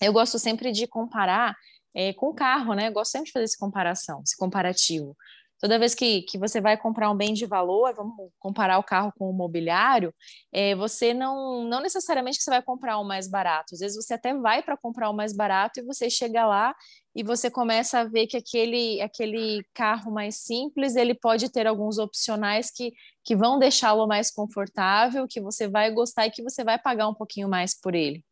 Eu 0.00 0.14
gosto 0.14 0.38
sempre 0.38 0.72
de 0.72 0.86
comparar 0.86 1.54
é, 1.94 2.14
com 2.14 2.30
o 2.30 2.34
carro, 2.34 2.72
né? 2.72 2.88
Eu 2.88 2.92
gosto 2.94 3.12
sempre 3.12 3.26
de 3.26 3.32
fazer 3.32 3.44
essa 3.44 3.58
comparação, 3.58 4.22
esse 4.24 4.38
comparativo 4.38 5.14
toda 5.62 5.78
vez 5.78 5.94
que, 5.94 6.22
que 6.22 6.36
você 6.36 6.60
vai 6.60 6.76
comprar 6.76 7.08
um 7.08 7.16
bem 7.16 7.32
de 7.32 7.46
valor, 7.46 7.94
vamos 7.94 8.16
comparar 8.40 8.80
o 8.80 8.82
carro 8.82 9.12
com 9.16 9.30
o 9.30 9.32
mobiliário, 9.32 10.12
é, 10.52 10.74
você 10.74 11.14
não, 11.14 11.62
não 11.62 11.80
necessariamente 11.80 12.36
que 12.36 12.42
você 12.42 12.50
vai 12.50 12.60
comprar 12.60 12.98
o 12.98 13.04
mais 13.04 13.28
barato. 13.28 13.72
Às 13.72 13.78
vezes 13.78 13.96
você 13.96 14.14
até 14.14 14.34
vai 14.34 14.60
para 14.60 14.76
comprar 14.76 15.08
o 15.08 15.14
mais 15.14 15.32
barato 15.32 15.78
e 15.78 15.84
você 15.84 16.10
chega 16.10 16.44
lá 16.44 16.74
e 17.14 17.22
você 17.22 17.48
começa 17.48 18.00
a 18.00 18.04
ver 18.04 18.26
que 18.26 18.36
aquele, 18.36 19.00
aquele 19.00 19.64
carro 19.72 20.10
mais 20.10 20.38
simples, 20.38 20.96
ele 20.96 21.14
pode 21.14 21.48
ter 21.48 21.68
alguns 21.68 21.96
opcionais 21.96 22.68
que, 22.68 22.92
que 23.22 23.36
vão 23.36 23.56
deixá-lo 23.56 24.04
mais 24.08 24.32
confortável, 24.32 25.28
que 25.28 25.40
você 25.40 25.68
vai 25.68 25.92
gostar 25.92 26.26
e 26.26 26.32
que 26.32 26.42
você 26.42 26.64
vai 26.64 26.76
pagar 26.76 27.06
um 27.06 27.14
pouquinho 27.14 27.48
mais 27.48 27.72
por 27.72 27.94
ele. 27.94 28.24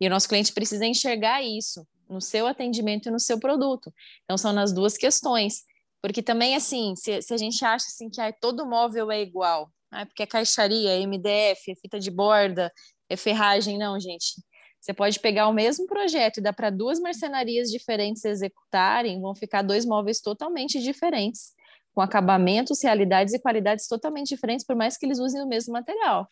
E 0.00 0.06
o 0.06 0.10
nosso 0.10 0.26
cliente 0.26 0.50
precisa 0.54 0.86
enxergar 0.86 1.42
isso 1.42 1.86
no 2.08 2.22
seu 2.22 2.46
atendimento 2.46 3.10
e 3.10 3.12
no 3.12 3.20
seu 3.20 3.38
produto. 3.38 3.92
Então, 4.24 4.38
são 4.38 4.50
nas 4.50 4.72
duas 4.72 4.96
questões. 4.96 5.68
Porque 6.02 6.22
também, 6.22 6.54
assim, 6.54 6.94
se, 6.96 7.20
se 7.20 7.34
a 7.34 7.36
gente 7.36 7.64
acha 7.64 7.86
assim, 7.86 8.08
que 8.08 8.20
ah, 8.20 8.32
todo 8.32 8.66
móvel 8.66 9.10
é 9.10 9.20
igual, 9.20 9.70
ah, 9.90 10.06
porque 10.06 10.22
é 10.22 10.26
caixaria, 10.26 10.90
é 10.90 11.00
MDF, 11.06 11.70
é 11.70 11.74
fita 11.74 11.98
de 11.98 12.10
borda, 12.10 12.72
é 13.08 13.16
ferragem, 13.16 13.76
não, 13.76 13.98
gente. 14.00 14.42
Você 14.80 14.94
pode 14.94 15.20
pegar 15.20 15.46
o 15.48 15.52
mesmo 15.52 15.86
projeto 15.86 16.38
e 16.38 16.40
dar 16.40 16.54
para 16.54 16.70
duas 16.70 16.98
marcenarias 16.98 17.70
diferentes 17.70 18.24
executarem, 18.24 19.20
vão 19.20 19.34
ficar 19.34 19.60
dois 19.60 19.84
móveis 19.84 20.20
totalmente 20.20 20.80
diferentes, 20.80 21.52
com 21.92 22.00
acabamentos, 22.00 22.82
realidades 22.82 23.34
e 23.34 23.38
qualidades 23.38 23.86
totalmente 23.86 24.28
diferentes, 24.28 24.64
por 24.64 24.74
mais 24.74 24.96
que 24.96 25.04
eles 25.04 25.18
usem 25.18 25.42
o 25.42 25.46
mesmo 25.46 25.74
material. 25.74 26.30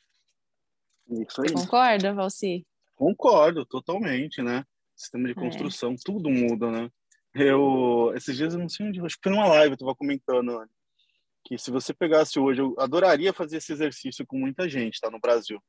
Isso 1.10 1.42
aí. 1.42 1.52
Concorda, 1.52 2.14
Valci? 2.14 2.66
Concordo, 2.96 3.66
totalmente, 3.66 4.40
né? 4.40 4.64
Sistema 4.96 5.26
de 5.26 5.32
é. 5.32 5.34
construção, 5.34 5.92
é. 5.92 5.96
tudo 6.02 6.30
muda, 6.30 6.70
né? 6.70 6.90
Eu, 7.38 8.12
esses 8.16 8.36
dias, 8.36 8.54
eu 8.54 8.60
não 8.60 8.68
sei 8.68 8.86
onde, 8.86 9.00
acho 9.00 9.16
que 9.16 9.22
foi 9.22 9.32
numa 9.32 9.46
live, 9.46 9.72
eu 9.72 9.78
tava 9.78 9.94
comentando, 9.94 10.66
que 11.44 11.56
se 11.56 11.70
você 11.70 11.94
pegasse 11.94 12.38
hoje, 12.38 12.60
eu 12.60 12.74
adoraria 12.78 13.32
fazer 13.32 13.58
esse 13.58 13.72
exercício 13.72 14.26
com 14.26 14.38
muita 14.38 14.68
gente, 14.68 15.00
tá, 15.00 15.10
no 15.10 15.20
Brasil. 15.20 15.62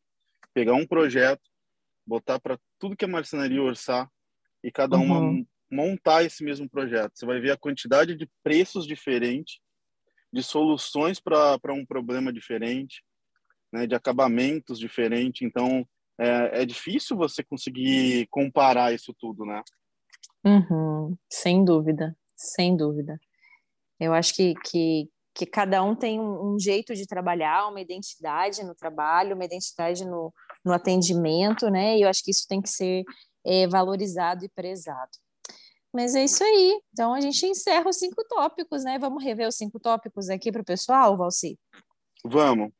Pegar 0.53 0.73
um 0.73 0.85
projeto, 0.85 1.41
botar 2.05 2.39
para 2.39 2.59
tudo 2.79 2.97
que 2.97 3.05
a 3.05 3.07
marcenaria 3.07 3.61
orçar 3.61 4.09
e 4.63 4.71
cada 4.71 4.97
uma 4.97 5.19
uhum. 5.19 5.45
montar 5.71 6.23
esse 6.23 6.43
mesmo 6.43 6.69
projeto. 6.69 7.11
Você 7.13 7.25
vai 7.25 7.39
ver 7.39 7.51
a 7.51 7.57
quantidade 7.57 8.15
de 8.15 8.27
preços 8.43 8.85
diferentes, 8.85 9.59
de 10.33 10.43
soluções 10.43 11.19
para 11.19 11.73
um 11.73 11.85
problema 11.85 12.33
diferente, 12.33 13.03
né, 13.71 13.85
de 13.85 13.95
acabamentos 13.95 14.79
diferentes. 14.79 15.41
Então, 15.43 15.87
é, 16.19 16.61
é 16.61 16.65
difícil 16.65 17.15
você 17.15 17.43
conseguir 17.43 18.27
comparar 18.29 18.93
isso 18.93 19.13
tudo, 19.17 19.45
né? 19.45 19.61
Uhum, 20.45 21.17
sem 21.29 21.63
dúvida, 21.63 22.15
sem 22.35 22.75
dúvida. 22.75 23.19
Eu 23.99 24.13
acho 24.13 24.33
que, 24.33 24.53
que, 24.65 25.09
que 25.33 25.45
cada 25.45 25.83
um 25.83 25.95
tem 25.95 26.19
um, 26.19 26.53
um, 26.53 26.59
jeito 26.59 26.95
de 26.95 27.05
trabalhar, 27.05 27.67
uma 27.67 27.81
identidade 27.81 28.63
no 28.63 28.73
trabalho, 28.73 29.35
uma 29.35 29.45
identidade 29.45 30.05
no, 30.05 30.33
no 30.63 30.71
atendimento, 30.71 31.69
né? 31.69 31.97
E 31.97 32.03
eu 32.03 32.09
acho 32.09 32.23
que 32.23 32.31
isso 32.31 32.45
tem 32.47 32.61
que 32.61 32.69
ser 32.69 33.03
é, 33.45 33.67
valorizado 33.67 34.45
e 34.45 34.49
prezado. 34.49 35.11
Mas 35.93 36.15
é 36.15 36.23
isso 36.23 36.43
aí. 36.43 36.79
Então 36.93 37.13
a 37.13 37.19
gente 37.19 37.45
encerra 37.45 37.89
os 37.89 37.97
cinco 37.97 38.23
tópicos, 38.27 38.83
né? 38.83 38.97
Vamos 38.97 39.23
rever 39.23 39.47
os 39.47 39.55
cinco 39.55 39.79
tópicos 39.79 40.29
aqui 40.29 40.51
para 40.51 40.61
o 40.61 40.65
pessoal, 40.65 41.17
Valci? 41.17 41.59
Vamos. 42.23 42.78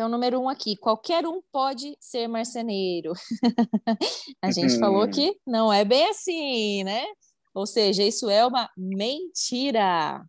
Então, 0.00 0.08
número 0.08 0.40
um 0.40 0.48
aqui, 0.48 0.78
qualquer 0.78 1.26
um 1.26 1.42
pode 1.52 1.94
ser 2.00 2.26
marceneiro. 2.26 3.12
a 4.40 4.50
gente 4.50 4.72
uhum. 4.72 4.80
falou 4.80 5.06
que 5.06 5.38
não 5.46 5.70
é 5.70 5.84
bem 5.84 6.08
assim, 6.08 6.82
né? 6.84 7.04
Ou 7.52 7.66
seja, 7.66 8.02
isso 8.02 8.30
é 8.30 8.46
uma 8.46 8.66
mentira. 8.74 10.24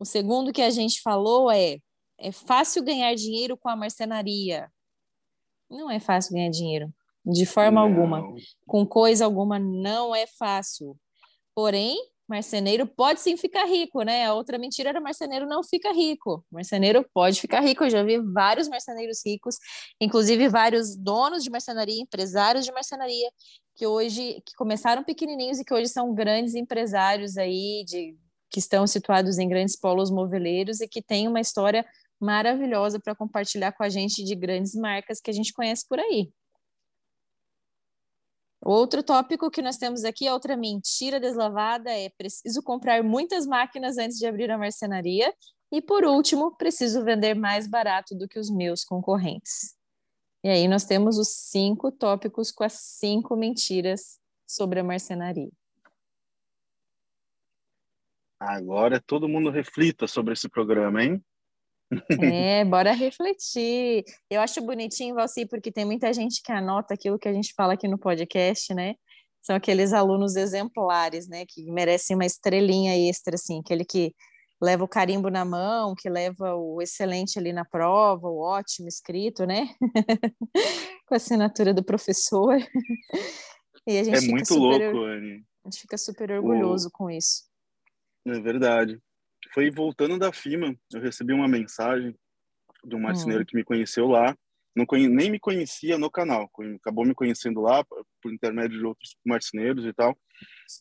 O 0.00 0.04
segundo 0.04 0.52
que 0.52 0.60
a 0.60 0.70
gente 0.70 1.00
falou 1.00 1.48
é 1.48 1.78
é 2.18 2.32
fácil 2.32 2.82
ganhar 2.82 3.14
dinheiro 3.14 3.56
com 3.56 3.68
a 3.68 3.76
marcenaria. 3.76 4.68
Não 5.70 5.88
é 5.88 6.00
fácil 6.00 6.32
ganhar 6.32 6.50
dinheiro, 6.50 6.92
de 7.24 7.46
forma 7.46 7.82
não. 7.82 7.88
alguma. 7.88 8.34
Com 8.66 8.84
coisa 8.84 9.24
alguma 9.24 9.60
não 9.60 10.12
é 10.12 10.26
fácil. 10.26 10.98
Porém, 11.54 11.96
Marceneiro 12.26 12.86
pode 12.86 13.20
sim 13.20 13.36
ficar 13.36 13.66
rico, 13.66 14.02
né? 14.02 14.24
A 14.24 14.34
outra 14.34 14.58
mentira 14.58 14.88
era 14.88 15.00
marceneiro 15.00 15.46
não 15.46 15.62
fica 15.62 15.92
rico. 15.92 16.44
Marceneiro 16.50 17.04
pode 17.12 17.40
ficar 17.40 17.60
rico. 17.60 17.84
Eu 17.84 17.90
já 17.90 18.02
vi 18.02 18.18
vários 18.18 18.66
marceneiros 18.68 19.20
ricos, 19.24 19.56
inclusive 20.00 20.48
vários 20.48 20.96
donos 20.96 21.44
de 21.44 21.50
marcenaria, 21.50 22.00
empresários 22.00 22.64
de 22.64 22.72
marcenaria, 22.72 23.30
que 23.76 23.86
hoje 23.86 24.42
que 24.46 24.54
começaram 24.56 25.04
pequenininhos 25.04 25.58
e 25.58 25.64
que 25.64 25.74
hoje 25.74 25.88
são 25.88 26.14
grandes 26.14 26.54
empresários 26.54 27.36
aí 27.36 27.84
de 27.86 28.16
que 28.50 28.58
estão 28.58 28.86
situados 28.86 29.38
em 29.38 29.48
grandes 29.48 29.76
polos 29.78 30.10
moveleiros 30.10 30.80
e 30.80 30.88
que 30.88 31.02
têm 31.02 31.28
uma 31.28 31.40
história 31.40 31.84
maravilhosa 32.20 33.00
para 33.00 33.14
compartilhar 33.14 33.72
com 33.72 33.82
a 33.82 33.88
gente 33.88 34.24
de 34.24 34.34
grandes 34.34 34.74
marcas 34.74 35.20
que 35.20 35.30
a 35.30 35.34
gente 35.34 35.52
conhece 35.52 35.86
por 35.86 35.98
aí. 35.98 36.30
Outro 38.64 39.02
tópico 39.02 39.50
que 39.50 39.60
nós 39.60 39.76
temos 39.76 40.04
aqui, 40.04 40.26
outra 40.30 40.56
mentira 40.56 41.20
deslavada, 41.20 41.90
é 41.90 42.08
preciso 42.08 42.62
comprar 42.62 43.04
muitas 43.04 43.46
máquinas 43.46 43.98
antes 43.98 44.16
de 44.16 44.26
abrir 44.26 44.50
a 44.50 44.56
marcenaria. 44.56 45.34
E 45.70 45.82
por 45.82 46.04
último, 46.04 46.56
preciso 46.56 47.04
vender 47.04 47.34
mais 47.34 47.66
barato 47.66 48.14
do 48.14 48.26
que 48.26 48.38
os 48.38 48.48
meus 48.48 48.82
concorrentes. 48.82 49.76
E 50.42 50.48
aí 50.48 50.66
nós 50.66 50.84
temos 50.84 51.18
os 51.18 51.28
cinco 51.28 51.92
tópicos 51.92 52.50
com 52.50 52.64
as 52.64 52.72
cinco 52.72 53.36
mentiras 53.36 54.18
sobre 54.46 54.80
a 54.80 54.84
marcenaria. 54.84 55.50
Agora 58.40 58.98
todo 58.98 59.28
mundo 59.28 59.50
reflita 59.50 60.06
sobre 60.06 60.32
esse 60.32 60.48
programa, 60.48 61.02
hein? 61.02 61.24
É, 62.34 62.64
bora 62.64 62.92
refletir. 62.92 64.04
Eu 64.30 64.40
acho 64.40 64.60
bonitinho, 64.62 65.14
Valci, 65.14 65.46
porque 65.46 65.70
tem 65.70 65.84
muita 65.84 66.12
gente 66.12 66.42
que 66.42 66.52
anota 66.52 66.94
aquilo 66.94 67.18
que 67.18 67.28
a 67.28 67.32
gente 67.32 67.52
fala 67.54 67.74
aqui 67.74 67.88
no 67.88 67.98
podcast, 67.98 68.72
né? 68.74 68.94
São 69.42 69.54
aqueles 69.54 69.92
alunos 69.92 70.36
exemplares, 70.36 71.28
né? 71.28 71.44
Que 71.46 71.70
merecem 71.70 72.16
uma 72.16 72.24
estrelinha 72.24 72.96
extra, 73.08 73.34
assim, 73.34 73.60
aquele 73.60 73.84
que 73.84 74.14
leva 74.60 74.84
o 74.84 74.88
carimbo 74.88 75.28
na 75.30 75.44
mão, 75.44 75.94
que 75.94 76.08
leva 76.08 76.54
o 76.54 76.80
excelente 76.80 77.38
ali 77.38 77.52
na 77.52 77.64
prova, 77.64 78.28
o 78.28 78.40
ótimo 78.40 78.88
escrito, 78.88 79.44
né? 79.44 79.68
Com 81.06 81.14
a 81.14 81.16
assinatura 81.16 81.72
do 81.72 81.84
professor. 81.84 82.56
E 83.86 83.98
a 83.98 84.02
gente 84.02 84.16
é 84.16 84.30
muito 84.30 84.48
super, 84.48 84.94
louco, 84.94 85.04
Anne. 85.04 85.44
A 85.62 85.68
gente 85.68 85.82
fica 85.82 85.98
super 85.98 86.30
orgulhoso 86.30 86.88
o... 86.88 86.90
com 86.90 87.10
isso. 87.10 87.42
É 88.26 88.40
verdade 88.40 88.98
foi 89.54 89.70
voltando 89.70 90.18
da 90.18 90.32
FIMA, 90.32 90.76
eu 90.92 91.00
recebi 91.00 91.32
uma 91.32 91.46
mensagem 91.46 92.14
de 92.84 92.96
um 92.96 93.00
marceneiro 93.00 93.42
hum. 93.42 93.46
que 93.46 93.56
me 93.56 93.64
conheceu 93.64 94.08
lá, 94.08 94.36
não 94.74 94.84
conhe... 94.84 95.08
nem 95.08 95.30
me 95.30 95.38
conhecia 95.38 95.96
no 95.96 96.10
canal, 96.10 96.50
acabou 96.76 97.06
me 97.06 97.14
conhecendo 97.14 97.60
lá 97.60 97.84
por 97.84 98.32
intermédio 98.32 98.76
de 98.76 98.84
outros 98.84 99.16
marceneiros 99.24 99.86
e 99.86 99.92
tal. 99.92 100.18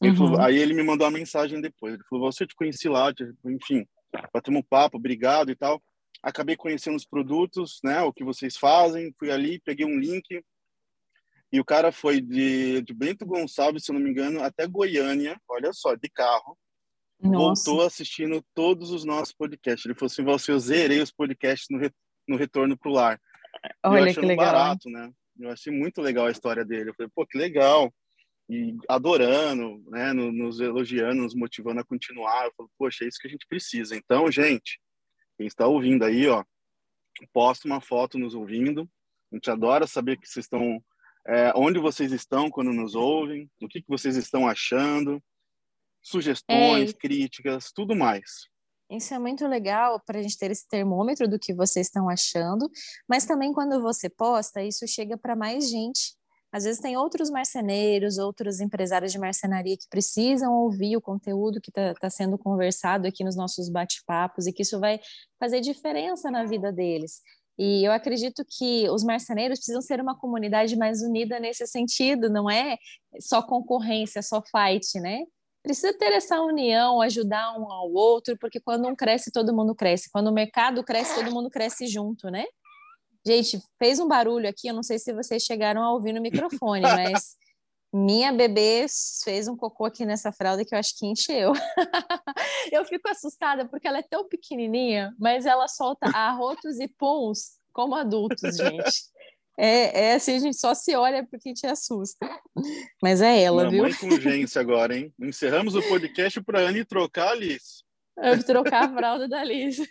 Ele 0.01 0.11
uhum. 0.11 0.17
falou... 0.17 0.41
aí 0.41 0.57
ele 0.57 0.74
me 0.74 0.82
mandou 0.82 1.05
uma 1.05 1.17
mensagem 1.17 1.61
depois, 1.61 1.93
ele 1.93 2.03
falou, 2.09 2.32
você 2.32 2.47
te 2.47 2.55
conheci 2.55 2.89
lá, 2.89 3.13
enfim, 3.45 3.86
batemos 4.34 4.61
um 4.61 4.67
papo, 4.67 4.97
obrigado 4.97 5.51
e 5.51 5.55
tal. 5.55 5.82
Acabei 6.24 6.55
conhecendo 6.55 6.95
os 6.95 7.05
produtos, 7.05 7.80
né, 7.84 8.01
o 8.01 8.11
que 8.11 8.24
vocês 8.24 8.57
fazem, 8.57 9.13
fui 9.19 9.30
ali, 9.30 9.59
peguei 9.59 9.86
um 9.86 9.99
link, 9.99 10.43
e 11.51 11.59
o 11.59 11.65
cara 11.65 11.91
foi 11.91 12.19
de, 12.19 12.82
de 12.82 12.93
Bento 12.95 13.28
Gonçalves, 13.28 13.86
se 13.86 13.91
eu 13.91 13.93
não 13.93 14.01
me 14.01 14.09
engano, 14.09 14.41
até 14.41 14.65
Goiânia, 14.65 15.39
olha 15.47 15.71
só, 15.71 15.93
de 15.93 16.09
carro, 16.09 16.57
nossa. 17.30 17.69
voltou 17.69 17.86
assistindo 17.86 18.43
todos 18.53 18.91
os 18.91 19.05
nossos 19.05 19.34
podcasts. 19.34 19.86
Ele 19.86 19.95
falou 19.95 20.07
assim: 20.07 20.24
você, 20.24 20.51
eu 20.51 20.59
zerei 20.59 21.01
os 21.01 21.11
podcasts 21.11 21.67
no, 21.69 21.80
re, 21.80 21.91
no 22.28 22.38
retorno 22.38 22.78
para 22.78 22.89
o 22.89 22.93
lar. 22.93 23.21
Olha 23.84 24.09
eu 24.09 24.13
que 24.13 24.21
legal. 24.21 24.45
barato, 24.45 24.89
né? 24.89 25.11
Eu 25.39 25.49
achei 25.49 25.74
muito 25.74 26.01
legal 26.01 26.28
a 26.28 26.32
história 26.32 26.63
dele. 26.63 26.89
Eu 26.89 26.93
falei, 26.95 27.11
pô, 27.13 27.26
que 27.26 27.38
legal. 27.38 27.93
E 28.49 28.76
adorando, 28.89 29.84
né? 29.88 30.13
Nos 30.13 30.59
elogiando, 30.59 31.24
nos 31.24 31.34
motivando 31.34 31.80
a 31.80 31.86
continuar. 31.86 32.45
Eu 32.45 32.53
falei, 32.55 32.71
poxa, 32.78 33.05
é 33.05 33.07
isso 33.07 33.19
que 33.19 33.28
a 33.28 33.32
gente 33.32 33.47
precisa. 33.47 33.95
Então, 33.95 34.30
gente, 34.32 34.80
quem 35.38 35.47
está 35.47 35.65
ouvindo 35.65 36.03
aí, 36.03 36.28
ó, 36.28 36.43
posta 37.32 37.67
uma 37.67 37.82
foto 37.82 38.17
nos 38.19 38.36
ouvindo. 38.36 38.88
A 39.32 39.36
gente 39.36 39.49
adora 39.49 39.88
saber 39.88 40.17
que 40.17 40.28
vocês 40.28 40.45
estão, 40.45 40.84
é, 41.28 41.51
onde 41.55 41.80
vocês 41.80 42.11
estão 42.11 42.49
quando 42.49 42.71
nos 42.71 42.95
ouvem, 42.95 43.49
o 43.61 43.67
que, 43.67 43.82
que 43.82 43.89
vocês 43.89 44.15
estão 44.15 44.47
achando 44.47 45.24
sugestões, 46.04 46.89
é. 46.91 46.93
críticas, 46.93 47.72
tudo 47.74 47.95
mais. 47.95 48.24
Isso 48.91 49.14
é 49.14 49.18
muito 49.18 49.47
legal 49.47 49.99
para 50.06 50.20
a 50.20 50.22
gente 50.22 50.38
ter 50.38 50.51
esse 50.51 50.68
termômetro 50.68 51.28
do 51.28 51.39
que 51.39 51.54
vocês 51.54 51.88
estão 51.88 52.10
achando, 52.10 52.70
mas 53.10 53.26
também 53.26 53.51
quando 53.51 53.82
você 53.82 54.10
posta, 54.10 54.62
isso 54.62 54.86
chega 54.88 55.18
para 55.18 55.36
mais 55.36 55.70
gente. 55.70 56.16
Às 56.51 56.66
vezes 56.66 56.80
tem 56.80 56.95
outros 56.95 57.32
marceneiros, 57.32 58.20
outros 58.20 58.60
empresários 58.60 59.12
de 59.12 59.18
marcenaria 59.18 59.76
que 59.76 59.88
precisam 59.89 60.54
ouvir 60.54 60.95
o 60.95 61.01
conteúdo 61.01 61.60
que 61.60 61.72
está 61.72 61.95
tá 61.95 62.10
sendo 62.12 62.38
conversado 62.38 63.08
aqui 63.08 63.24
nos 63.24 63.36
nossos 63.36 63.70
bate-papos 63.70 64.45
e 64.45 64.54
que 64.54 64.62
isso 64.62 64.80
vai 64.80 64.99
fazer 65.39 65.62
diferença 65.62 66.30
na 66.30 66.45
vida 66.45 66.72
deles. 66.72 67.22
E 67.58 67.84
eu 67.84 67.91
acredito 67.91 68.45
que 68.47 68.88
os 68.89 69.04
marceneiros 69.04 69.60
precisam 69.60 69.82
ser 69.82 69.99
uma 69.99 70.16
comunidade 70.16 70.76
mais 70.76 71.01
unida 71.01 71.39
nesse 71.39 71.66
sentido, 71.66 72.30
não 72.30 72.49
é 72.49 72.78
só 73.20 73.41
concorrência, 73.41 74.22
só 74.22 74.39
fight, 74.41 74.99
né? 74.99 75.24
Precisa 75.64 75.93
ter 75.97 76.11
essa 76.11 76.41
união, 76.41 77.01
ajudar 77.01 77.57
um 77.57 77.72
ao 77.72 77.91
outro, 77.91 78.38
porque 78.38 78.59
quando 78.59 78.88
um 78.88 78.95
cresce, 78.95 79.32
todo 79.32 79.55
mundo 79.55 79.74
cresce. 79.74 80.11
Quando 80.11 80.28
o 80.28 80.34
mercado 80.34 80.84
cresce, 80.84 81.16
todo 81.16 81.32
mundo 81.32 81.49
cresce 81.49 81.88
junto, 81.88 82.30
né? 82.30 82.43
Gente, 83.26 83.57
fez 83.80 83.99
um 83.99 84.07
barulho 84.07 84.49
aqui, 84.49 84.68
eu 84.68 84.74
não 84.74 84.84
sei 84.84 84.99
se 84.99 85.14
vocês 85.14 85.43
chegaram 85.43 85.82
a 85.82 85.93
ouvir 85.93 86.11
no 86.11 86.22
microfone, 86.22 86.82
mas 87.16 87.38
minha 87.93 88.34
bebê 88.34 88.86
fez 89.24 89.47
um 89.47 89.55
cocô 89.55 89.86
aqui 89.86 90.05
nessa 90.05 90.34
fralda 90.34 90.66
que 90.66 90.76
eu 90.76 90.80
acho 90.80 90.97
que 90.97 91.05
encheu. 91.05 91.53
eu 92.72 92.84
fico 92.84 93.07
assustada 93.07 93.66
porque 93.68 93.88
ela 93.88 93.99
é 93.99 94.03
tão 94.03 94.28
pequenininha, 94.28 95.16
mas 95.18 95.45
ela 95.45 95.68
solta 95.70 96.07
arrotos 96.07 96.80
e 96.80 96.88
puns 96.89 97.57
como 97.72 97.95
adultos, 97.95 98.57
gente. 98.57 99.14
É, 99.58 100.08
é 100.08 100.14
assim, 100.16 100.36
a 100.36 100.39
gente 100.39 100.58
só 100.58 100.74
se 100.74 100.95
olha 100.95 101.26
porque 101.30 101.54
te 101.54 101.68
assusta. 101.68 102.28
Mas 103.01 103.22
é 103.22 103.41
ela, 103.41 103.66
Mamãe 103.66 103.91
viu? 103.91 103.99
com 103.99 104.08
urgência 104.08 104.60
agora, 104.62 104.97
hein? 104.97 105.14
Encerramos 105.20 105.76
o 105.76 105.82
podcast 105.84 106.41
para 106.41 106.60
a 106.60 106.70
Anne 106.70 106.84
trocar 106.84 107.28
a 107.28 107.32
Alice. 107.32 107.84
trocar 108.45 108.86
a 108.86 108.93
fralda 108.93 109.28
da 109.28 109.41
Alice. 109.41 109.88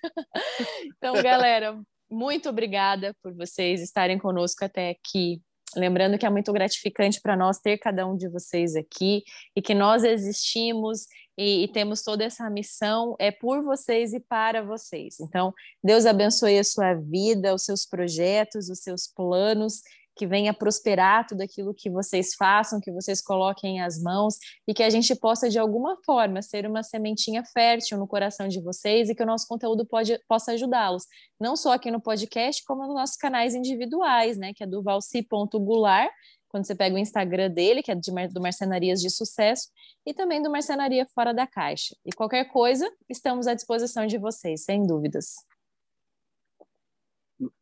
Então, 0.97 1.15
galera, 1.23 1.81
muito 2.11 2.49
obrigada 2.49 3.15
por 3.23 3.33
vocês 3.35 3.81
estarem 3.81 4.19
conosco 4.19 4.65
até 4.65 4.91
aqui. 4.91 5.41
Lembrando 5.77 6.19
que 6.19 6.27
é 6.27 6.31
muito 6.31 6.53
gratificante 6.53 7.21
para 7.21 7.37
nós 7.37 7.59
ter 7.59 7.79
cada 7.79 8.07
um 8.07 8.17
de 8.17 8.29
vocês 8.29 8.77
aqui 8.77 9.23
e 9.57 9.63
que 9.63 9.75
nós 9.75 10.05
existimos 10.05 11.07
e, 11.37 11.65
e, 11.65 11.69
temos 11.69 12.03
toda 12.03 12.25
essa 12.25 12.49
missão 12.51 13.17
é 13.19 13.31
por 13.31 13.63
vocês 13.63 14.13
e 14.13 14.21
para 14.21 14.63
vocês. 14.63 15.19
Então, 15.19 15.55
Deus 15.83 16.05
abençoe 16.05 16.59
a 16.59 16.65
sua 16.65 16.93
vida, 16.95 17.55
os 17.55 17.65
seus 17.65 17.87
projetos, 17.87 18.69
os 18.69 18.81
seus 18.81 19.07
planos, 19.07 19.81
que 20.15 20.27
venha 20.27 20.53
prosperar 20.53 21.27
tudo 21.27 21.43
aquilo 21.43 21.75
que 21.75 21.91
vocês 21.91 22.35
façam, 22.35 22.81
que 22.81 22.93
vocês 22.93 23.21
coloquem 23.21 23.81
as 23.81 24.01
mãos 24.01 24.37
e 24.67 24.75
que 24.75 24.83
a 24.83 24.91
gente 24.91 25.15
possa, 25.15 25.49
de 25.49 25.59
alguma 25.59 25.97
forma, 26.05 26.43
ser 26.43 26.67
uma 26.67 26.83
sementinha 26.83 27.43
fértil 27.45 27.99
no 27.99 28.07
coração 28.07 28.49
de 28.49 28.61
vocês 28.61 29.09
e 29.09 29.15
que 29.15 29.23
o 29.23 29.27
nosso 29.27 29.47
conteúdo 29.49 29.87
pode, 29.87 30.19
possa 30.29 30.53
ajudá-los, 30.53 31.05
não 31.41 31.57
só 31.57 31.73
aqui 31.73 31.91
no 31.91 32.01
podcast, 32.01 32.63
como 32.65 32.87
nos 32.87 32.95
nossos 32.95 33.17
canais 33.17 33.55
individuais, 33.55 34.37
né, 34.37 34.53
que 34.55 34.63
é 34.63 34.67
do 34.67 34.83
valci.gular, 34.83 36.11
quando 36.49 36.67
você 36.67 36.75
pega 36.75 36.95
o 36.95 36.99
Instagram 36.99 37.51
dele, 37.51 37.83
que 37.83 37.91
é 37.91 37.95
de, 37.95 38.11
do 38.29 38.41
Marcenarias 38.41 39.01
de 39.01 39.09
Sucesso, 39.09 39.71
e 40.07 40.13
também 40.13 40.43
do 40.43 40.51
Marcenaria 40.51 41.07
Fora 41.15 41.33
da 41.33 41.47
Caixa. 41.47 41.97
E 42.05 42.13
qualquer 42.13 42.45
coisa, 42.53 42.91
estamos 43.09 43.47
à 43.47 43.55
disposição 43.55 44.07
de 44.07 44.19
vocês, 44.19 44.63
sem 44.65 44.87
dúvidas. 44.87 45.37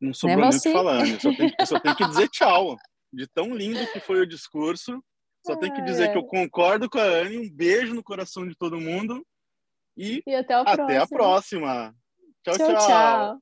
Não 0.00 0.12
sobrou 0.14 0.48
nem 0.48 0.58
o 0.58 0.60
que 0.60 0.72
falar, 0.72 1.08
eu 1.08 1.20
só, 1.20 1.34
tenho, 1.34 1.54
eu 1.58 1.66
só 1.66 1.80
tenho 1.80 1.96
que 1.96 2.06
dizer 2.06 2.28
tchau. 2.30 2.76
De 3.12 3.26
tão 3.26 3.54
lindo 3.54 3.84
que 3.92 3.98
foi 3.98 4.20
o 4.20 4.26
discurso, 4.26 5.02
só 5.44 5.56
tenho 5.56 5.74
que 5.74 5.82
dizer 5.82 6.12
que 6.12 6.18
eu 6.18 6.24
concordo 6.24 6.88
com 6.88 6.98
a 6.98 7.02
Anne, 7.02 7.38
um 7.38 7.50
beijo 7.50 7.92
no 7.92 8.04
coração 8.04 8.46
de 8.46 8.54
todo 8.54 8.80
mundo 8.80 9.26
e, 9.96 10.22
e 10.26 10.34
até, 10.34 10.54
até 10.54 10.98
a 10.98 11.06
próxima. 11.06 11.94
tchau. 12.44 12.56
tchau. 12.56 12.76
tchau. 12.76 13.40